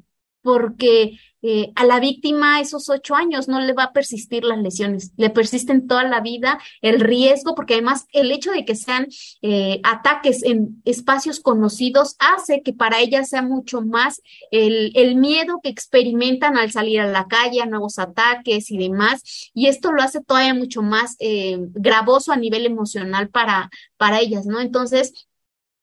porque 0.49 1.19
eh, 1.43 1.71
a 1.75 1.85
la 1.85 1.99
víctima 1.99 2.59
esos 2.59 2.89
ocho 2.89 3.13
años 3.15 3.47
no 3.47 3.61
le 3.61 3.73
va 3.73 3.83
a 3.83 3.93
persistir 3.93 4.43
las 4.43 4.57
lesiones, 4.57 5.13
le 5.15 5.29
persisten 5.29 5.87
toda 5.87 6.03
la 6.03 6.21
vida 6.21 6.59
el 6.81 6.99
riesgo, 6.99 7.53
porque 7.53 7.75
además 7.75 8.07
el 8.13 8.31
hecho 8.31 8.51
de 8.51 8.65
que 8.65 8.75
sean 8.75 9.07
eh, 9.43 9.79
ataques 9.83 10.43
en 10.43 10.81
espacios 10.85 11.39
conocidos 11.39 12.15
hace 12.17 12.63
que 12.63 12.73
para 12.73 12.99
ella 12.99 13.23
sea 13.25 13.43
mucho 13.43 13.81
más 13.81 14.23
el, 14.49 14.89
miedo 15.15 15.59
que 15.61 15.69
experimentan 15.69 16.57
al 16.57 16.71
salir 16.71 16.99
a 17.01 17.07
la 17.07 17.27
calle, 17.27 17.61
a 17.61 17.65
nuevos 17.67 17.99
ataques 17.99 18.71
y 18.71 18.77
demás, 18.77 19.51
y 19.53 19.67
esto 19.67 19.91
lo 19.91 20.01
hace 20.01 20.21
todavía 20.21 20.55
mucho 20.55 20.81
más 20.81 21.15
eh, 21.19 21.57
gravoso 21.59 22.31
a 22.31 22.37
nivel 22.37 22.65
emocional 22.65 23.29
para, 23.29 23.69
para 23.97 24.19
ellas, 24.19 24.45
¿no? 24.45 24.59
Entonces, 24.61 25.28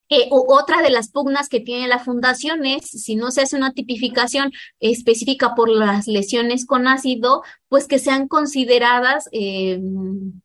eh, 0.09 0.29
otra 0.31 0.83
de 0.83 0.91
las 0.91 1.11
pugnas 1.11 1.49
que 1.49 1.61
tiene 1.61 1.89
la 1.89 1.99
fundación 1.99 2.65
es, 2.65 2.85
si 2.87 3.17
no 3.17 3.31
se 3.31 3.43
hace 3.43 3.57
una 3.57 3.73
tipificación 3.73 4.53
específica 4.81 5.55
por 5.55 5.69
las 5.69 6.07
lesiones 6.07 6.65
con 6.65 6.87
ácido, 6.87 7.43
pues 7.69 7.89
que 7.89 7.99
sean 7.99 8.29
consideradas 8.29 9.29
eh, 9.33 9.81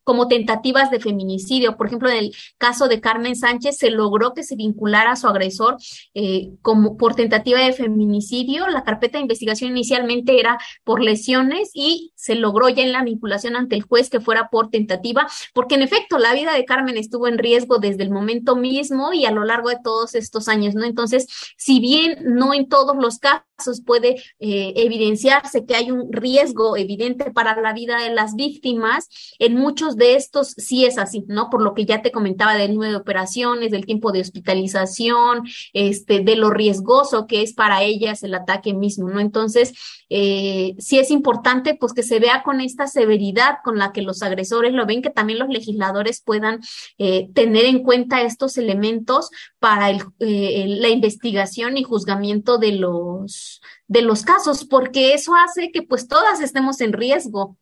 como 0.03 0.27
tentativas 0.27 0.91
de 0.91 0.99
feminicidio. 0.99 1.77
Por 1.77 1.87
ejemplo, 1.87 2.09
en 2.09 2.17
el 2.17 2.35
caso 2.57 2.87
de 2.87 3.01
Carmen 3.01 3.35
Sánchez 3.35 3.77
se 3.77 3.91
logró 3.91 4.33
que 4.33 4.43
se 4.43 4.55
vinculara 4.55 5.11
a 5.11 5.15
su 5.15 5.27
agresor 5.27 5.77
eh, 6.13 6.51
como 6.61 6.97
por 6.97 7.15
tentativa 7.15 7.59
de 7.59 7.73
feminicidio. 7.73 8.67
La 8.67 8.83
carpeta 8.83 9.17
de 9.17 9.23
investigación 9.23 9.71
inicialmente 9.71 10.39
era 10.39 10.57
por 10.83 11.01
lesiones 11.01 11.71
y 11.73 12.11
se 12.15 12.35
logró 12.35 12.69
ya 12.69 12.83
en 12.83 12.91
la 12.91 13.03
vinculación 13.03 13.55
ante 13.55 13.75
el 13.75 13.83
juez 13.83 14.09
que 14.09 14.19
fuera 14.19 14.49
por 14.49 14.69
tentativa, 14.69 15.27
porque 15.53 15.75
en 15.75 15.81
efecto 15.81 16.17
la 16.17 16.33
vida 16.33 16.53
de 16.53 16.65
Carmen 16.65 16.97
estuvo 16.97 17.27
en 17.27 17.37
riesgo 17.37 17.77
desde 17.77 18.03
el 18.03 18.11
momento 18.11 18.55
mismo 18.55 19.13
y 19.13 19.25
a 19.25 19.31
lo 19.31 19.43
largo 19.43 19.69
de 19.69 19.77
todos 19.83 20.15
estos 20.15 20.47
años, 20.47 20.75
¿no? 20.75 20.85
Entonces, 20.85 21.27
si 21.57 21.79
bien 21.79 22.17
no 22.23 22.53
en 22.53 22.67
todos 22.67 22.95
los 22.95 23.19
casos 23.19 23.50
puede 23.85 24.15
eh, 24.39 24.73
evidenciarse 24.75 25.65
que 25.65 25.75
hay 25.75 25.91
un 25.91 26.11
riesgo 26.11 26.77
evidente 26.77 27.31
para 27.31 27.59
la 27.59 27.73
vida 27.73 27.99
de 28.01 28.13
las 28.13 28.35
víctimas. 28.35 29.07
En 29.39 29.55
muchos 29.55 29.95
de 29.95 30.15
estos 30.15 30.49
sí 30.57 30.85
es 30.85 30.97
así, 30.97 31.23
¿no? 31.27 31.49
Por 31.49 31.61
lo 31.61 31.73
que 31.73 31.85
ya 31.85 32.01
te 32.01 32.11
comentaba 32.11 32.55
del 32.55 32.73
número 32.73 32.91
de 32.91 32.97
operaciones, 32.97 33.71
del 33.71 33.85
tiempo 33.85 34.11
de 34.11 34.21
hospitalización, 34.21 35.43
este, 35.73 36.21
de 36.21 36.35
lo 36.35 36.49
riesgoso 36.49 37.27
que 37.27 37.41
es 37.41 37.53
para 37.53 37.83
ellas 37.83 38.23
el 38.23 38.33
ataque 38.33 38.73
mismo, 38.73 39.09
¿no? 39.09 39.19
Entonces, 39.19 39.73
eh, 40.13 40.75
sí 40.77 40.99
es 40.99 41.09
importante 41.09 41.75
pues 41.79 41.93
que 41.93 42.03
se 42.03 42.19
vea 42.19 42.43
con 42.43 42.59
esta 42.59 42.85
severidad 42.85 43.59
con 43.63 43.77
la 43.77 43.93
que 43.93 44.01
los 44.01 44.21
agresores 44.21 44.73
lo 44.73 44.85
ven, 44.85 45.01
que 45.01 45.09
también 45.09 45.39
los 45.39 45.47
legisladores 45.47 46.21
puedan 46.21 46.59
eh, 46.97 47.29
tener 47.33 47.63
en 47.63 47.81
cuenta 47.81 48.21
estos 48.21 48.57
elementos 48.57 49.31
para 49.59 49.89
el, 49.89 50.01
la 50.19 50.89
investigación 50.89 51.77
y 51.77 51.83
juzgamiento 51.83 52.57
de 52.57 52.73
los 52.73 53.61
de 53.87 54.01
los 54.01 54.23
casos, 54.23 54.65
porque 54.65 55.13
eso 55.13 55.33
hace 55.35 55.71
que 55.71 55.81
pues 55.81 56.07
todas 56.07 56.41
estemos 56.41 56.81
en 56.81 56.93
riesgo. 56.93 57.57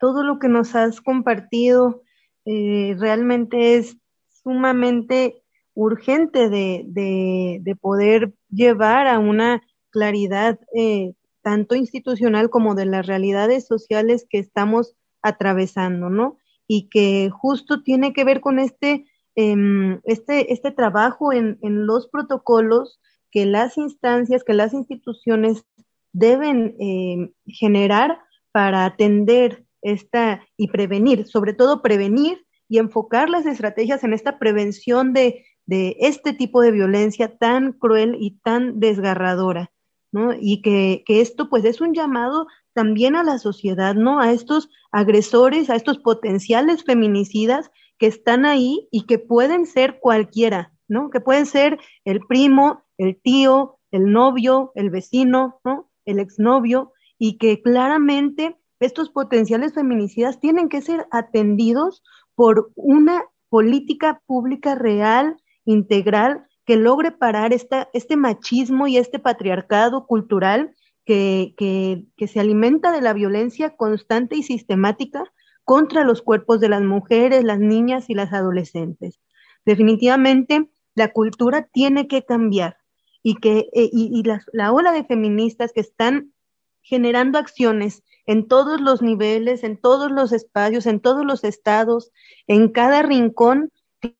Todo 0.00 0.22
lo 0.22 0.38
que 0.38 0.48
nos 0.48 0.74
has 0.74 1.00
compartido 1.00 2.02
eh, 2.44 2.96
realmente 2.98 3.76
es 3.76 3.96
sumamente 4.42 5.42
urgente 5.74 6.48
de, 6.48 6.82
de, 6.86 7.76
poder 7.76 8.32
llevar 8.50 9.06
a 9.06 9.18
una 9.18 9.62
claridad 9.90 10.58
eh, 10.74 11.12
tanto 11.48 11.74
institucional 11.74 12.50
como 12.50 12.74
de 12.74 12.84
las 12.84 13.06
realidades 13.06 13.66
sociales 13.66 14.26
que 14.28 14.38
estamos 14.38 14.94
atravesando, 15.22 16.10
¿no? 16.10 16.36
Y 16.66 16.90
que 16.90 17.30
justo 17.30 17.82
tiene 17.82 18.12
que 18.12 18.22
ver 18.22 18.42
con 18.42 18.58
este, 18.58 19.06
em, 19.34 19.98
este, 20.04 20.52
este 20.52 20.72
trabajo 20.72 21.32
en, 21.32 21.56
los 21.62 22.06
protocolos 22.08 23.00
que 23.30 23.46
las 23.46 23.78
instancias, 23.78 24.44
que 24.44 24.52
las 24.52 24.74
instituciones 24.74 25.64
deben 26.12 26.76
em, 26.78 27.32
generar 27.46 28.18
para 28.52 28.84
atender 28.84 29.64
esta 29.80 30.44
y 30.58 30.68
prevenir, 30.68 31.26
sobre 31.28 31.54
todo 31.54 31.80
prevenir 31.80 32.44
y 32.68 32.76
enfocar 32.76 33.30
las 33.30 33.46
estrategias 33.46 34.04
en 34.04 34.12
esta 34.12 34.38
prevención 34.38 35.14
de, 35.14 35.46
de 35.64 35.96
este 36.00 36.34
tipo 36.34 36.60
de 36.60 36.72
violencia 36.72 37.38
tan 37.38 37.72
cruel 37.72 38.18
y 38.20 38.38
tan 38.44 38.80
desgarradora. 38.80 39.72
¿No? 40.12 40.32
Y 40.38 40.62
que, 40.62 41.02
que, 41.06 41.20
esto 41.20 41.48
pues 41.48 41.64
es 41.64 41.80
un 41.80 41.94
llamado 41.94 42.46
también 42.72 43.16
a 43.16 43.24
la 43.24 43.38
sociedad, 43.38 43.94
¿no? 43.94 44.20
A 44.20 44.32
estos 44.32 44.70
agresores, 44.92 45.70
a 45.70 45.76
estos 45.76 45.98
potenciales 45.98 46.84
feminicidas 46.84 47.70
que 47.98 48.06
están 48.06 48.46
ahí 48.46 48.88
y 48.90 49.06
que 49.06 49.18
pueden 49.18 49.66
ser 49.66 49.98
cualquiera, 50.00 50.72
¿no? 50.88 51.10
Que 51.10 51.20
pueden 51.20 51.46
ser 51.46 51.78
el 52.04 52.20
primo, 52.20 52.84
el 52.96 53.20
tío, 53.20 53.78
el 53.90 54.12
novio, 54.12 54.72
el 54.74 54.90
vecino, 54.90 55.60
¿no? 55.64 55.90
El 56.04 56.18
exnovio, 56.18 56.92
y 57.18 57.38
que 57.38 57.60
claramente 57.60 58.56
estos 58.80 59.10
potenciales 59.10 59.74
feminicidas 59.74 60.40
tienen 60.40 60.68
que 60.68 60.80
ser 60.80 61.06
atendidos 61.10 62.02
por 62.34 62.70
una 62.76 63.24
política 63.48 64.22
pública 64.26 64.74
real, 64.74 65.36
integral, 65.64 66.46
que 66.68 66.76
logre 66.76 67.12
parar 67.12 67.54
esta, 67.54 67.88
este 67.94 68.18
machismo 68.18 68.88
y 68.88 68.98
este 68.98 69.18
patriarcado 69.18 70.06
cultural 70.06 70.74
que, 71.06 71.54
que, 71.56 72.04
que 72.14 72.28
se 72.28 72.40
alimenta 72.40 72.92
de 72.92 73.00
la 73.00 73.14
violencia 73.14 73.74
constante 73.74 74.36
y 74.36 74.42
sistemática 74.42 75.24
contra 75.64 76.04
los 76.04 76.20
cuerpos 76.20 76.60
de 76.60 76.68
las 76.68 76.82
mujeres, 76.82 77.42
las 77.42 77.58
niñas 77.58 78.10
y 78.10 78.14
las 78.14 78.34
adolescentes. 78.34 79.18
Definitivamente, 79.64 80.68
la 80.94 81.10
cultura 81.10 81.62
tiene 81.72 82.06
que 82.06 82.26
cambiar 82.26 82.76
y 83.22 83.36
que 83.36 83.70
eh, 83.72 83.88
y, 83.90 84.22
la, 84.52 84.70
ola 84.70 84.92
de 84.92 85.04
feministas 85.04 85.72
que 85.72 85.80
están 85.80 86.34
generando 86.82 87.38
acciones 87.38 88.02
en 88.26 88.46
todos 88.46 88.78
los 88.78 89.00
niveles, 89.00 89.64
en 89.64 89.78
todos 89.78 90.10
los 90.10 90.32
espacios, 90.32 90.84
en 90.84 91.00
todos 91.00 91.24
los 91.24 91.44
estados, 91.44 92.12
en 92.46 92.68
cada 92.68 93.00
rincón, 93.00 93.72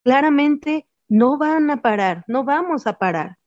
claramente 0.03 0.87
no 1.09 1.37
van 1.37 1.69
a 1.71 1.81
parar, 1.81 2.23
no 2.27 2.43
vamos 2.45 2.87
a 2.87 2.93
parar, 2.93 3.37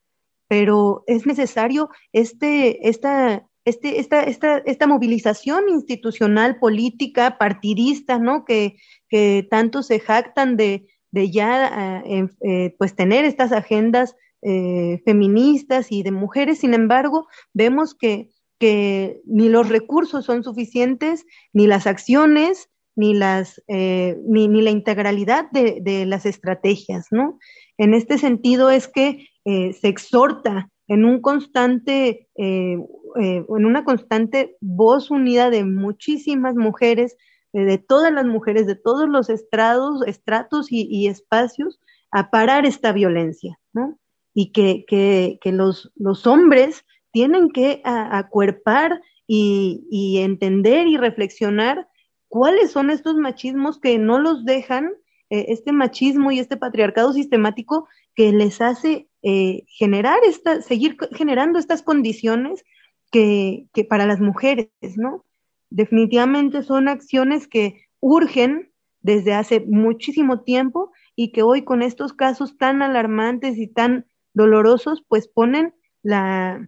pero 0.49 1.05
es 1.07 1.27
necesario 1.27 1.89
este, 2.13 2.89
esta, 2.89 3.49
este, 3.65 4.01
esta, 4.01 4.23
esta, 4.25 4.59
esta 4.59 4.87
movilización 4.87 5.69
institucional, 5.69 6.59
política, 6.59 7.39
partidista, 7.39 8.19
¿no? 8.19 8.45
Que, 8.45 8.77
que 9.09 9.47
tanto 9.51 9.83
se 9.83 10.01
jactan 10.01 10.57
de, 10.57 10.89
de 11.13 11.31
ya 11.31 12.03
eh, 12.05 12.29
eh, 12.41 12.75
pues 12.79 12.97
tener 12.97 13.25
estas 13.25 13.53
agendas 13.53 14.17
eh, 14.43 15.01
feministas 15.05 15.93
y 15.93 16.03
de 16.03 16.11
mujeres, 16.11 16.59
sin 16.59 16.75
embargo, 16.75 17.29
vemos 17.53 17.95
que, 17.95 18.31
que 18.59 19.21
ni 19.25 19.49
los 19.49 19.69
recursos 19.69 20.25
son 20.25 20.43
suficientes, 20.43 21.25
ni 21.53 21.69
las 21.69 21.87
acciones, 21.87 22.69
ni, 22.95 23.15
las, 23.15 23.63
eh, 23.69 24.19
ni, 24.27 24.49
ni, 24.49 24.63
la 24.63 24.71
integralidad 24.71 25.51
de, 25.51 25.81
de, 25.81 26.07
las 26.07 26.27
estrategias, 26.27 27.07
¿no? 27.11 27.39
En 27.79 27.95
este 27.95 28.19
sentido 28.19 28.71
es 28.71 28.89
que 28.89 29.29
eh, 29.45 29.73
se 29.73 29.89
exhorta 29.89 30.71
en 30.89 31.05
un 31.05 31.21
constante, 31.21 32.29
eh, 32.37 32.77
en 33.17 33.67
una 33.67 33.85
constante 33.85 34.57
voz 34.61 35.11
unida 35.11 35.51
de 35.51 35.65
muchísimas 35.65 36.55
mujeres, 36.55 37.17
de 37.53 37.77
todas 37.79 38.13
las 38.13 38.25
mujeres, 38.25 38.67
de 38.67 38.77
todos 38.77 39.09
los 39.09 39.29
estrados, 39.29 40.07
estratos 40.07 40.69
y, 40.71 41.07
espacios, 41.07 41.81
a 42.11 42.31
parar 42.31 42.67
esta 42.67 42.93
violencia, 42.93 43.59
¿no? 43.73 43.99
Y 44.35 44.53
que, 44.53 44.85
que, 44.87 45.39
que 45.43 45.53
los, 45.53 45.93
los 45.97 46.27
hombres 46.27 46.85
tienen 47.11 47.51
que 47.51 47.83
acuerpar 47.85 49.03
y 49.27 50.19
entender 50.19 50.87
y 50.87 50.97
reflexionar 50.97 51.87
cuáles 52.33 52.71
son 52.71 52.89
estos 52.89 53.17
machismos 53.17 53.79
que 53.79 53.99
no 53.99 54.19
los 54.19 54.47
dejan, 54.47 54.91
eh, 55.29 55.45
este 55.49 55.71
machismo 55.71 56.33
y 56.33 56.39
este 56.39 56.57
patriarcado 56.57 57.13
sistemático 57.13 57.87
que 58.15 58.33
les 58.33 58.63
hace 58.63 59.07
eh, 59.23 59.65
generar 59.69 60.19
esta, 60.25 60.63
seguir 60.63 60.97
generando 61.15 61.59
estas 61.59 61.83
condiciones 61.83 62.65
que, 63.11 63.67
para 63.91 64.07
las 64.07 64.21
mujeres, 64.21 64.71
¿no? 64.97 65.27
Definitivamente 65.69 66.63
son 66.63 66.89
acciones 66.89 67.47
que 67.49 67.85
urgen 68.01 68.73
desde 69.03 69.35
hace 69.35 69.61
muchísimo 69.61 70.41
tiempo 70.41 70.91
y 71.15 71.33
que 71.33 71.43
hoy 71.43 71.65
con 71.65 71.83
estos 71.83 72.15
casos 72.15 72.57
tan 72.57 72.81
alarmantes 72.81 73.59
y 73.59 73.69
tan 73.69 74.07
dolorosos, 74.33 75.05
pues 75.07 75.29
ponen 75.29 75.75
la, 76.03 76.67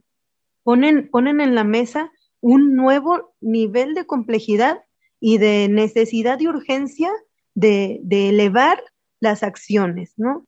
ponen, 0.62 1.08
ponen 1.08 1.40
en 1.40 1.54
la 1.54 1.64
mesa 1.64 2.12
un 2.42 2.76
nuevo 2.76 3.34
nivel 3.40 3.94
de 3.94 4.04
complejidad 4.04 4.84
y 5.26 5.38
de 5.38 5.68
necesidad 5.70 6.38
y 6.38 6.48
urgencia 6.48 7.10
de, 7.54 8.02
elevar 8.10 8.78
las 9.20 9.42
acciones, 9.42 10.12
¿no? 10.18 10.46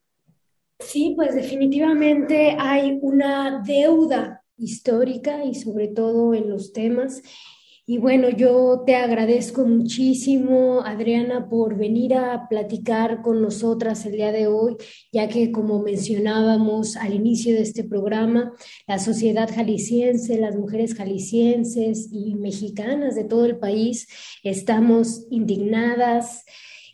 Sí, 0.81 1.15
pues 1.17 1.35
definitivamente 1.35 2.55
hay 2.59 2.99
una 3.01 3.63
deuda 3.65 4.43
histórica 4.59 5.43
y 5.47 5.55
sobre 5.55 5.89
todo 5.89 6.35
en 6.35 6.51
los 6.51 6.75
temas. 6.75 7.23
Y 7.89 7.99
bueno, 7.99 8.31
yo 8.31 8.83
te 8.85 8.97
agradezco 8.97 9.65
muchísimo, 9.65 10.83
Adriana, 10.85 11.49
por 11.49 11.77
venir 11.77 12.15
a 12.15 12.49
platicar 12.49 13.23
con 13.23 13.41
nosotras 13.41 14.05
el 14.07 14.13
día 14.17 14.33
de 14.33 14.49
hoy, 14.49 14.77
ya 15.13 15.29
que 15.29 15.53
como 15.53 15.81
mencionábamos 15.81 16.97
al 16.97 17.15
inicio 17.15 17.55
de 17.55 17.63
este 17.63 17.85
programa, 17.85 18.53
la 18.89 18.99
sociedad 18.99 19.49
jalisciense, 19.55 20.37
las 20.37 20.57
mujeres 20.57 20.97
jaliscienses 20.97 22.09
y 22.11 22.35
mexicanas 22.35 23.15
de 23.15 23.23
todo 23.23 23.45
el 23.45 23.57
país 23.57 24.09
estamos 24.43 25.25
indignadas, 25.31 26.45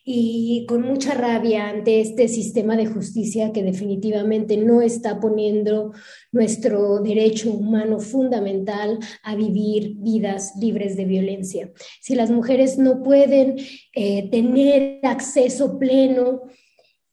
y 0.05 0.67
con 0.67 0.83
mucha 0.83 1.15
rabia 1.15 1.69
ante 1.69 2.01
este 2.01 2.27
sistema 2.27 2.77
de 2.77 2.87
justicia 2.87 3.53
que 3.53 3.63
definitivamente 3.63 4.57
no 4.57 4.83
está 4.83 5.21
poniendo 5.21 5.93
nuestro 6.33 7.01
derecho 7.01 7.53
humano 7.53 8.01
fundamental 8.01 8.99
a 9.23 9.37
vivir 9.37 9.95
vidas 9.99 10.55
libres 10.59 10.97
de 10.97 11.05
violencia. 11.05 11.71
Si 12.01 12.15
las 12.15 12.31
mujeres 12.31 12.79
no 12.79 13.03
pueden 13.03 13.57
eh, 13.95 14.29
tener 14.31 14.99
acceso 15.05 15.79
pleno, 15.79 16.43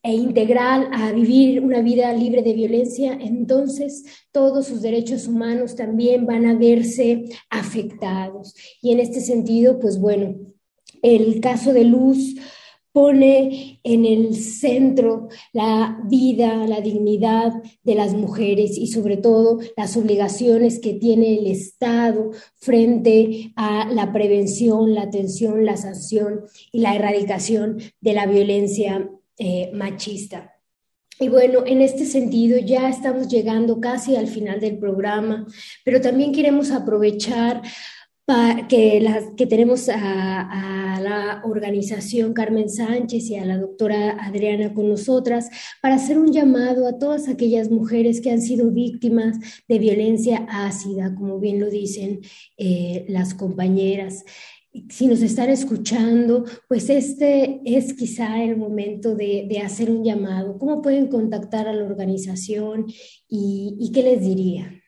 e 0.01 0.13
integral 0.13 0.89
a 0.93 1.11
vivir 1.11 1.61
una 1.61 1.81
vida 1.81 2.13
libre 2.13 2.41
de 2.41 2.53
violencia, 2.53 3.17
entonces 3.19 4.05
todos 4.31 4.67
sus 4.67 4.81
derechos 4.81 5.27
humanos 5.27 5.75
también 5.75 6.25
van 6.25 6.45
a 6.45 6.55
verse 6.55 7.25
afectados. 7.49 8.55
Y 8.81 8.93
en 8.93 9.01
este 9.01 9.19
sentido, 9.19 9.77
pues 9.77 9.99
bueno, 9.99 10.37
el 11.01 11.41
caso 11.41 11.73
de 11.73 11.83
Luz 11.83 12.35
pone 12.99 13.79
en 13.81 14.03
el 14.03 14.35
centro 14.35 15.29
la 15.53 16.01
vida, 16.03 16.67
la 16.67 16.81
dignidad 16.81 17.53
de 17.81 17.95
las 17.95 18.13
mujeres 18.13 18.77
y 18.77 18.87
sobre 18.87 19.15
todo 19.15 19.59
las 19.77 19.95
obligaciones 19.95 20.79
que 20.79 20.95
tiene 20.95 21.39
el 21.39 21.47
Estado 21.47 22.31
frente 22.57 23.53
a 23.55 23.87
la 23.89 24.11
prevención, 24.11 24.93
la 24.93 25.03
atención, 25.03 25.65
la 25.65 25.77
sanción 25.77 26.41
y 26.73 26.81
la 26.81 26.93
erradicación 26.93 27.77
de 28.01 28.13
la 28.13 28.25
violencia 28.25 29.09
eh, 29.37 29.71
machista. 29.73 30.55
Y 31.21 31.29
bueno, 31.29 31.63
en 31.65 31.79
este 31.81 32.03
sentido 32.03 32.59
ya 32.59 32.89
estamos 32.89 33.29
llegando 33.29 33.79
casi 33.79 34.17
al 34.17 34.27
final 34.27 34.59
del 34.59 34.77
programa, 34.77 35.45
pero 35.85 36.01
también 36.01 36.33
queremos 36.33 36.71
aprovechar 36.71 37.61
que, 38.67 39.47
tenemos 39.49 39.89
a, 39.89 40.99
la 41.01 41.41
organización 41.45 42.33
Carmen 42.33 42.69
Sánchez 42.69 43.29
y 43.29 43.35
a 43.35 43.45
la 43.45 43.57
doctora 43.57 44.17
Adriana 44.19 44.73
con 44.73 44.89
nosotras 44.89 45.49
para 45.81 45.95
hacer 45.95 46.17
un 46.17 46.31
llamado 46.31 46.87
a 46.87 46.99
todas 46.99 47.29
aquellas 47.29 47.71
mujeres 47.71 48.21
que 48.21 48.31
han 48.31 48.41
sido 48.41 48.69
víctimas 48.69 49.37
de 49.67 49.79
violencia 49.79 50.45
ácida, 50.49 51.15
como 51.15 51.39
bien 51.39 51.59
lo 51.59 51.69
dicen 51.69 52.19
eh, 52.57 53.05
las 53.07 53.33
compañeras. 53.33 54.25
Si 54.89 55.07
nos 55.07 55.21
están 55.21 55.49
escuchando, 55.49 56.45
pues 56.67 56.89
este 56.89 57.61
es 57.65 57.93
quizá 57.93 58.43
el 58.43 58.57
momento 58.57 59.15
de, 59.15 59.47
de 59.49 59.59
hacer 59.59 59.89
un 59.89 60.03
llamado. 60.03 60.59
¿Cómo 60.59 60.81
pueden 60.81 61.07
contactar 61.07 61.67
a 61.67 61.73
la 61.73 61.85
organización 61.85 62.85
y, 63.27 63.75
y 63.79 63.91
qué 63.91 64.03
les 64.03 64.21
diría? 64.21 64.78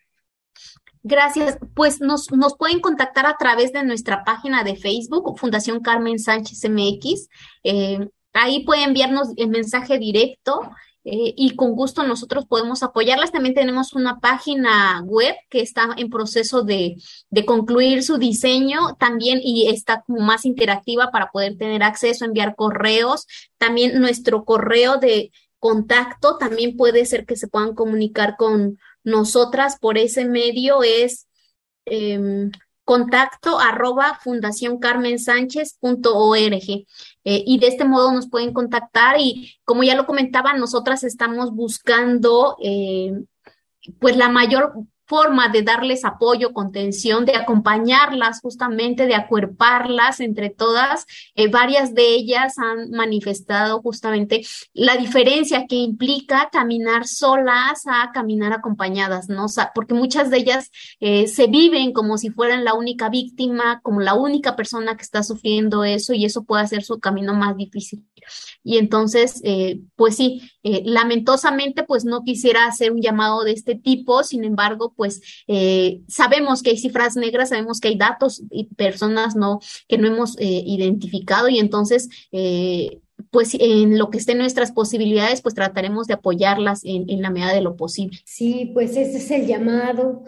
Gracias. 1.04 1.58
Pues 1.74 1.99
nos, 1.99 2.32
nos 2.32 2.56
pueden 2.56 2.80
contactar 2.80 3.26
a 3.26 3.38
través 3.38 3.72
de 3.74 3.84
nuestra 3.84 4.24
página 4.24 4.64
de 4.64 4.76
Facebook, 4.76 5.38
Fundación 5.38 5.82
Carmen 5.82 6.20
Sánchez 6.20 6.70
MX. 6.70 7.28
Eh, 7.64 8.08
ahí 8.34 8.64
pueden 8.64 8.89
enviarnos 8.89 9.30
el 9.38 9.49
mensaje 9.49 9.97
directo 9.97 10.62
eh, 11.04 11.34
y 11.36 11.56
con 11.56 11.72
gusto 11.72 12.04
nosotros 12.04 12.45
podemos 12.45 12.84
apoyarlas. 12.84 13.32
También 13.32 13.56
tenemos 13.56 13.93
una 13.93 14.20
página 14.20 15.02
web 15.04 15.36
que 15.49 15.62
está 15.62 15.89
en 15.97 16.12
proceso 16.12 16.62
de, 16.62 16.95
de 17.32 17.45
concluir 17.45 18.04
su 18.04 18.20
diseño 18.20 18.95
también 18.99 19.39
y 19.41 19.70
está 19.70 20.04
como 20.06 20.20
más 20.20 20.45
interactiva 20.45 21.10
para 21.10 21.32
poder 21.32 21.58
tener 21.58 21.82
acceso, 21.82 22.26
enviar 22.26 22.56
correos. 22.56 23.26
También 23.58 23.99
nuestro 23.99 24.45
correo 24.45 24.97
de 24.97 25.32
contacto 25.58 26.38
también 26.38 26.78
puede 26.78 27.06
ser 27.06 27.26
que 27.26 27.36
se 27.36 27.47
puedan 27.47 27.74
comunicar 27.74 28.36
con 28.38 28.78
nosotras 29.04 29.78
por 29.80 29.97
ese 29.97 30.26
medio 30.26 30.84
es 30.84 31.28
em, 31.86 32.52
contacto 32.84 33.60
arroba 33.60 34.20
fundacioncarmensánchez.org. 34.22 36.86
Eh, 37.24 37.43
y 37.45 37.60
de 37.60 37.68
este 37.68 37.86
modo 37.86 38.12
nos 38.12 38.28
pueden 38.30 38.54
contactar 38.54 39.18
y 39.20 39.58
como 39.64 39.84
ya 39.84 39.95
lo 39.95 40.06
comentaba, 40.06 40.54
nosotras 40.54 41.04
estamos 41.04 41.54
buscando 41.54 42.58
eh, 42.62 43.14
pues 43.99 44.18
la 44.18 44.30
mayor 44.30 44.74
forma 45.12 45.49
de 45.49 45.62
darles 45.62 46.05
apoyo, 46.05 46.53
contención, 46.53 47.26
de 47.26 47.36
acompañarlas 47.36 48.39
justamente, 48.39 49.07
de 49.07 49.16
acuerparlas 49.16 50.22
entre 50.22 50.49
todas. 50.49 51.05
Eh, 51.36 51.49
varias 51.49 51.93
de 51.93 52.16
ellas 52.16 52.57
han 52.57 52.91
manifestado 52.91 53.82
justamente 53.82 54.45
la 54.74 54.95
diferencia 54.95 55.66
que 55.68 55.76
implica 55.76 56.47
caminar 56.49 57.05
solas 57.05 57.84
a 57.88 58.12
caminar 58.14 58.53
acompañadas, 58.53 59.28
¿no? 59.28 59.47
porque 59.76 59.93
muchas 59.93 60.30
de 60.30 60.38
ellas 60.38 60.72
eh, 61.01 61.28
se 61.28 61.47
viven 61.47 61.91
como 61.91 62.18
si 62.18 62.30
fueran 62.30 62.64
la 62.64 62.74
única 62.74 63.09
víctima, 63.09 63.82
como 63.84 63.99
la 63.99 64.14
única 64.14 64.55
persona 64.55 64.95
que 64.95 65.03
está 65.03 65.24
sufriendo 65.24 65.84
eso 65.84 66.14
y 66.14 66.24
eso 66.24 66.45
puede 66.45 66.64
hacer 66.64 66.84
su 66.84 67.01
camino 67.01 67.34
más 67.34 67.57
difícil. 67.57 68.05
Y 68.63 68.78
entonces, 68.78 69.41
eh, 69.43 69.82
pues 69.95 70.15
sí, 70.15 70.41
lamentosamente, 70.63 71.84
pues 71.84 72.05
no 72.05 72.24
quisiera 72.24 72.65
hacer 72.65 72.91
un 72.91 73.01
llamado 73.01 73.43
de 73.43 73.51
este 73.51 73.76
tipo, 73.76 74.24
sin 74.24 74.43
embargo, 74.43 74.93
pues 74.95 75.22
eh, 75.47 76.01
sabemos 76.07 76.61
que 76.61 76.72
hay 76.72 76.78
cifras 76.78 77.15
negras, 77.15 77.49
sabemos 77.49 77.80
que 77.80 77.89
hay 77.89 77.97
datos 77.97 78.43
y 78.49 78.65
personas 78.76 79.36
no, 79.36 79.59
que 79.88 79.97
no 79.97 80.07
hemos 80.07 80.38
eh, 80.39 80.63
identificado. 80.65 81.49
Y 81.49 81.59
entonces, 81.59 82.09
eh, 82.32 82.99
pues 83.30 83.55
en 83.59 83.97
lo 83.97 84.09
que 84.09 84.17
esté 84.17 84.34
en 84.34 84.39
nuestras 84.39 84.72
posibilidades, 84.72 85.41
pues 85.41 85.55
trataremos 85.55 86.07
de 86.07 86.15
apoyarlas 86.15 86.84
en, 86.84 87.09
en 87.09 87.22
la 87.22 87.30
medida 87.30 87.53
de 87.53 87.61
lo 87.61 87.76
posible. 87.76 88.19
Sí, 88.26 88.72
pues 88.74 88.91
ese 88.91 89.17
es 89.17 89.32
el 89.32 89.47
llamado 89.47 90.24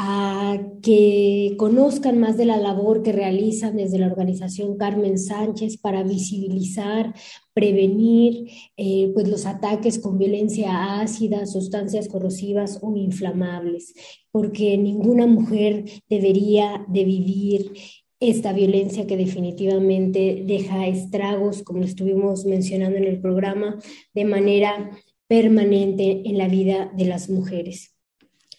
a 0.00 0.56
que 0.80 1.56
conozcan 1.58 2.20
más 2.20 2.36
de 2.36 2.44
la 2.44 2.56
labor 2.56 3.02
que 3.02 3.10
realizan 3.10 3.76
desde 3.76 3.98
la 3.98 4.06
organización 4.06 4.76
Carmen 4.76 5.18
Sánchez 5.18 5.76
para 5.76 6.04
visibilizar, 6.04 7.12
prevenir 7.52 8.48
eh, 8.76 9.10
pues 9.12 9.26
los 9.26 9.44
ataques 9.44 9.98
con 9.98 10.16
violencia 10.16 11.00
ácida, 11.00 11.46
sustancias 11.46 12.06
corrosivas 12.06 12.78
o 12.80 12.94
inflamables, 12.96 13.92
porque 14.30 14.78
ninguna 14.78 15.26
mujer 15.26 15.84
debería 16.08 16.86
de 16.86 17.04
vivir 17.04 17.72
esta 18.20 18.52
violencia 18.52 19.04
que 19.08 19.16
definitivamente 19.16 20.44
deja 20.46 20.86
estragos, 20.86 21.64
como 21.64 21.82
estuvimos 21.82 22.44
mencionando 22.44 22.98
en 22.98 23.04
el 23.04 23.20
programa, 23.20 23.80
de 24.14 24.24
manera 24.24 24.92
permanente 25.26 26.22
en 26.24 26.38
la 26.38 26.46
vida 26.46 26.92
de 26.96 27.04
las 27.06 27.28
mujeres. 27.28 27.97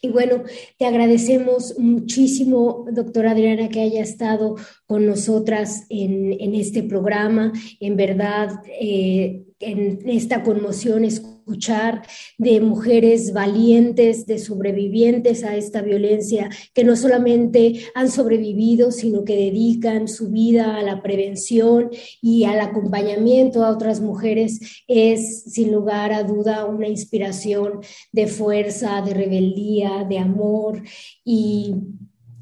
Y 0.02 0.10
bueno, 0.10 0.44
te 0.78 0.86
agradecemos 0.86 1.78
muchísimo, 1.78 2.86
doctora 2.92 3.32
Adriana, 3.32 3.68
que 3.68 3.82
haya 3.82 4.02
estado 4.02 4.56
con 4.86 5.06
nosotras 5.06 5.86
en, 5.90 6.40
en 6.40 6.56
este 6.56 6.84
programa. 6.84 7.52
En 7.82 7.98
verdad, 7.98 8.62
eh, 8.80 9.44
en 9.60 10.00
esta 10.06 10.44
conmoción 10.44 11.04
escuchar 11.04 12.04
de 12.38 12.62
mujeres 12.62 13.34
valientes, 13.34 14.26
de 14.26 14.40
sobrevivientes 14.40 15.44
a 15.44 15.56
esta 15.56 15.82
violencia, 15.82 16.50
que 16.74 16.84
no 16.84 16.96
solamente 16.96 17.82
han 17.96 18.10
sobrevivido, 18.10 18.92
sino 18.92 19.26
que 19.26 19.36
dedican 19.36 20.08
su 20.08 20.30
vida 20.30 20.78
a 20.78 20.84
la 20.84 21.02
prevención 21.02 21.90
y 22.22 22.46
al 22.46 22.60
acompañamiento 22.62 23.66
a 23.66 23.72
otras 23.72 24.00
mujeres, 24.00 24.84
es 24.88 25.44
sin 25.52 25.72
lugar 25.72 26.14
a 26.14 26.24
duda 26.24 26.66
una 26.66 26.88
inspiración 26.88 27.82
de 28.12 28.28
fuerza, 28.28 29.02
de 29.02 29.14
rebeldía, 29.14 30.06
de 30.08 30.20
amor 30.20 30.82
y 31.24 31.76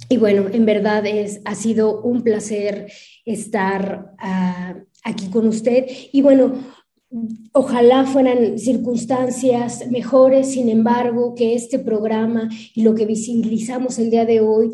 y 0.09 0.17
bueno, 0.17 0.45
en 0.51 0.65
verdad 0.65 1.05
es, 1.05 1.41
ha 1.43 1.53
sido 1.53 2.01
un 2.01 2.21
placer 2.21 2.89
estar 3.25 4.13
uh, 4.23 4.79
aquí 5.03 5.29
con 5.29 5.47
usted. 5.47 5.85
Y 6.13 6.21
bueno, 6.21 6.53
Ojalá 7.53 8.05
fueran 8.05 8.59
circunstancias 8.59 9.89
mejores, 9.89 10.51
sin 10.51 10.67
embargo, 10.67 11.35
que 11.35 11.53
este 11.53 11.79
programa 11.79 12.49
y 12.75 12.81
lo 12.83 12.95
que 12.95 13.05
visibilizamos 13.05 13.97
el 13.97 14.09
día 14.09 14.25
de 14.25 14.41
hoy 14.41 14.71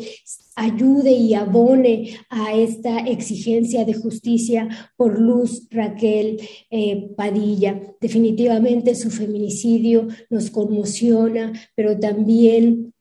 ayude 0.56 1.12
y 1.12 1.34
abone 1.34 2.16
a 2.30 2.54
esta 2.54 2.98
exigencia 2.98 3.84
de 3.84 3.94
justicia 3.94 4.68
por 4.96 5.18
Luz 5.18 5.68
Raquel 5.70 6.40
eh, 6.70 7.10
Padilla. 7.16 7.80
Definitivamente 8.00 8.94
su 8.94 9.10
feminicidio 9.10 10.08
nos 10.28 10.50
conmociona, 10.50 11.52
pero 11.76 11.98
también 11.98 12.93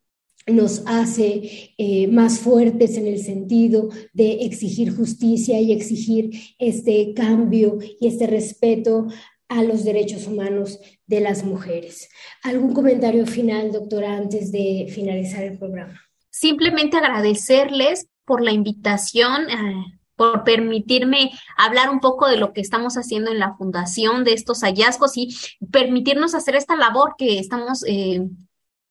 nos 0.47 0.83
hace 0.85 1.73
eh, 1.77 2.07
más 2.07 2.39
fuertes 2.39 2.97
en 2.97 3.07
el 3.07 3.19
sentido 3.19 3.89
de 4.13 4.45
exigir 4.45 4.95
justicia 4.95 5.59
y 5.59 5.71
exigir 5.71 6.31
este 6.59 7.13
cambio 7.13 7.77
y 7.99 8.07
este 8.07 8.27
respeto 8.27 9.07
a 9.47 9.63
los 9.63 9.83
derechos 9.83 10.27
humanos 10.27 10.79
de 11.05 11.21
las 11.21 11.43
mujeres. 11.43 12.09
¿Algún 12.43 12.73
comentario 12.73 13.25
final, 13.25 13.71
doctora, 13.71 14.15
antes 14.15 14.51
de 14.51 14.87
finalizar 14.89 15.43
el 15.43 15.57
programa? 15.57 16.01
Simplemente 16.29 16.97
agradecerles 16.97 18.07
por 18.25 18.41
la 18.41 18.51
invitación. 18.51 19.49
Eh, 19.49 19.99
por 20.15 20.43
permitirme 20.43 21.31
hablar 21.57 21.89
un 21.89 21.99
poco 21.99 22.27
de 22.27 22.37
lo 22.37 22.53
que 22.53 22.61
estamos 22.61 22.97
haciendo 22.97 23.31
en 23.31 23.39
la 23.39 23.55
fundación, 23.55 24.23
de 24.23 24.33
estos 24.33 24.61
hallazgos 24.61 25.17
y 25.17 25.35
permitirnos 25.71 26.35
hacer 26.35 26.55
esta 26.55 26.75
labor 26.75 27.15
que 27.17 27.39
estamos 27.39 27.83
eh, 27.87 28.21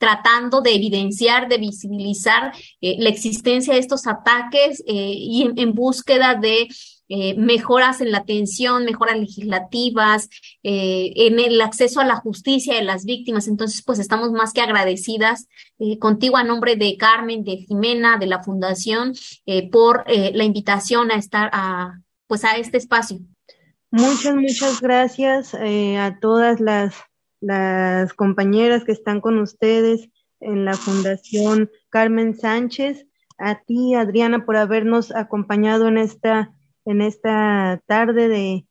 tratando 0.02 0.62
de 0.62 0.74
evidenciar, 0.74 1.48
de 1.48 1.58
visibilizar 1.58 2.52
eh, 2.80 2.96
la 2.98 3.08
existencia 3.08 3.72
de 3.72 3.78
estos 3.78 4.08
ataques 4.08 4.82
eh, 4.84 5.14
y 5.16 5.48
en, 5.54 5.74
búsqueda 5.74 6.34
de 6.34 6.66
eh, 7.08 7.36
mejoras 7.36 8.00
en 8.00 8.10
la 8.10 8.18
atención, 8.18 8.84
mejoras 8.84 9.16
legislativas, 9.16 10.28
en 10.64 11.38
el 11.38 11.60
acceso 11.60 12.00
a 12.00 12.04
la 12.04 12.16
justicia 12.16 12.74
de 12.74 12.82
las 12.82 13.04
víctimas. 13.04 13.46
Entonces, 13.46 13.80
pues 13.84 14.00
estamos 14.00 14.32
más 14.32 14.52
que 14.52 14.60
agradecidas 14.60 15.46
contigo 16.00 16.36
a 16.36 16.42
nombre 16.42 16.74
de 16.74 16.96
Carmen, 16.96 17.44
de 17.44 17.58
Jimena, 17.58 18.18
de 18.18 18.26
la 18.26 18.42
Fundación, 18.42 19.12
por 19.70 20.04
la 20.08 20.44
invitación 20.44 21.12
a 21.12 21.16
estar 21.16 21.48
a, 21.52 22.00
pues 22.26 22.44
a 22.44 22.56
este 22.56 22.78
espacio. 22.78 23.20
Muchas, 23.90 24.34
muchas 24.34 24.80
gracias 24.80 25.54
a 25.54 26.18
todas 26.20 26.58
las 26.60 26.94
las 27.42 28.14
compañeras 28.14 28.84
que 28.84 28.92
están 28.92 29.20
con 29.20 29.38
ustedes 29.38 30.08
en 30.40 30.64
la 30.64 30.74
Fundación 30.74 31.70
Carmen 31.90 32.38
Sánchez, 32.38 33.06
a 33.36 33.60
ti, 33.62 33.94
Adriana, 33.94 34.46
por 34.46 34.56
habernos 34.56 35.14
acompañado 35.14 35.88
en 35.88 35.98
esta, 35.98 36.54
en 36.84 37.02
esta 37.02 37.82
tarde 37.86 38.28
de, 38.28 38.66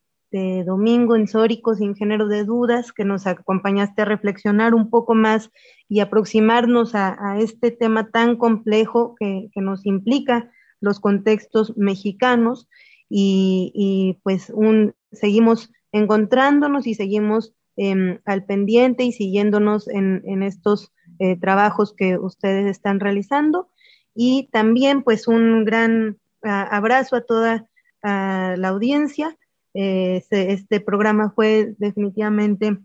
domingo 0.64 1.14
en 1.14 1.28
Sórico 1.28 1.74
sin 1.74 1.94
género 1.94 2.26
de 2.26 2.44
dudas, 2.44 2.90
que 2.90 3.04
nos 3.04 3.26
acompañaste 3.26 4.00
a 4.00 4.06
reflexionar 4.06 4.74
un 4.74 4.88
poco 4.88 5.14
más 5.14 5.50
y 5.90 6.00
aproximarnos 6.00 6.94
a, 6.94 7.36
este 7.38 7.70
tema 7.70 8.08
tan 8.10 8.38
complejo 8.38 9.14
que, 9.20 9.50
nos 9.56 9.84
implica 9.84 10.50
los 10.80 11.00
contextos 11.00 11.76
mexicanos. 11.76 12.66
Y, 13.10 13.72
y 13.74 14.20
pues 14.22 14.48
un, 14.48 14.94
seguimos 15.10 15.70
encontrándonos 15.92 16.86
y 16.86 16.94
seguimos 16.94 17.54
Em, 17.76 18.18
al 18.26 18.44
pendiente 18.44 19.02
y 19.02 19.12
siguiéndonos 19.12 19.88
en, 19.88 20.42
estos 20.42 20.92
eh, 21.18 21.36
trabajos 21.40 21.94
que 21.96 22.18
ustedes 22.18 22.66
están 22.66 23.00
realizando. 23.00 23.70
Y 24.14 24.50
también 24.52 25.02
pues 25.02 25.26
un 25.26 25.64
gran 25.64 26.18
abrazo 26.42 27.16
a 27.16 27.22
toda 27.22 27.66
la 28.02 28.68
audiencia. 28.68 29.38
Eh, 29.72 30.22
este, 30.30 30.80
programa 30.80 31.32
fue 31.34 31.74
definitivamente 31.78 32.76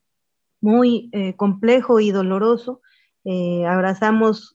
muy 0.61 1.09
eh, 1.11 1.35
complejo 1.35 1.99
y 1.99 2.11
doloroso. 2.11 2.81
abrazamos 3.67 4.53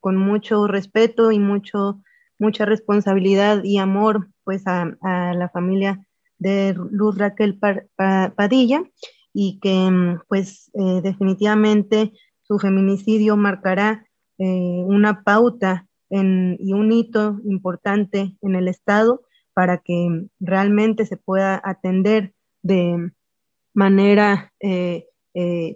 con 0.00 0.16
mucho 0.16 0.66
respeto 0.66 1.30
y 1.30 1.38
mucho, 1.38 2.02
mucha 2.36 2.64
responsabilidad 2.64 3.62
y 3.62 3.78
amor 3.78 4.28
pues 4.42 4.66
a, 4.66 4.96
la 5.02 5.48
familia 5.50 6.04
de 6.38 6.74
Luz 6.90 7.16
Raquel 7.16 7.60
Padilla 8.34 8.82
y 9.40 9.60
que 9.60 9.88
mm, 9.88 10.22
pues 10.26 10.68
eh, 10.74 11.00
definitivamente 11.00 12.12
su 12.42 12.58
feminicidio 12.58 13.36
marcará 13.36 14.04
eh, 14.38 14.82
una 14.84 15.22
pauta 15.22 15.86
y 16.10 16.72
un 16.72 16.90
hito 16.90 17.38
importante 17.44 18.34
en 18.40 18.54
el 18.56 18.66
Estado 18.66 19.20
para 19.52 19.78
que 19.78 20.26
realmente 20.40 21.04
se 21.04 21.18
pueda 21.18 21.60
atender 21.62 22.32
de 22.62 23.12
manera 23.74 24.54
eh, 24.58 25.06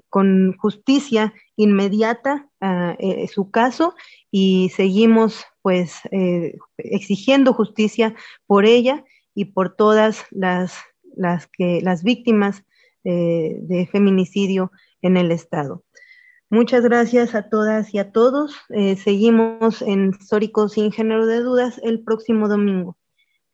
con 0.08 0.56
justicia 0.56 1.34
inmediata 1.54 2.48
ah, 2.62 2.96
su 3.30 3.50
caso 3.50 3.94
y 4.30 4.70
seguimos 4.70 5.44
pues 5.60 6.00
exigiendo 6.78 7.52
justicia 7.52 8.14
por 8.46 8.64
ella 8.64 9.04
y 9.34 9.44
por 9.44 9.76
todas 9.76 10.24
las, 10.30 10.78
las, 11.14 11.46
que, 11.46 11.82
las 11.82 12.02
víctimas 12.02 12.64
de 13.04 13.88
feminicidio 13.90 14.70
en 15.02 15.16
el 15.16 15.32
Estado. 15.32 15.84
Muchas 16.52 16.82
gracias 16.82 17.34
a 17.34 17.48
todas 17.48 17.94
y 17.94 17.98
a 17.98 18.12
todos. 18.12 18.54
Eh, 18.68 18.96
seguimos 18.96 19.80
en 19.80 20.10
Histórico 20.10 20.68
sin 20.68 20.92
género 20.92 21.24
de 21.26 21.40
dudas 21.40 21.80
el 21.82 22.04
próximo 22.04 22.46
domingo. 22.46 22.98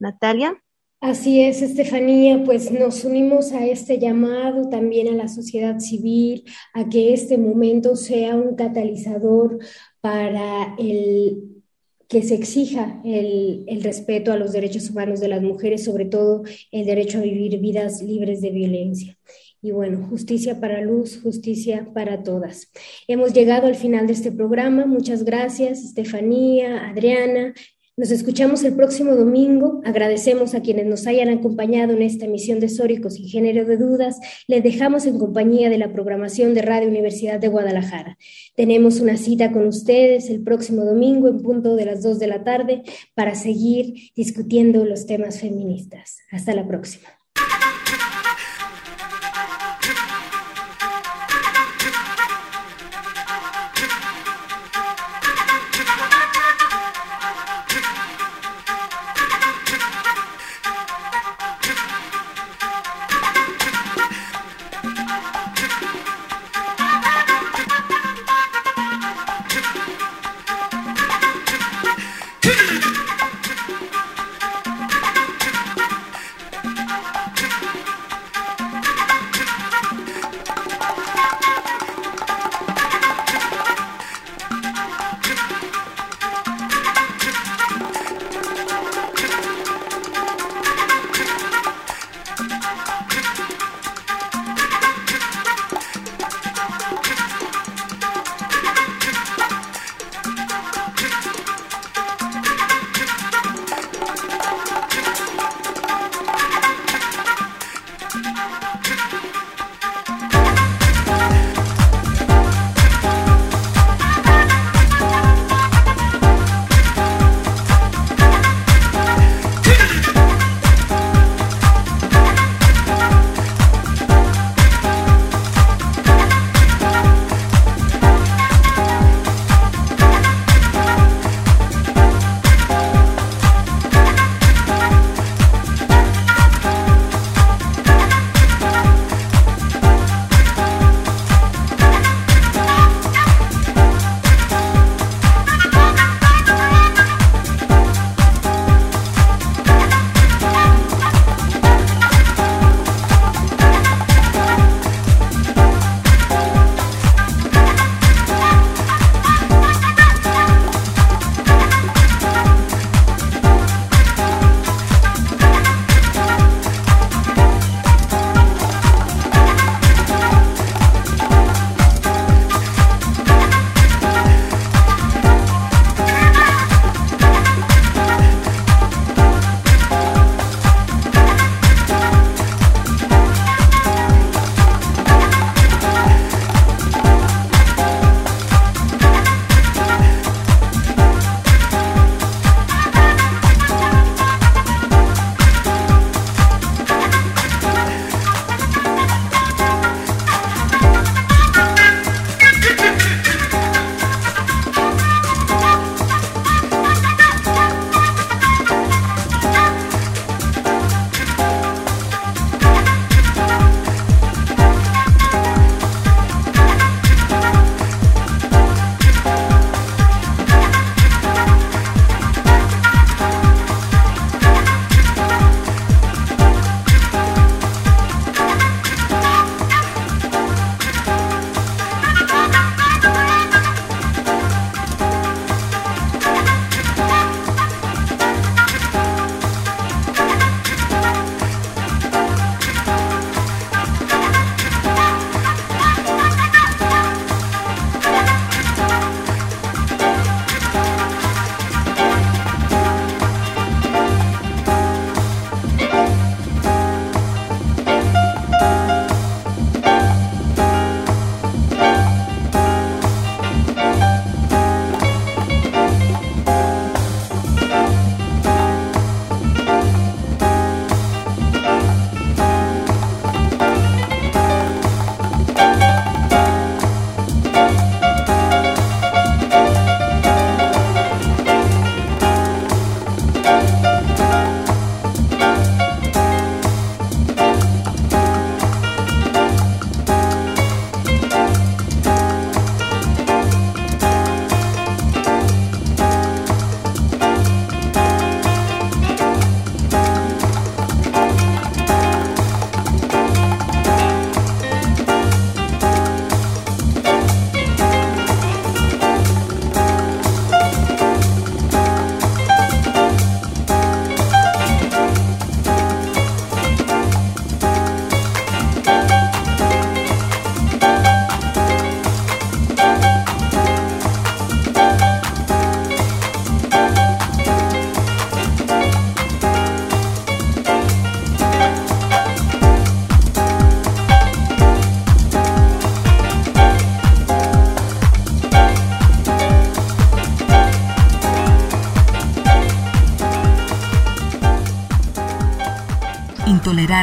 Natalia. 0.01 0.61
Así 1.01 1.41
es, 1.41 1.63
Estefanía, 1.63 2.43
pues 2.43 2.73
nos 2.73 3.05
unimos 3.05 3.53
a 3.53 3.65
este 3.65 4.01
llamado 4.01 4.69
también 4.69 5.07
a 5.07 5.13
la 5.13 5.29
sociedad 5.29 5.79
civil, 5.79 6.43
a 6.75 6.89
que 6.89 7.13
este 7.13 7.39
momento 7.39 7.95
sea 7.95 8.35
un 8.35 8.57
catalizador 8.57 9.61
para 10.01 10.75
el 10.77 11.58
que 12.09 12.23
se 12.23 12.35
exija 12.35 13.01
el, 13.05 13.65
el, 13.67 13.83
respeto 13.83 14.33
a 14.33 14.37
los 14.37 14.53
derechos 14.53 14.89
humanos 14.91 15.21
de 15.21 15.29
las 15.29 15.43
mujeres, 15.43 15.85
sobre 15.85 16.07
todo 16.07 16.43
el 16.73 16.87
derecho 16.87 17.19
a 17.19 17.23
vivir 17.23 17.59
vidas 17.59 18.03
libres 18.03 18.41
de 18.41 18.51
violencia. 18.51 19.19
Y 19.61 19.73
bueno, 19.73 20.07
justicia 20.09 20.61
para 20.61 20.81
Luz, 20.81 21.21
justicia 21.21 21.89
para 21.93 22.23
todas. 22.23 22.71
Hemos 23.09 23.33
llegado 23.35 23.67
al 23.67 23.75
final 23.75 24.07
de 24.07 24.13
este 24.13 24.31
programa. 24.31 24.87
Muchas 24.87 25.25
gracias, 25.25 25.85
Estefanía, 25.85 26.89
Adriana. 26.89 27.55
Nos 27.99 28.13
escuchamos 28.13 28.63
el 28.63 28.77
próximo 28.77 29.17
domingo. 29.17 29.81
Agradecemos 29.85 30.55
a 30.55 30.63
quienes 30.63 30.87
nos 30.87 31.09
hayan 31.09 31.31
acompañado 31.31 31.95
en 31.95 32.03
esta 32.03 32.27
emisión 32.27 32.61
de 32.61 32.69
Sóricos 32.69 33.19
y 33.19 33.29
Género 33.29 33.65
de 33.65 33.77
Dudas. 33.77 34.21
Les 34.47 34.63
dejamos 34.63 35.05
en 35.05 35.19
compañía 35.19 35.69
de 35.69 35.79
la 35.79 35.93
programación 35.93 36.55
de 36.55 36.63
Radio 36.63 36.89
Universidad 36.89 37.41
de 37.41 37.49
Guadalajara. 37.49 38.17
Tenemos 38.55 39.01
una 39.01 39.17
cita 39.17 39.51
con 39.51 39.67
ustedes 39.67 40.31
el 40.31 40.45
próximo 40.45 40.85
domingo 40.85 41.27
en 41.27 41.43
punto 41.43 41.75
de 41.75 41.87
las 41.87 42.01
2 42.05 42.21
de 42.21 42.27
la 42.29 42.45
tarde 42.45 42.83
para 43.17 43.35
seguir 43.35 44.13
discutiendo 44.15 44.85
los 44.85 45.07
temas 45.07 45.41
feministas. 45.41 46.19
Hasta 46.31 46.55
la 46.55 46.69
próxima. 46.69 47.18